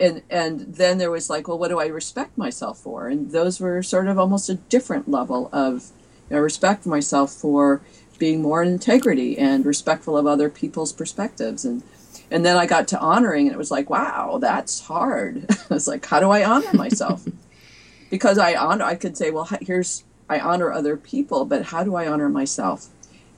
And 0.00 0.22
and 0.30 0.60
then 0.60 0.98
there 0.98 1.10
was 1.10 1.28
like, 1.28 1.48
well, 1.48 1.58
what 1.58 1.68
do 1.68 1.80
I 1.80 1.86
respect 1.86 2.38
myself 2.38 2.78
for? 2.78 3.08
And 3.08 3.30
those 3.32 3.60
were 3.60 3.82
sort 3.82 4.08
of 4.08 4.18
almost 4.18 4.48
a 4.48 4.54
different 4.54 5.08
level 5.10 5.48
of 5.52 5.90
you 6.30 6.36
know, 6.36 6.42
respect 6.42 6.86
myself 6.86 7.32
for 7.32 7.80
being 8.18 8.42
more 8.42 8.62
in 8.62 8.68
integrity 8.68 9.38
and 9.38 9.64
respectful 9.64 10.16
of 10.16 10.26
other 10.26 10.50
people's 10.50 10.92
perspectives 10.92 11.64
and 11.64 11.82
and 12.30 12.44
then 12.44 12.56
I 12.56 12.66
got 12.66 12.88
to 12.88 12.98
honoring 13.00 13.46
and 13.46 13.54
it 13.54 13.58
was 13.58 13.70
like, 13.70 13.88
wow, 13.88 14.38
that's 14.40 14.80
hard. 14.80 15.46
it's 15.70 15.88
like, 15.88 16.04
how 16.04 16.20
do 16.20 16.30
I 16.30 16.44
honor 16.44 16.74
myself? 16.74 17.26
because 18.10 18.38
I 18.38 18.54
honor, 18.54 18.84
I 18.84 18.96
could 18.96 19.16
say, 19.16 19.30
well, 19.30 19.48
here's, 19.62 20.04
I 20.28 20.38
honor 20.38 20.70
other 20.72 20.96
people, 20.96 21.44
but 21.44 21.62
how 21.62 21.84
do 21.84 21.94
I 21.94 22.06
honor 22.06 22.28
myself? 22.28 22.88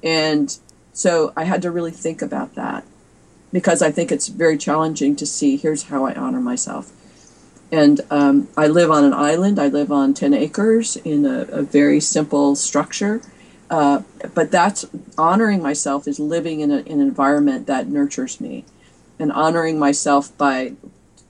And 0.03 0.57
so 0.93 1.33
I 1.37 1.45
had 1.45 1.63
to 1.63 1.71
really 1.71 1.93
think 1.93 2.21
about 2.21 2.55
that 2.57 2.85
because 3.53 3.83
I 3.83 3.91
think 3.91 4.13
it's 4.13 4.29
very 4.29 4.57
challenging 4.57 5.17
to 5.17 5.27
see 5.27 5.57
here's 5.57 5.85
how 5.85 6.05
I 6.05 6.15
honor 6.15 6.41
myself. 6.41 6.93
And 7.73 8.01
um, 8.11 8.49
I 8.57 8.67
live 8.67 8.91
on 8.91 9.05
an 9.05 9.13
island. 9.13 9.59
I 9.59 9.69
live 9.69 9.93
on 9.93 10.13
10 10.15 10.35
acres 10.35 10.97
in 10.97 11.25
a, 11.25 11.43
a 11.43 11.63
very 11.63 12.01
simple 12.01 12.57
structure. 12.57 13.23
Uh, 13.71 14.03
but 14.35 14.51
that's 14.51 14.85
honoring 15.17 15.63
myself 15.63 16.09
is 16.09 16.19
living 16.19 16.61
in, 16.61 16.73
a, 16.73 16.79
in 16.79 17.01
an 17.01 17.07
environment 17.07 17.69
that 17.69 17.87
nurtures 17.87 18.41
me 18.41 18.65
and 19.21 19.31
honoring 19.31 19.79
myself 19.79 20.37
by, 20.37 20.73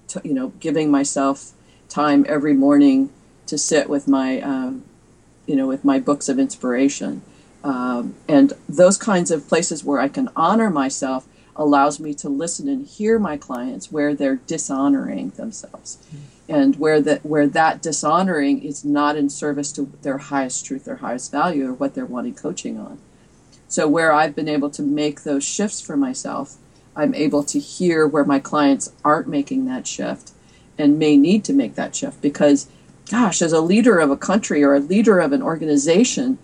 t- 0.09 0.21
you 0.25 0.33
know, 0.33 0.49
giving 0.61 0.91
myself 0.91 1.53
time 1.91 2.25
every 2.29 2.55
morning 2.55 3.11
to 3.47 3.59
sit 3.59 3.91
with 3.91 4.09
my, 4.09 4.41
um, 4.41 4.83
you 5.47 5.55
know, 5.55 5.67
with 5.67 5.85
my 5.85 5.99
books 5.99 6.31
of 6.31 6.39
inspiration. 6.39 7.21
Um, 7.63 8.15
and 8.27 8.55
those 8.67 8.97
kinds 8.97 9.31
of 9.31 9.47
places 9.47 9.85
where 9.85 10.01
I 10.01 10.09
can 10.09 10.31
honor 10.35 10.71
myself 10.71 11.27
allows 11.61 12.01
me 12.01 12.13
to 12.13 12.29
listen 12.29 12.69
and 12.69 12.85
hear 12.85 13.21
my 13.21 13.37
clients 13.37 13.93
where 13.93 14.15
they're 14.15 14.41
dishonoring 14.49 15.31
themselves 15.31 15.99
mm-hmm. 16.07 16.53
and 16.53 16.77
where 16.77 17.01
that 17.01 17.25
where 17.25 17.47
that 17.47 17.81
dishonoring 17.81 18.61
is 18.65 18.85
not 18.85 19.17
in 19.17 19.31
service 19.31 19.71
to 19.71 19.93
their 20.03 20.19
highest 20.19 20.67
truth 20.67 20.85
their 20.87 20.97
highest 20.97 21.31
value 21.31 21.69
or 21.69 21.75
what 21.75 21.95
they're 21.95 22.05
wanting 22.05 22.35
coaching 22.35 22.77
on 22.77 22.99
so 23.69 23.87
where 23.87 24.13
i've 24.13 24.35
been 24.35 24.49
able 24.49 24.71
to 24.71 24.83
make 24.83 25.23
those 25.23 25.45
shifts 25.45 25.81
for 25.81 25.97
myself 25.97 26.57
I'm 26.97 27.15
able 27.15 27.43
to 27.45 27.59
hear 27.59 28.07
where 28.07 28.25
my 28.25 28.39
clients 28.39 28.93
aren't 29.05 29.29
making 29.29 29.65
that 29.67 29.87
shift 29.87 30.33
and 30.79 30.99
may 30.99 31.17
need 31.17 31.45
to 31.45 31.53
make 31.53 31.75
that 31.75 31.95
shift 31.95 32.21
because, 32.21 32.69
gosh, 33.11 33.43
as 33.43 33.53
a 33.53 33.61
leader 33.61 33.99
of 33.99 34.11
a 34.11 34.17
country 34.17 34.63
or 34.63 34.75
a 34.75 34.81
leader 34.81 35.21
of 35.21 35.33
an 35.33 35.43
organization, 35.43 36.39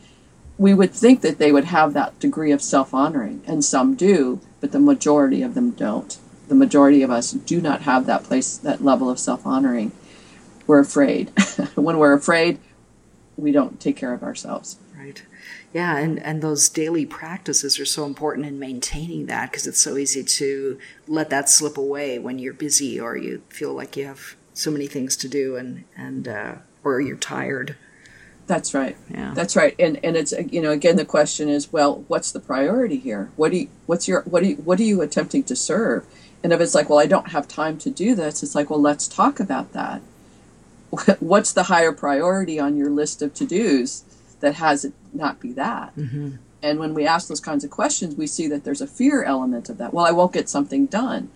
we 0.58 0.72
would 0.72 0.92
think 0.92 1.20
that 1.20 1.38
they 1.38 1.52
would 1.52 1.64
have 1.64 1.92
that 1.92 2.18
degree 2.18 2.52
of 2.52 2.62
self 2.62 2.94
honoring, 2.94 3.42
and 3.46 3.64
some 3.64 3.94
do, 3.94 4.40
but 4.66 4.72
the 4.72 4.80
majority 4.80 5.42
of 5.42 5.54
them 5.54 5.70
don't. 5.70 6.18
The 6.48 6.56
majority 6.56 7.04
of 7.04 7.10
us 7.10 7.30
do 7.30 7.60
not 7.60 7.82
have 7.82 8.06
that 8.06 8.24
place, 8.24 8.56
that 8.56 8.82
level 8.84 9.08
of 9.08 9.20
self 9.20 9.46
honoring. 9.46 9.92
We're 10.66 10.80
afraid. 10.80 11.28
when 11.76 11.98
we're 11.98 12.14
afraid, 12.14 12.58
we 13.36 13.52
don't 13.52 13.78
take 13.78 13.96
care 13.96 14.12
of 14.12 14.24
ourselves. 14.24 14.76
Right. 14.98 15.22
Yeah, 15.72 15.98
and, 15.98 16.20
and 16.20 16.42
those 16.42 16.68
daily 16.68 17.06
practices 17.06 17.78
are 17.78 17.84
so 17.84 18.06
important 18.06 18.44
in 18.44 18.58
maintaining 18.58 19.26
that 19.26 19.52
because 19.52 19.68
it's 19.68 19.78
so 19.78 19.96
easy 19.96 20.24
to 20.24 20.80
let 21.06 21.30
that 21.30 21.48
slip 21.48 21.78
away 21.78 22.18
when 22.18 22.40
you're 22.40 22.52
busy 22.52 22.98
or 22.98 23.16
you 23.16 23.42
feel 23.48 23.72
like 23.72 23.96
you 23.96 24.06
have 24.06 24.34
so 24.52 24.72
many 24.72 24.88
things 24.88 25.14
to 25.18 25.28
do 25.28 25.54
and 25.54 25.84
and 25.96 26.26
uh, 26.26 26.54
or 26.82 27.00
you're 27.00 27.16
tired. 27.16 27.76
That's 28.46 28.74
right. 28.74 28.96
Yeah. 29.10 29.32
That's 29.34 29.56
right. 29.56 29.74
And 29.78 29.98
and 30.04 30.16
it's 30.16 30.32
you 30.50 30.62
know 30.62 30.70
again 30.70 30.96
the 30.96 31.04
question 31.04 31.48
is 31.48 31.72
well 31.72 32.04
what's 32.08 32.32
the 32.32 32.40
priority 32.40 32.98
here? 32.98 33.30
What 33.36 33.52
do 33.52 33.58
you 33.58 33.68
what's 33.86 34.06
your 34.06 34.22
what 34.22 34.42
do 34.42 34.50
you 34.50 34.56
what 34.56 34.78
are 34.78 34.84
you 34.84 35.02
attempting 35.02 35.42
to 35.44 35.56
serve? 35.56 36.06
And 36.44 36.52
if 36.52 36.60
it's 36.60 36.74
like 36.74 36.88
well 36.88 36.98
I 36.98 37.06
don't 37.06 37.30
have 37.30 37.48
time 37.48 37.76
to 37.78 37.90
do 37.90 38.14
this, 38.14 38.42
it's 38.42 38.54
like 38.54 38.70
well 38.70 38.80
let's 38.80 39.08
talk 39.08 39.40
about 39.40 39.72
that. 39.72 40.02
What's 41.20 41.52
the 41.52 41.64
higher 41.64 41.90
priority 41.90 42.60
on 42.60 42.76
your 42.76 42.88
list 42.90 43.20
of 43.20 43.34
to 43.34 43.44
dos? 43.44 44.04
that 44.40 44.54
has 44.54 44.84
it 44.84 44.92
not 45.12 45.40
be 45.40 45.52
that. 45.52 45.94
Mm-hmm. 45.96 46.36
And 46.62 46.78
when 46.78 46.94
we 46.94 47.06
ask 47.06 47.28
those 47.28 47.40
kinds 47.40 47.64
of 47.64 47.70
questions, 47.70 48.16
we 48.16 48.26
see 48.26 48.48
that 48.48 48.64
there's 48.64 48.80
a 48.80 48.86
fear 48.86 49.22
element 49.22 49.68
of 49.68 49.78
that. 49.78 49.92
Well, 49.94 50.06
I 50.06 50.10
won't 50.10 50.32
get 50.32 50.48
something 50.48 50.86
done. 50.86 51.30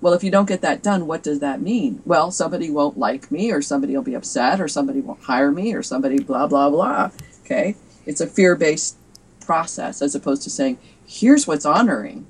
Well, 0.00 0.12
if 0.12 0.22
you 0.22 0.30
don't 0.30 0.48
get 0.48 0.60
that 0.60 0.82
done, 0.82 1.06
what 1.06 1.22
does 1.22 1.40
that 1.40 1.60
mean? 1.60 2.02
Well, 2.04 2.30
somebody 2.30 2.70
won't 2.70 2.98
like 2.98 3.30
me, 3.30 3.50
or 3.50 3.62
somebody 3.62 3.96
will 3.96 4.02
be 4.02 4.14
upset, 4.14 4.60
or 4.60 4.68
somebody 4.68 5.00
won't 5.00 5.22
hire 5.22 5.50
me, 5.50 5.72
or 5.72 5.82
somebody 5.82 6.18
blah, 6.18 6.46
blah, 6.46 6.68
blah. 6.68 7.10
Okay? 7.44 7.76
It's 8.04 8.20
a 8.20 8.26
fear 8.26 8.56
based 8.56 8.96
process 9.40 10.02
as 10.02 10.14
opposed 10.14 10.42
to 10.42 10.50
saying, 10.50 10.78
here's 11.06 11.46
what's 11.46 11.64
honoring. 11.64 12.26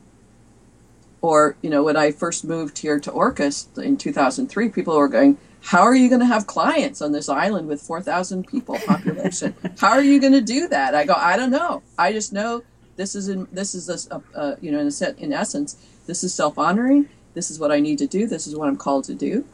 Or, 1.21 1.57
you 1.61 1.71
know, 1.71 1.83
when 1.83 1.97
I 1.97 2.13
first 2.13 2.45
moved 2.45 2.79
here 2.79 3.01
to 3.01 3.11
Orcas 3.11 3.77
in 3.83 3.97
2003, 3.97 4.69
people 4.69 4.97
were 4.97 5.09
going, 5.09 5.39
how 5.65 5.83
are 5.83 5.97
you 5.97 6.09
going 6.09 6.21
to 6.21 6.27
have 6.27 6.47
clients 6.47 7.03
on 7.03 7.11
this 7.11 7.29
island 7.29 7.67
with 7.67 7.83
4,000 7.83 8.47
people 8.47 8.79
population? 8.87 9.55
how 9.81 9.91
are 9.91 10.03
you 10.03 10.21
going 10.21 10.35
to 10.35 10.41
do 10.41 10.69
that? 10.69 10.95
I 10.95 11.05
go, 11.05 11.15
I 11.15 11.37
don't 11.37 11.51
know. 11.51 11.83
I 11.99 12.13
just 12.13 12.33
know 12.33 12.63
this 12.95 13.17
is 13.17 13.29
in, 13.29 13.49
this 13.51 13.75
is 13.75 14.09
a, 14.09 14.23
uh, 14.35 14.57
you 14.61 14.71
know 14.71 14.79
in 14.79 14.87
a 14.87 14.91
set 14.91 15.19
in 15.19 15.33
essence 15.33 15.77
this 16.07 16.23
is 16.23 16.33
self 16.33 16.59
honoring. 16.59 17.09
This 17.37 17.51
is 17.51 17.61
what 17.61 17.71
I 17.71 17.81
need 17.81 17.99
to 17.99 18.07
do. 18.07 18.27
This 18.27 18.47
is 18.47 18.57
what 18.57 18.67
I'm 18.67 18.79
called 18.79 19.05
to 19.05 19.15
do. 19.15 19.45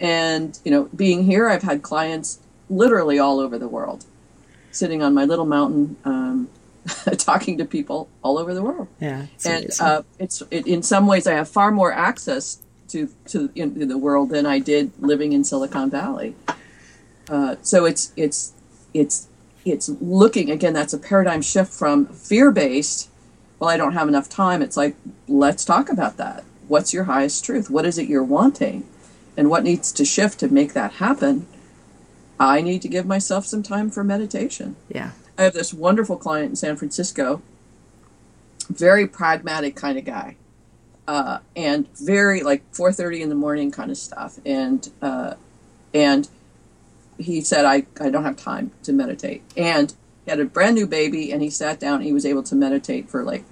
And 0.00 0.58
you 0.64 0.72
know, 0.72 0.90
being 0.96 1.22
here, 1.24 1.48
I've 1.48 1.62
had 1.62 1.80
clients 1.80 2.40
literally 2.68 3.20
all 3.20 3.38
over 3.38 3.56
the 3.56 3.68
world, 3.68 4.04
sitting 4.72 5.00
on 5.00 5.14
my 5.14 5.24
little 5.24 5.46
mountain. 5.46 5.96
Um, 6.04 6.48
talking 7.18 7.58
to 7.58 7.64
people 7.64 8.08
all 8.24 8.36
over 8.36 8.52
the 8.52 8.62
world. 8.62 8.88
Yeah, 9.00 9.26
and 9.44 9.70
uh, 9.80 10.02
it's 10.18 10.42
it, 10.50 10.66
in 10.66 10.82
some 10.82 11.06
ways 11.06 11.26
I 11.26 11.34
have 11.34 11.48
far 11.48 11.70
more 11.70 11.92
access 11.92 12.62
to 12.88 13.08
to 13.26 13.50
in, 13.54 13.80
in 13.80 13.88
the 13.88 13.98
world 13.98 14.30
than 14.30 14.44
I 14.44 14.58
did 14.58 14.90
living 14.98 15.32
in 15.32 15.44
Silicon 15.44 15.88
Valley. 15.88 16.34
Uh, 17.28 17.56
so 17.62 17.84
it's 17.84 18.12
it's 18.16 18.54
it's 18.92 19.28
it's 19.64 19.88
looking 20.00 20.50
again. 20.50 20.72
That's 20.72 20.94
a 20.94 20.98
paradigm 20.98 21.42
shift 21.42 21.72
from 21.72 22.06
fear 22.06 22.50
based. 22.50 23.08
Well, 23.60 23.70
I 23.70 23.76
don't 23.76 23.92
have 23.92 24.08
enough 24.08 24.28
time. 24.28 24.62
It's 24.62 24.76
like 24.76 24.96
let's 25.28 25.64
talk 25.64 25.90
about 25.90 26.16
that. 26.16 26.42
What's 26.70 26.94
your 26.94 27.04
highest 27.04 27.44
truth? 27.44 27.68
What 27.68 27.84
is 27.84 27.98
it 27.98 28.08
you're 28.08 28.22
wanting, 28.22 28.86
and 29.36 29.50
what 29.50 29.64
needs 29.64 29.90
to 29.90 30.04
shift 30.04 30.38
to 30.40 30.48
make 30.48 30.72
that 30.74 30.92
happen? 30.94 31.48
I 32.38 32.60
need 32.60 32.80
to 32.82 32.88
give 32.88 33.06
myself 33.06 33.44
some 33.44 33.62
time 33.62 33.90
for 33.90 34.04
meditation. 34.04 34.76
Yeah. 34.88 35.10
I 35.36 35.42
have 35.42 35.52
this 35.52 35.74
wonderful 35.74 36.16
client 36.16 36.50
in 36.50 36.56
San 36.56 36.76
Francisco, 36.76 37.42
very 38.68 39.08
pragmatic 39.08 39.74
kind 39.74 39.98
of 39.98 40.04
guy 40.04 40.36
uh, 41.10 41.40
and 41.56 41.88
very 41.98 42.40
like 42.42 42.62
4:30 42.72 43.22
in 43.22 43.28
the 43.30 43.34
morning 43.34 43.72
kind 43.72 43.90
of 43.90 43.98
stuff. 43.98 44.38
And 44.46 44.88
uh, 45.02 45.34
and 45.92 46.28
he 47.18 47.40
said, 47.40 47.64
I, 47.64 47.86
I 48.00 48.10
don't 48.10 48.22
have 48.22 48.36
time 48.36 48.70
to 48.84 48.92
meditate. 48.92 49.42
And 49.56 49.92
he 50.24 50.30
had 50.30 50.38
a 50.38 50.44
brand 50.44 50.76
new 50.76 50.86
baby, 50.86 51.32
and 51.32 51.42
he 51.42 51.50
sat 51.50 51.80
down. 51.80 51.96
And 51.96 52.04
he 52.04 52.12
was 52.12 52.24
able 52.24 52.44
to 52.44 52.54
meditate 52.54 53.10
for 53.10 53.24
like 53.24 53.42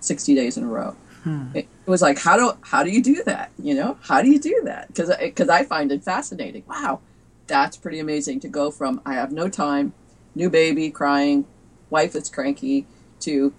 60 0.00 0.34
days 0.34 0.58
in 0.58 0.64
a 0.64 0.66
row. 0.66 0.94
Hmm. 1.26 1.48
It, 1.54 1.66
was 1.86 2.02
like, 2.02 2.20
how 2.20 2.36
do 2.36 2.52
how 2.60 2.84
do 2.84 2.90
you 2.90 3.02
do 3.02 3.24
that? 3.24 3.50
You 3.58 3.74
know, 3.74 3.98
how 4.02 4.22
do 4.22 4.30
you 4.30 4.38
do 4.38 4.62
that? 4.64 4.86
Because 4.86 5.10
because 5.16 5.48
I 5.48 5.64
find 5.64 5.90
it 5.90 6.04
fascinating. 6.04 6.62
Wow, 6.68 7.00
that's 7.48 7.76
pretty 7.76 7.98
amazing 7.98 8.38
to 8.40 8.48
go 8.48 8.70
from 8.70 9.00
I 9.04 9.14
have 9.14 9.32
no 9.32 9.48
time, 9.48 9.92
new 10.36 10.48
baby 10.48 10.88
crying, 10.88 11.44
wife 11.90 12.12
that's 12.12 12.28
cranky, 12.28 12.86
to 13.20 13.52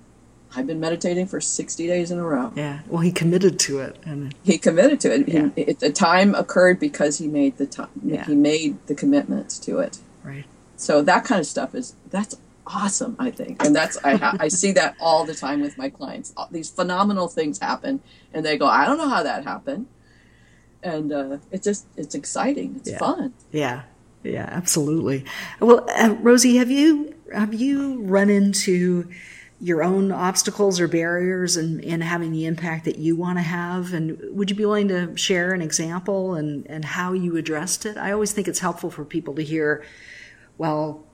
I've 0.56 0.66
been 0.66 0.80
meditating 0.80 1.28
for 1.28 1.42
60 1.42 1.88
days 1.88 2.10
in 2.10 2.20
a 2.20 2.24
row. 2.24 2.54
Yeah. 2.56 2.80
Well, 2.88 3.02
he 3.02 3.12
committed 3.12 3.60
to 3.60 3.80
it. 3.80 3.98
And 4.06 4.34
he 4.46 4.58
committed 4.58 5.02
to 5.02 5.14
it. 5.14 5.28
Yeah. 5.28 5.50
He, 5.56 5.64
it 5.64 5.80
the 5.82 5.92
time 5.92 6.34
occurred 6.36 6.80
because 6.80 7.18
he 7.18 7.28
made 7.28 7.58
the 7.58 7.66
time. 7.66 7.90
Yeah. 8.02 8.26
He 8.26 8.34
made 8.34 8.78
the 8.88 8.96
commitments 8.96 9.60
to 9.60 9.80
it. 9.80 10.00
Right. 10.24 10.46
So 10.78 11.02
that 11.02 11.26
kind 11.26 11.42
of 11.42 11.48
stuff 11.48 11.76
is 11.76 11.96
that's 12.10 12.38
awesome. 12.68 13.16
I 13.20 13.32
think, 13.32 13.64
and 13.64 13.76
that's 13.76 13.98
I 14.04 14.38
I 14.40 14.48
see 14.48 14.72
that 14.74 14.96
all 15.00 15.26
the 15.26 15.36
time 15.36 15.62
with 15.62 15.78
my 15.78 15.90
clients. 15.90 16.34
These 16.52 16.70
phenomenal 16.70 17.28
things 17.28 17.60
happen, 17.60 18.02
and 18.34 18.46
they 18.46 18.58
go, 18.58 18.68
I 18.68 18.86
don't 18.86 18.98
know 18.98 19.10
how 19.10 19.24
that 19.24 19.44
happened, 19.44 19.88
and 20.84 21.12
uh, 21.12 21.38
it's 21.52 21.64
just 21.64 21.88
it's 21.96 22.16
exciting. 22.16 22.76
It's 22.78 22.92
yeah. 22.92 22.98
fun. 22.98 23.34
Yeah. 23.52 23.84
Yeah. 24.24 24.50
Absolutely. 24.52 25.26
Well, 25.60 25.86
uh, 25.90 26.16
Rosie, 26.20 26.58
have 26.58 26.72
you 26.72 27.16
have 27.34 27.54
you 27.54 28.02
run 28.02 28.30
into 28.30 29.10
your 29.60 29.84
own 29.84 30.12
obstacles 30.12 30.80
or 30.80 30.88
barriers 30.88 31.58
and 31.58 31.82
in, 31.82 31.94
in 31.94 32.02
having 32.02 32.32
the 32.32 32.46
impact 32.46 32.86
that 32.86 32.98
you 32.98 33.16
want 33.16 33.38
to 33.38 33.42
have? 33.42 33.94
And 33.94 34.20
would 34.32 34.50
you 34.50 34.56
be 34.56 34.66
willing 34.66 34.88
to 34.90 35.16
share 35.18 35.52
an 35.54 35.62
example 35.62 36.36
and, 36.36 36.68
and 36.68 36.86
how 36.86 37.14
you 37.14 37.38
addressed 37.38 37.86
it? 37.86 37.98
I 37.98 38.12
always 38.12 38.34
think 38.34 38.48
it's 38.48 38.60
helpful 38.60 38.92
for 38.92 39.04
people 39.04 39.34
to 39.36 39.44
hear, 39.44 39.84
well, 40.58 41.07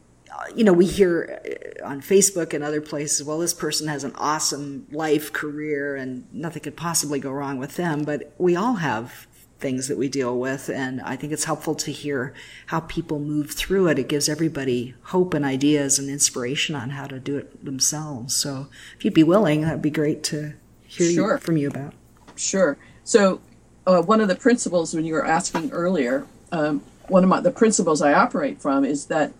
you 0.55 0.63
know, 0.63 0.73
we 0.73 0.85
hear 0.85 1.39
uh, 1.45 1.85
on 1.85 2.01
Facebook 2.01 2.53
and 2.53 2.63
other 2.63 2.81
places, 2.81 3.25
well, 3.25 3.39
this 3.39 3.53
person 3.53 3.87
has 3.87 4.03
an 4.03 4.13
awesome 4.15 4.87
life, 4.91 5.33
career, 5.33 5.95
and 5.95 6.27
nothing 6.33 6.63
could 6.63 6.75
possibly 6.75 7.19
go 7.19 7.31
wrong 7.31 7.57
with 7.57 7.75
them. 7.75 8.03
But 8.03 8.33
we 8.37 8.55
all 8.55 8.75
have 8.75 9.27
things 9.63 9.87
that 9.87 9.97
we 9.97 10.09
deal 10.09 10.37
with. 10.37 10.69
And 10.69 11.01
I 11.01 11.15
think 11.15 11.31
it's 11.31 11.45
helpful 11.45 11.73
to 11.75 11.91
hear 11.91 12.33
how 12.67 12.81
people 12.81 13.17
move 13.19 13.51
through 13.51 13.87
it. 13.87 13.97
It 13.97 14.09
gives 14.09 14.27
everybody 14.27 14.93
hope 15.03 15.33
and 15.33 15.45
ideas 15.45 15.97
and 15.97 16.09
inspiration 16.09 16.75
on 16.75 16.91
how 16.91 17.07
to 17.07 17.19
do 17.19 17.37
it 17.37 17.63
themselves. 17.63 18.35
So 18.35 18.67
if 18.97 19.05
you'd 19.05 19.13
be 19.13 19.23
willing, 19.23 19.61
that'd 19.61 19.81
be 19.81 19.89
great 19.89 20.21
to 20.25 20.53
hear 20.85 21.09
sure. 21.09 21.33
you, 21.33 21.39
from 21.39 21.57
you 21.57 21.69
about. 21.69 21.93
Sure. 22.35 22.77
So 23.05 23.39
uh, 23.87 24.01
one 24.01 24.19
of 24.19 24.27
the 24.27 24.35
principles 24.35 24.93
when 24.93 25.05
you 25.05 25.13
were 25.13 25.25
asking 25.25 25.71
earlier, 25.71 26.27
um, 26.51 26.83
one 27.07 27.23
of 27.23 27.29
my, 27.29 27.39
the 27.39 27.51
principles 27.51 28.01
I 28.01 28.13
operate 28.13 28.61
from 28.61 28.83
is 28.83 29.05
that 29.05 29.31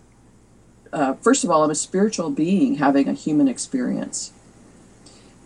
uh, 0.94 1.14
first 1.14 1.42
of 1.42 1.50
all, 1.50 1.64
I'm 1.64 1.70
a 1.70 1.74
spiritual 1.74 2.30
being 2.30 2.76
having 2.76 3.08
a 3.08 3.12
human 3.12 3.48
experience. 3.48 4.32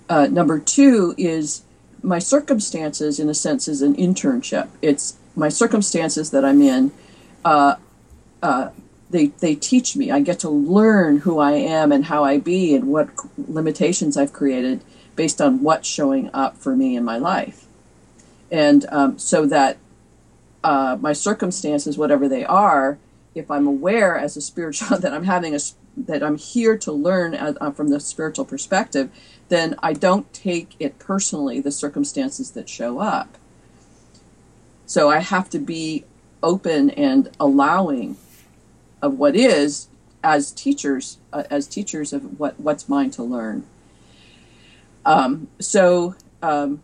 Uh, 0.08 0.26
number 0.26 0.58
two 0.58 1.14
is 1.16 1.62
my 2.02 2.18
circumstances, 2.18 3.18
in 3.18 3.28
a 3.28 3.34
sense, 3.34 3.66
is 3.66 3.80
an 3.80 3.96
internship. 3.96 4.68
It's 4.82 5.16
my 5.34 5.48
circumstances 5.48 6.30
that 6.30 6.44
I'm 6.44 6.60
in. 6.60 6.92
Uh, 7.44 7.76
uh, 8.42 8.70
they 9.10 9.28
they 9.40 9.54
teach 9.54 9.96
me. 9.96 10.10
I 10.10 10.20
get 10.20 10.38
to 10.40 10.50
learn 10.50 11.18
who 11.18 11.38
I 11.38 11.52
am 11.52 11.92
and 11.92 12.04
how 12.04 12.24
I 12.24 12.38
be 12.38 12.74
and 12.74 12.88
what 12.88 13.08
limitations 13.38 14.18
I've 14.18 14.34
created 14.34 14.82
based 15.16 15.40
on 15.40 15.62
what's 15.62 15.88
showing 15.88 16.30
up 16.34 16.58
for 16.58 16.76
me 16.76 16.94
in 16.94 17.04
my 17.04 17.16
life, 17.16 17.64
and 18.50 18.84
um, 18.90 19.18
so 19.18 19.46
that 19.46 19.78
uh, 20.62 20.98
my 21.00 21.14
circumstances, 21.14 21.96
whatever 21.96 22.28
they 22.28 22.44
are, 22.44 22.98
if 23.38 23.50
I'm 23.50 23.66
aware 23.66 24.16
as 24.16 24.36
a 24.36 24.40
spiritual 24.40 24.98
that 25.00 25.12
I'm 25.12 25.24
having 25.24 25.54
a 25.54 25.58
that 25.96 26.22
I'm 26.22 26.36
here 26.36 26.78
to 26.78 26.92
learn 26.92 27.34
as, 27.34 27.56
uh, 27.60 27.72
from 27.72 27.88
the 27.88 27.98
spiritual 27.98 28.44
perspective, 28.44 29.10
then 29.48 29.74
I 29.82 29.92
don't 29.94 30.32
take 30.32 30.76
it 30.78 30.98
personally 30.98 31.60
the 31.60 31.72
circumstances 31.72 32.52
that 32.52 32.68
show 32.68 33.00
up. 33.00 33.36
So 34.86 35.10
I 35.10 35.18
have 35.18 35.50
to 35.50 35.58
be 35.58 36.04
open 36.42 36.90
and 36.90 37.30
allowing 37.40 38.16
of 39.02 39.18
what 39.18 39.34
is 39.34 39.88
as 40.22 40.50
teachers 40.52 41.18
uh, 41.32 41.44
as 41.50 41.66
teachers 41.66 42.12
of 42.12 42.38
what 42.38 42.58
what's 42.60 42.88
mine 42.88 43.10
to 43.12 43.22
learn. 43.22 43.64
Um, 45.04 45.48
so 45.58 46.14
um, 46.42 46.82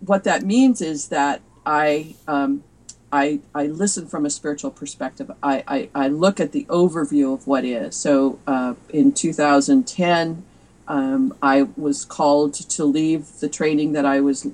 what 0.00 0.24
that 0.24 0.42
means 0.42 0.80
is 0.80 1.08
that 1.08 1.40
I 1.64 2.14
um, 2.26 2.64
I, 3.12 3.40
I 3.54 3.66
listen 3.66 4.06
from 4.06 4.24
a 4.24 4.30
spiritual 4.30 4.70
perspective. 4.70 5.30
I, 5.42 5.64
I, 5.66 5.88
I 5.94 6.08
look 6.08 6.38
at 6.38 6.52
the 6.52 6.64
overview 6.66 7.34
of 7.34 7.46
what 7.46 7.64
is. 7.64 7.96
So 7.96 8.38
uh, 8.46 8.74
in 8.88 9.12
2010, 9.12 10.44
um, 10.86 11.34
I 11.42 11.68
was 11.76 12.04
called 12.04 12.54
to 12.54 12.84
leave 12.84 13.38
the 13.40 13.48
training 13.48 13.92
that 13.92 14.04
I 14.04 14.20
was 14.20 14.48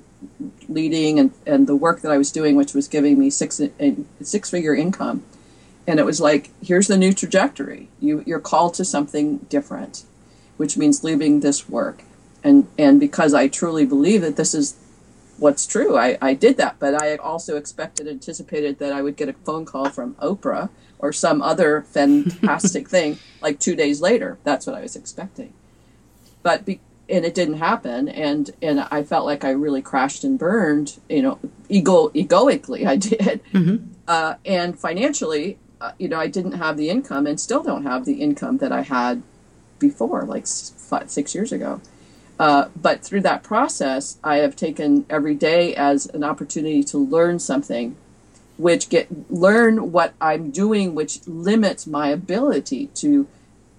leading 0.69 1.19
and, 1.19 1.31
and 1.45 1.67
the 1.67 1.75
work 1.75 2.01
that 2.01 2.11
I 2.11 2.17
was 2.17 2.31
doing, 2.31 2.55
which 2.55 2.73
was 2.73 2.87
giving 2.87 3.17
me 3.17 3.29
six 3.29 3.61
six 4.21 4.49
figure 4.49 4.75
income. 4.75 5.23
And 5.87 5.99
it 5.99 6.05
was 6.05 6.19
like, 6.19 6.51
here's 6.61 6.87
the 6.87 6.97
new 6.97 7.13
trajectory. 7.13 7.89
You, 7.99 8.23
you're 8.27 8.39
called 8.39 8.73
to 8.75 8.85
something 8.85 9.37
different, 9.49 10.03
which 10.57 10.77
means 10.77 11.03
leaving 11.03 11.39
this 11.39 11.69
work. 11.69 12.03
And, 12.43 12.67
and 12.77 12.99
because 12.99 13.33
I 13.33 13.47
truly 13.47 13.85
believe 13.85 14.21
that 14.21 14.35
this 14.35 14.53
is 14.53 14.75
what's 15.37 15.67
true. 15.67 15.97
I, 15.97 16.17
I 16.21 16.33
did 16.33 16.57
that, 16.57 16.77
but 16.79 17.01
I 17.01 17.15
also 17.17 17.57
expected, 17.57 18.07
anticipated 18.07 18.79
that 18.79 18.91
I 18.91 19.01
would 19.01 19.15
get 19.15 19.29
a 19.29 19.33
phone 19.33 19.65
call 19.65 19.89
from 19.89 20.15
Oprah 20.15 20.69
or 20.99 21.13
some 21.13 21.41
other 21.41 21.81
fantastic 21.81 22.89
thing 22.95 23.19
like 23.41 23.59
two 23.59 23.75
days 23.75 24.01
later. 24.01 24.37
That's 24.43 24.65
what 24.65 24.75
I 24.75 24.81
was 24.81 24.95
expecting. 24.95 25.53
But 26.43 26.65
be, 26.65 26.79
and 27.09 27.23
it 27.25 27.33
didn't 27.33 27.57
happen, 27.57 28.09
and 28.09 28.51
and 28.61 28.81
I 28.91 29.03
felt 29.03 29.25
like 29.25 29.43
I 29.43 29.51
really 29.51 29.81
crashed 29.81 30.23
and 30.23 30.37
burned. 30.37 30.99
You 31.09 31.21
know, 31.21 31.39
ego 31.69 32.11
egoically 32.13 32.85
I 32.85 32.95
did, 32.97 33.41
mm-hmm. 33.53 33.85
uh, 34.07 34.35
and 34.45 34.77
financially, 34.77 35.57
uh, 35.79 35.93
you 35.97 36.09
know, 36.09 36.19
I 36.19 36.27
didn't 36.27 36.53
have 36.53 36.77
the 36.77 36.89
income, 36.89 37.27
and 37.27 37.39
still 37.39 37.63
don't 37.63 37.83
have 37.83 38.05
the 38.05 38.21
income 38.21 38.57
that 38.57 38.71
I 38.71 38.81
had 38.81 39.23
before, 39.79 40.23
like 40.23 40.47
five, 40.47 41.09
six 41.09 41.33
years 41.33 41.51
ago. 41.51 41.81
Uh, 42.39 42.69
but 42.75 43.03
through 43.03 43.21
that 43.21 43.43
process, 43.43 44.17
I 44.23 44.37
have 44.37 44.55
taken 44.55 45.05
every 45.09 45.33
day 45.33 45.75
as 45.75 46.05
an 46.07 46.23
opportunity 46.23 46.83
to 46.83 46.97
learn 46.97 47.39
something, 47.39 47.95
which 48.57 48.89
get 48.89 49.31
learn 49.31 49.91
what 49.91 50.13
I'm 50.21 50.51
doing, 50.51 50.93
which 50.93 51.25
limits 51.27 51.87
my 51.87 52.09
ability 52.09 52.87
to 52.95 53.27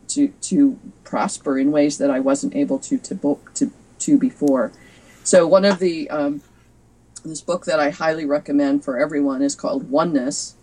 to 0.08 0.28
to 0.28 0.78
prosper 1.04 1.58
in 1.58 1.70
ways 1.70 1.98
that 1.98 2.10
I 2.10 2.18
wasn't 2.20 2.56
able 2.56 2.78
to 2.80 2.98
to 2.98 3.38
to, 3.54 3.72
to 4.00 4.18
before. 4.18 4.72
So 5.22 5.46
one 5.46 5.64
of 5.64 5.78
the 5.78 6.10
um, 6.10 6.42
this 7.24 7.40
book 7.40 7.64
that 7.66 7.78
I 7.78 7.90
highly 7.90 8.24
recommend 8.24 8.84
for 8.84 8.98
everyone 8.98 9.42
is 9.42 9.54
called 9.54 9.88
Oneness, 9.88 10.54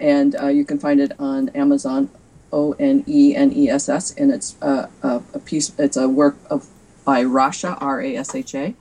and 0.00 0.34
uh, 0.34 0.48
you 0.48 0.64
can 0.64 0.78
find 0.78 1.00
it 1.00 1.12
on 1.18 1.50
Amazon, 1.50 2.10
O 2.52 2.72
N 2.72 3.04
E 3.06 3.36
N 3.36 3.52
E 3.52 3.68
S 3.68 3.88
S, 3.88 4.12
and 4.14 4.32
it's 4.32 4.56
uh, 4.60 4.88
a 5.02 5.38
piece. 5.38 5.72
It's 5.78 5.96
a 5.96 6.08
work 6.08 6.36
of 6.50 6.68
by 7.04 7.22
Rasha, 7.22 7.76
R 7.80 8.00
A 8.00 8.16
S 8.16 8.34
H 8.34 8.54
A. 8.54 8.74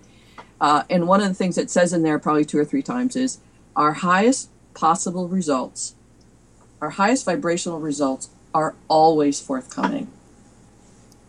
Uh, 0.61 0.84
and 0.89 1.07
one 1.07 1.21
of 1.21 1.28
the 1.28 1.34
things 1.34 1.57
it 1.57 1.69
says 1.69 1.91
in 1.91 2.03
there 2.03 2.17
probably 2.17 2.45
two 2.45 2.57
or 2.57 2.65
three 2.65 2.82
times 2.82 3.15
is 3.15 3.39
our 3.76 3.93
highest 3.93 4.49
possible 4.74 5.28
results, 5.28 5.95
our 6.82 6.91
highest 6.91 7.26
vibrational 7.26 7.80
results 7.80 8.30
are 8.53 8.76
always 8.88 9.39
forthcoming. 9.39 10.11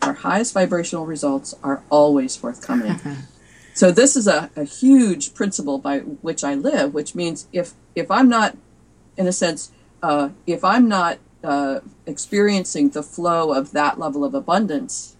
Our 0.02 0.12
highest 0.12 0.52
vibrational 0.52 1.06
results 1.06 1.54
are 1.62 1.82
always 1.90 2.36
forthcoming. 2.36 2.98
so 3.74 3.90
this 3.90 4.16
is 4.16 4.26
a, 4.26 4.50
a 4.54 4.64
huge 4.64 5.34
principle 5.34 5.78
by 5.78 6.00
which 6.00 6.44
I 6.44 6.54
live, 6.54 6.92
which 6.92 7.14
means 7.14 7.46
if 7.52 7.72
if 7.94 8.10
I'm 8.10 8.28
not, 8.28 8.56
in 9.16 9.26
a 9.26 9.32
sense, 9.32 9.70
uh, 10.02 10.30
if 10.46 10.64
I'm 10.64 10.88
not 10.88 11.18
uh, 11.42 11.80
experiencing 12.06 12.90
the 12.90 13.02
flow 13.02 13.52
of 13.52 13.72
that 13.72 13.98
level 13.98 14.24
of 14.24 14.34
abundance 14.34 15.13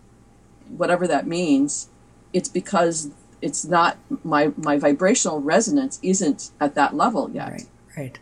whatever 0.69 1.07
that 1.07 1.27
means, 1.27 1.89
it's 2.33 2.49
because 2.49 3.11
it's 3.41 3.65
not 3.65 3.99
my 4.25 4.53
my 4.57 4.79
vibrational 4.79 5.41
resonance 5.41 5.99
isn't 6.03 6.51
at 6.61 6.75
that 6.75 6.95
level 6.95 7.31
yet. 7.31 7.51
Right. 7.51 7.69
Right. 7.97 8.19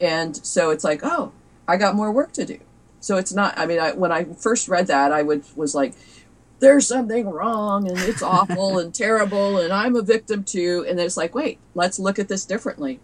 And 0.00 0.36
so 0.36 0.70
it's 0.70 0.84
like, 0.84 1.00
oh, 1.02 1.32
I 1.68 1.76
got 1.76 1.94
more 1.94 2.10
work 2.10 2.32
to 2.32 2.44
do. 2.44 2.58
So 3.00 3.16
it's 3.16 3.32
not. 3.32 3.58
I 3.58 3.66
mean, 3.66 3.80
I, 3.80 3.92
when 3.92 4.12
I 4.12 4.24
first 4.24 4.68
read 4.68 4.86
that, 4.86 5.12
I 5.12 5.22
would 5.22 5.44
was 5.56 5.74
like, 5.74 5.94
there's 6.60 6.86
something 6.86 7.28
wrong 7.28 7.88
and 7.88 7.98
it's 7.98 8.22
awful 8.22 8.78
and 8.78 8.94
terrible 9.04 9.58
and 9.58 9.72
I'm 9.72 9.96
a 9.96 10.02
victim 10.02 10.44
too. 10.44 10.86
And 10.88 11.00
it's 11.00 11.16
like, 11.16 11.34
wait, 11.34 11.58
let's 11.74 11.98
look 11.98 12.18
at 12.18 12.28
this 12.28 12.44
differently. 12.44 13.00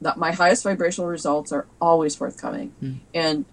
That 0.00 0.16
my 0.16 0.32
highest 0.32 0.62
vibrational 0.62 1.10
results 1.10 1.52
are 1.52 1.66
always 1.80 2.14
forthcoming, 2.14 2.72
mm. 2.82 3.00
and 3.12 3.44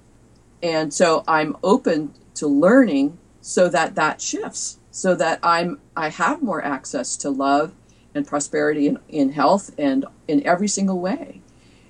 and 0.61 0.93
so 0.93 1.23
I'm 1.27 1.57
open 1.63 2.13
to 2.35 2.47
learning 2.47 3.17
so 3.45 3.69
that 3.69 3.93
that 3.93 4.19
shifts 4.19 4.79
so 4.89 5.13
that 5.13 5.37
i'm 5.43 5.79
i 5.95 6.09
have 6.09 6.41
more 6.41 6.65
access 6.65 7.15
to 7.15 7.29
love 7.29 7.71
and 8.15 8.25
prosperity 8.25 8.87
in, 8.87 8.97
in 9.07 9.33
health 9.33 9.69
and 9.77 10.05
in 10.27 10.45
every 10.47 10.67
single 10.67 10.99
way. 10.99 11.41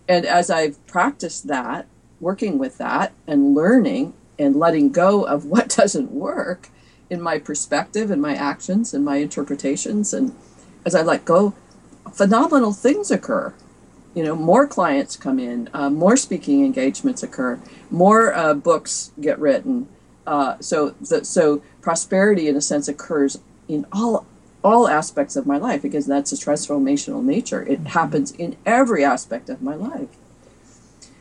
And 0.05 0.25
as 0.25 0.49
i've 0.49 0.85
practiced 0.85 1.47
that 1.47 1.87
working 2.19 2.57
with 2.57 2.77
that 2.79 3.13
and 3.25 3.55
learning 3.55 4.13
and 4.37 4.57
letting 4.57 4.91
go 4.91 5.23
of 5.23 5.45
what 5.45 5.69
doesn't 5.77 6.11
work 6.11 6.69
in 7.09 7.21
my 7.21 7.39
perspective 7.39 8.11
and 8.11 8.21
my 8.21 8.35
actions 8.35 8.93
and 8.93 9.05
my 9.05 9.17
interpretations 9.17 10.13
and 10.13 10.35
as 10.85 10.93
i 10.93 11.01
let 11.01 11.23
go 11.23 11.53
phenomenal 12.11 12.73
things 12.73 13.11
occur. 13.11 13.53
You 14.13 14.23
know 14.23 14.35
more 14.35 14.67
clients 14.67 15.15
come 15.15 15.39
in 15.39 15.69
uh, 15.73 15.89
more 15.89 16.17
speaking 16.17 16.65
engagements 16.65 17.23
occur 17.23 17.61
more 17.89 18.33
uh, 18.33 18.53
books 18.53 19.13
get 19.21 19.39
written 19.39 19.87
uh, 20.27 20.57
so 20.59 20.91
the, 21.01 21.23
so 21.23 21.61
prosperity 21.81 22.47
in 22.47 22.55
a 22.55 22.61
sense 22.61 22.87
occurs 22.87 23.39
in 23.67 23.85
all 23.91 24.25
all 24.63 24.87
aspects 24.87 25.35
of 25.35 25.45
my 25.45 25.57
life 25.57 25.83
because 25.83 26.07
that's 26.07 26.31
a 26.31 26.35
transformational 26.35 27.23
nature. 27.23 27.61
It 27.61 27.79
mm-hmm. 27.79 27.85
happens 27.87 28.31
in 28.31 28.57
every 28.65 29.05
aspect 29.05 29.49
of 29.49 29.61
my 29.61 29.75
life. 29.75 30.09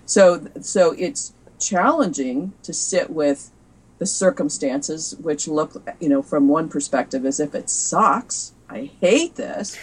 So 0.07 0.47
so 0.61 0.93
it's 0.93 1.33
challenging 1.61 2.53
to 2.63 2.73
sit 2.73 3.11
with 3.11 3.51
the 3.99 4.07
circumstances 4.07 5.15
which 5.21 5.47
look 5.47 5.83
you 6.01 6.09
know 6.09 6.23
from 6.23 6.49
one 6.49 6.69
perspective 6.69 7.25
as 7.25 7.39
if 7.41 7.55
it 7.55 7.69
sucks. 7.69 8.53
I 8.69 8.91
hate 9.01 9.37
this. 9.37 9.79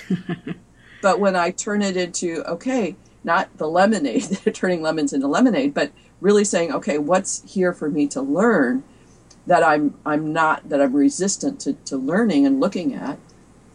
but 1.01 1.19
when 1.19 1.35
I 1.35 1.51
turn 1.51 1.81
it 1.81 1.95
into 1.95 2.43
okay, 2.47 2.95
not 3.23 3.55
the 3.57 3.67
lemonade, 3.67 4.39
turning 4.53 4.81
lemons 4.81 5.13
into 5.13 5.27
lemonade, 5.27 5.73
but 5.73 5.91
really 6.19 6.45
saying, 6.45 6.71
okay, 6.71 6.97
what's 6.97 7.43
here 7.51 7.73
for 7.73 7.89
me 7.89 8.07
to 8.07 8.21
learn? 8.21 8.83
That 9.47 9.63
I'm 9.63 9.95
I'm 10.05 10.31
not 10.33 10.69
that 10.69 10.81
I'm 10.81 10.95
resistant 10.95 11.59
to, 11.61 11.73
to 11.73 11.97
learning 11.97 12.45
and 12.45 12.59
looking 12.59 12.93
at, 12.93 13.17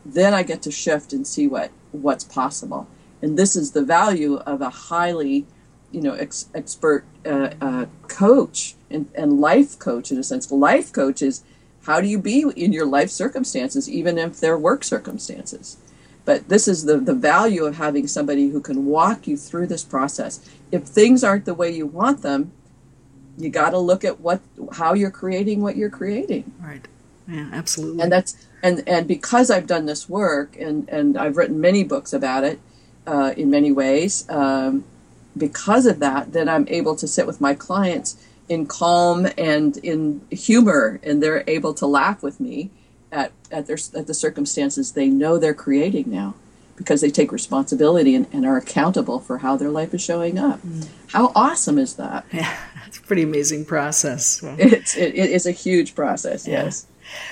then 0.04 0.34
I 0.34 0.42
get 0.42 0.62
to 0.62 0.70
shift 0.70 1.12
and 1.12 1.26
see 1.26 1.46
what 1.46 1.70
what's 1.92 2.24
possible. 2.24 2.86
And 3.22 3.38
this 3.38 3.56
is 3.56 3.72
the 3.72 3.82
value 3.82 4.36
of 4.36 4.60
a 4.60 4.70
highly, 4.70 5.46
you 5.90 6.00
know, 6.00 6.14
ex, 6.14 6.48
expert 6.54 7.04
uh, 7.24 7.50
uh, 7.60 7.86
coach 8.08 8.74
and, 8.90 9.08
and 9.14 9.40
life 9.40 9.78
coach 9.78 10.12
in 10.12 10.18
a 10.18 10.22
sense. 10.22 10.50
Life 10.50 10.92
coach 10.92 11.22
is 11.22 11.42
how 11.84 12.00
do 12.00 12.08
you 12.08 12.18
be 12.18 12.44
in 12.56 12.72
your 12.72 12.86
life 12.86 13.10
circumstances, 13.10 13.88
even 13.88 14.18
if 14.18 14.38
they're 14.38 14.58
work 14.58 14.84
circumstances. 14.84 15.78
But 16.24 16.48
this 16.48 16.66
is 16.66 16.84
the, 16.84 16.98
the 16.98 17.14
value 17.14 17.64
of 17.64 17.76
having 17.76 18.08
somebody 18.08 18.48
who 18.48 18.60
can 18.60 18.86
walk 18.86 19.28
you 19.28 19.36
through 19.36 19.68
this 19.68 19.84
process. 19.84 20.40
If 20.72 20.82
things 20.82 21.22
aren't 21.22 21.44
the 21.44 21.54
way 21.54 21.70
you 21.70 21.86
want 21.86 22.22
them, 22.22 22.50
you 23.38 23.50
got 23.50 23.70
to 23.70 23.78
look 23.78 24.04
at 24.04 24.20
what 24.20 24.40
how 24.72 24.94
you're 24.94 25.10
creating 25.10 25.62
what 25.62 25.76
you're 25.76 25.90
creating. 25.90 26.52
Right. 26.60 26.86
Yeah, 27.28 27.48
absolutely. 27.52 28.02
And 28.02 28.12
that's 28.12 28.46
and 28.62 28.82
and 28.86 29.06
because 29.06 29.50
I've 29.50 29.66
done 29.66 29.86
this 29.86 30.08
work 30.08 30.56
and 30.58 30.88
and 30.88 31.18
I've 31.18 31.36
written 31.36 31.60
many 31.60 31.84
books 31.84 32.12
about 32.12 32.44
it 32.44 32.60
uh, 33.06 33.34
in 33.36 33.50
many 33.50 33.72
ways. 33.72 34.28
Um, 34.28 34.84
because 35.36 35.84
of 35.86 35.98
that, 35.98 36.32
then 36.32 36.48
I'm 36.48 36.66
able 36.68 36.96
to 36.96 37.06
sit 37.06 37.26
with 37.26 37.40
my 37.40 37.54
clients 37.54 38.16
in 38.48 38.66
calm 38.66 39.26
and 39.36 39.76
in 39.78 40.22
humor, 40.30 41.00
and 41.02 41.22
they're 41.22 41.44
able 41.46 41.74
to 41.74 41.86
laugh 41.86 42.22
with 42.22 42.40
me 42.40 42.70
at 43.12 43.32
at 43.50 43.66
their 43.66 43.78
at 43.94 44.06
the 44.06 44.14
circumstances 44.14 44.92
they 44.92 45.08
know 45.08 45.38
they're 45.38 45.54
creating 45.54 46.10
now, 46.10 46.34
because 46.76 47.00
they 47.00 47.10
take 47.10 47.32
responsibility 47.32 48.14
and, 48.14 48.26
and 48.32 48.46
are 48.46 48.56
accountable 48.56 49.18
for 49.18 49.38
how 49.38 49.56
their 49.56 49.70
life 49.70 49.94
is 49.94 50.02
showing 50.02 50.38
up. 50.38 50.60
Mm. 50.62 50.88
How 51.12 51.32
awesome 51.34 51.78
is 51.78 51.94
that? 51.96 52.24
Yeah, 52.32 52.54
it's 52.86 52.98
a 52.98 53.02
pretty 53.02 53.22
amazing 53.22 53.64
process. 53.64 54.42
It's 54.58 54.96
it, 54.96 55.14
it 55.14 55.30
is 55.30 55.46
a 55.46 55.52
huge 55.52 55.94
process. 55.94 56.46
Yeah. 56.46 56.64
Yes. 56.64 56.86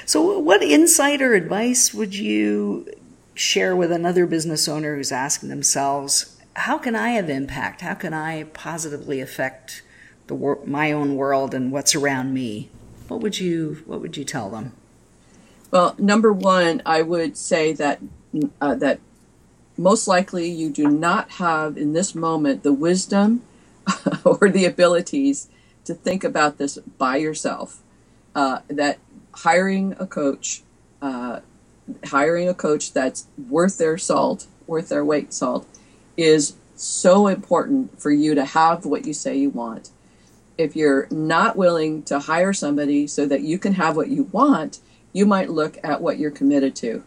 So, 0.07 0.38
what 0.38 0.62
insight 0.62 1.20
or 1.20 1.34
advice 1.34 1.92
would 1.92 2.14
you 2.14 2.88
share 3.34 3.74
with 3.74 3.90
another 3.90 4.26
business 4.26 4.68
owner 4.68 4.97
who's 4.97 5.12
asking 5.12 5.49
themselves, 5.49 6.36
"How 6.55 6.78
can 6.78 6.95
I 6.97 7.11
have 7.11 7.28
impact? 7.28 7.80
How 7.82 7.95
can 7.95 8.14
I 8.14 8.45
positively 8.45 9.20
affect?" 9.20 9.82
the 10.26 10.34
wor- 10.34 10.61
my 10.64 10.92
own 10.92 11.16
world 11.16 11.55
and 11.55 11.70
what's 11.70 11.95
around 11.95 12.32
me, 12.32 12.70
what 13.09 13.20
would 13.20 13.38
you 13.38 13.82
what 13.86 14.01
would 14.01 14.16
you 14.16 14.24
tell 14.24 14.51
them? 14.51 14.72
Well, 15.70 15.95
number 15.99 16.32
one, 16.32 16.82
I 16.86 17.03
would 17.03 17.36
say 17.36 17.72
that 17.74 18.01
uh, 18.61 18.74
that 18.76 19.01
most 19.76 20.06
likely 20.06 20.48
you 20.48 20.70
do 20.70 20.88
not 20.88 21.32
have 21.32 21.76
in 21.76 21.92
this 21.92 22.14
moment 22.14 22.62
the 22.62 22.72
wisdom 22.72 23.42
or 24.24 24.48
the 24.48 24.64
abilities 24.64 25.48
to 25.84 25.94
think 25.94 26.24
about 26.24 26.58
this 26.58 26.78
by 26.98 27.16
yourself. 27.16 27.82
Uh, 28.34 28.60
that 28.68 28.98
hiring 29.32 29.94
a 29.98 30.06
coach, 30.06 30.62
uh, 31.02 31.40
hiring 32.06 32.48
a 32.48 32.54
coach 32.54 32.92
that's 32.92 33.26
worth 33.48 33.78
their 33.78 33.98
salt, 33.98 34.46
worth 34.66 34.88
their 34.88 35.04
weight 35.04 35.32
salt, 35.32 35.66
is 36.16 36.54
so 36.74 37.28
important 37.28 38.00
for 38.00 38.10
you 38.10 38.34
to 38.34 38.44
have 38.44 38.84
what 38.84 39.06
you 39.06 39.12
say 39.12 39.36
you 39.36 39.50
want 39.50 39.90
if 40.56 40.76
you're 40.76 41.08
not 41.10 41.56
willing 41.56 42.02
to 42.04 42.18
hire 42.18 42.52
somebody 42.52 43.06
so 43.06 43.26
that 43.26 43.42
you 43.42 43.58
can 43.58 43.74
have 43.74 43.96
what 43.96 44.08
you 44.08 44.24
want, 44.24 44.78
you 45.12 45.26
might 45.26 45.50
look 45.50 45.78
at 45.82 46.00
what 46.00 46.18
you're 46.18 46.30
committed 46.30 46.76
to. 46.76 47.02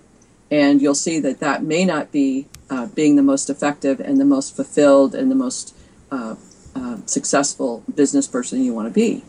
And 0.49 0.81
you'll 0.81 0.95
see 0.95 1.19
that 1.19 1.39
that 1.39 1.63
may 1.63 1.83
not 1.83 2.11
be 2.11 2.47
uh, 2.69 2.87
being 2.87 3.15
the 3.15 3.23
most 3.23 3.49
effective 3.49 3.99
and 3.99 4.19
the 4.19 4.25
most 4.25 4.55
fulfilled 4.55 5.13
and 5.13 5.29
the 5.29 5.35
most 5.35 5.75
uh, 6.11 6.35
uh, 6.75 6.97
successful 7.05 7.83
business 7.93 8.27
person 8.27 8.63
you 8.63 8.73
want 8.73 8.87
to 8.87 8.93
be. 8.93 9.23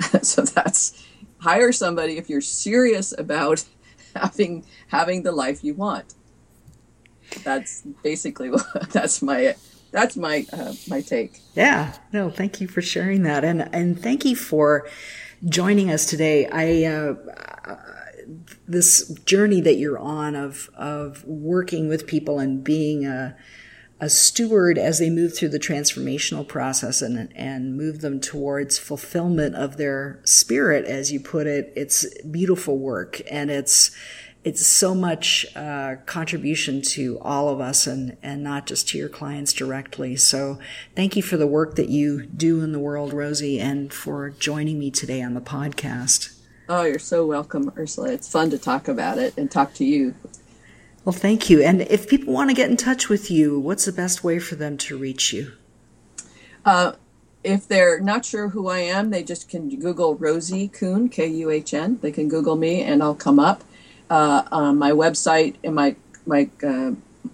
so 0.22 0.42
that's 0.42 1.04
hire 1.40 1.72
somebody 1.72 2.16
if 2.16 2.28
you're 2.28 2.40
serious 2.40 3.16
about 3.16 3.64
having 4.16 4.64
having 4.88 5.22
the 5.22 5.32
life 5.32 5.62
you 5.62 5.74
want. 5.74 6.14
That's 7.44 7.82
basically 8.02 8.50
what 8.52 8.90
that's 8.90 9.22
my 9.22 9.54
that's 9.90 10.16
my 10.16 10.46
uh, 10.52 10.74
my 10.88 11.00
take. 11.00 11.40
Yeah, 11.54 11.94
no, 12.12 12.30
thank 12.30 12.60
you 12.60 12.68
for 12.68 12.82
sharing 12.82 13.22
that, 13.22 13.44
and 13.44 13.68
and 13.74 14.00
thank 14.00 14.24
you 14.24 14.36
for 14.36 14.88
joining 15.44 15.90
us 15.90 16.06
today. 16.06 16.46
I 16.46 16.84
uh, 16.84 17.76
this 18.68 19.08
journey 19.24 19.60
that 19.62 19.76
you're 19.76 19.98
on 19.98 20.36
of 20.36 20.70
of 20.76 21.24
working 21.24 21.88
with 21.88 22.06
people 22.06 22.38
and 22.38 22.62
being 22.62 23.06
a 23.06 23.36
a 24.00 24.08
steward 24.08 24.78
as 24.78 25.00
they 25.00 25.10
move 25.10 25.36
through 25.36 25.48
the 25.48 25.58
transformational 25.58 26.46
process 26.46 27.02
and 27.02 27.32
and 27.34 27.76
move 27.76 28.00
them 28.00 28.20
towards 28.20 28.78
fulfillment 28.78 29.56
of 29.56 29.76
their 29.76 30.20
spirit, 30.24 30.84
as 30.84 31.10
you 31.10 31.18
put 31.18 31.46
it. 31.46 31.72
It's 31.74 32.06
beautiful 32.22 32.78
work, 32.78 33.20
and 33.30 33.50
it's 33.50 33.90
it's 34.44 34.66
so 34.66 34.94
much 34.94 35.44
uh, 35.56 35.96
contribution 36.06 36.80
to 36.80 37.18
all 37.20 37.48
of 37.48 37.60
us 37.60 37.86
and, 37.88 38.16
and 38.22 38.42
not 38.42 38.66
just 38.66 38.88
to 38.88 38.98
your 38.98 39.08
clients 39.08 39.52
directly. 39.52 40.14
So 40.14 40.58
thank 40.94 41.16
you 41.16 41.22
for 41.22 41.36
the 41.36 41.46
work 41.46 41.74
that 41.74 41.88
you 41.88 42.24
do 42.24 42.62
in 42.62 42.70
the 42.70 42.78
world, 42.78 43.12
Rosie, 43.12 43.58
and 43.58 43.92
for 43.92 44.30
joining 44.30 44.78
me 44.78 44.92
today 44.92 45.22
on 45.22 45.34
the 45.34 45.40
podcast. 45.40 46.37
Oh, 46.70 46.84
you're 46.84 46.98
so 46.98 47.24
welcome, 47.24 47.72
Ursula. 47.78 48.12
It's 48.12 48.30
fun 48.30 48.50
to 48.50 48.58
talk 48.58 48.88
about 48.88 49.16
it 49.16 49.36
and 49.38 49.50
talk 49.50 49.72
to 49.74 49.84
you. 49.86 50.14
Well, 51.04 51.14
thank 51.14 51.48
you. 51.48 51.62
And 51.62 51.80
if 51.82 52.08
people 52.08 52.34
want 52.34 52.50
to 52.50 52.54
get 52.54 52.68
in 52.68 52.76
touch 52.76 53.08
with 53.08 53.30
you, 53.30 53.58
what's 53.58 53.86
the 53.86 53.92
best 53.92 54.22
way 54.22 54.38
for 54.38 54.54
them 54.54 54.76
to 54.78 54.98
reach 54.98 55.32
you? 55.32 55.52
Uh, 56.66 56.92
if 57.42 57.66
they're 57.66 58.00
not 58.00 58.26
sure 58.26 58.48
who 58.48 58.68
I 58.68 58.80
am, 58.80 59.08
they 59.08 59.22
just 59.22 59.48
can 59.48 59.80
Google 59.80 60.16
Rosie 60.16 60.68
Kuhn, 60.68 61.08
K 61.08 61.26
U 61.26 61.48
H 61.50 61.72
N. 61.72 61.98
They 62.02 62.12
can 62.12 62.28
Google 62.28 62.56
me 62.56 62.82
and 62.82 63.02
I'll 63.02 63.14
come 63.14 63.38
up 63.38 63.64
uh, 64.10 64.42
on 64.52 64.76
my 64.76 64.90
website 64.90 65.54
and 65.64 65.74
my 65.74 65.96
my 66.26 66.50
uh, 66.62 66.92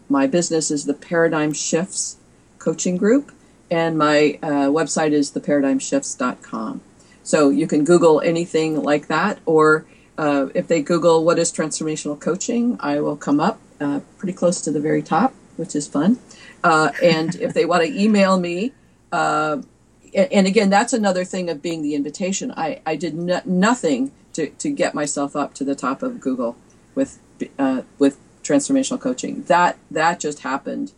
my 0.09 0.29
business 0.29 0.71
is 0.71 0.85
the 0.85 0.95
Paradigm 0.95 1.53
Shifts 1.53 2.19
Coaching 2.59 2.97
Group, 2.97 3.33
and 3.71 3.99
my 3.99 4.39
uh, 4.43 4.69
website 4.69 5.13
is 5.13 5.33
theparadigmshifts.com. 5.33 6.81
So 7.25 7.49
you 7.49 7.67
can 7.67 7.85
Google 7.85 8.21
anything 8.21 8.81
like 8.83 9.09
that, 9.09 9.41
or 9.45 9.87
uh, 10.17 10.47
if 10.55 10.69
they 10.69 10.83
Google 10.83 11.25
what 11.25 11.39
is 11.39 11.53
transformational 11.53 12.21
coaching, 12.21 12.77
I 12.79 13.01
will 13.01 13.17
come 13.17 13.41
up 13.41 13.59
uh, 13.81 14.01
pretty 14.19 14.35
close 14.35 14.61
to 14.61 14.71
the 14.71 14.81
very 14.81 15.03
top, 15.03 15.35
which 15.57 15.75
is 15.75 15.89
fun. 15.89 16.19
Uh, 16.63 16.93
and 17.03 17.35
if 17.37 17.53
they 17.53 17.65
want 17.65 17.83
to 17.85 18.01
email 18.01 18.39
me, 18.39 18.73
and 20.15 20.47
again, 20.47 20.71
that's 20.71 20.93
another 20.93 21.25
thing 21.25 21.51
of 21.51 21.61
being 21.61 21.83
the 21.83 21.95
invitation. 21.95 22.53
I, 22.57 22.81
I 22.87 22.97
did 22.97 23.15
no, 23.15 23.41
nothing 23.45 24.13
to, 24.35 24.51
to 24.51 24.71
get 24.71 24.95
myself 24.95 25.35
up 25.35 25.55
to 25.55 25.65
the 25.65 25.75
top 25.75 26.03
of 26.03 26.21
Google 26.21 26.57
with 26.95 27.19
uh, 27.59 27.83
with 27.99 28.19
transformational 28.43 29.01
coaching. 29.01 29.43
That 29.45 29.79
that 29.91 30.21
just 30.21 30.41
happened 30.41 30.93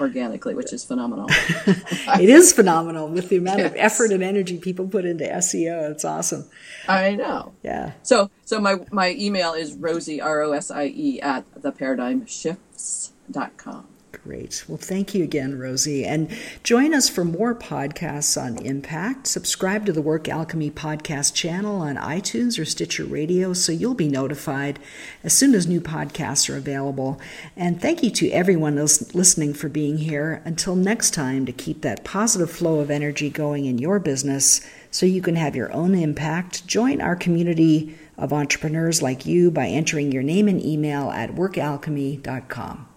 organically, 0.00 0.54
which 0.54 0.72
is 0.72 0.84
phenomenal. 0.84 1.26
it 1.28 2.28
is 2.28 2.52
phenomenal 2.52 3.08
with 3.08 3.28
the 3.28 3.36
amount 3.36 3.58
yes. 3.58 3.70
of 3.70 3.76
effort 3.76 4.12
and 4.12 4.22
energy 4.22 4.58
people 4.58 4.88
put 4.88 5.04
into 5.04 5.24
SEO. 5.24 5.90
It's 5.90 6.04
awesome. 6.04 6.46
I 6.88 7.14
know. 7.14 7.52
Yeah. 7.62 7.92
So 8.02 8.30
so 8.44 8.60
my 8.60 8.76
my 8.90 9.14
email 9.18 9.52
is 9.52 9.74
rosie 9.74 10.20
r 10.20 10.42
o 10.42 10.52
s 10.52 10.70
i 10.70 10.86
e 10.86 11.20
at 11.20 11.44
the 11.62 11.70
theparadigmshifts.com. 11.70 13.86
Great. 14.12 14.64
Well, 14.68 14.76
thank 14.76 15.14
you 15.14 15.24
again, 15.24 15.58
Rosie. 15.58 16.04
And 16.04 16.30
join 16.62 16.92
us 16.92 17.08
for 17.08 17.24
more 17.24 17.54
podcasts 17.54 18.40
on 18.40 18.58
impact. 18.58 19.26
Subscribe 19.26 19.86
to 19.86 19.92
the 19.92 20.02
Work 20.02 20.28
Alchemy 20.28 20.72
podcast 20.72 21.32
channel 21.32 21.76
on 21.80 21.96
iTunes 21.96 22.58
or 22.58 22.64
Stitcher 22.64 23.04
Radio 23.04 23.52
so 23.52 23.72
you'll 23.72 23.94
be 23.94 24.08
notified 24.08 24.78
as 25.24 25.32
soon 25.32 25.54
as 25.54 25.66
new 25.66 25.80
podcasts 25.80 26.50
are 26.50 26.56
available. 26.56 27.20
And 27.56 27.80
thank 27.80 28.02
you 28.02 28.10
to 28.10 28.30
everyone 28.30 28.76
listening 28.76 29.54
for 29.54 29.68
being 29.68 29.98
here. 29.98 30.42
Until 30.44 30.76
next 30.76 31.14
time, 31.14 31.46
to 31.46 31.52
keep 31.52 31.82
that 31.82 32.04
positive 32.04 32.50
flow 32.50 32.80
of 32.80 32.90
energy 32.90 33.30
going 33.30 33.64
in 33.64 33.78
your 33.78 33.98
business 33.98 34.60
so 34.90 35.06
you 35.06 35.22
can 35.22 35.36
have 35.36 35.56
your 35.56 35.72
own 35.72 35.94
impact, 35.94 36.66
join 36.66 37.00
our 37.00 37.16
community 37.16 37.96
of 38.18 38.32
entrepreneurs 38.32 39.00
like 39.00 39.24
you 39.24 39.50
by 39.50 39.68
entering 39.68 40.12
your 40.12 40.22
name 40.22 40.46
and 40.46 40.62
email 40.62 41.10
at 41.10 41.30
workalchemy.com. 41.30 42.89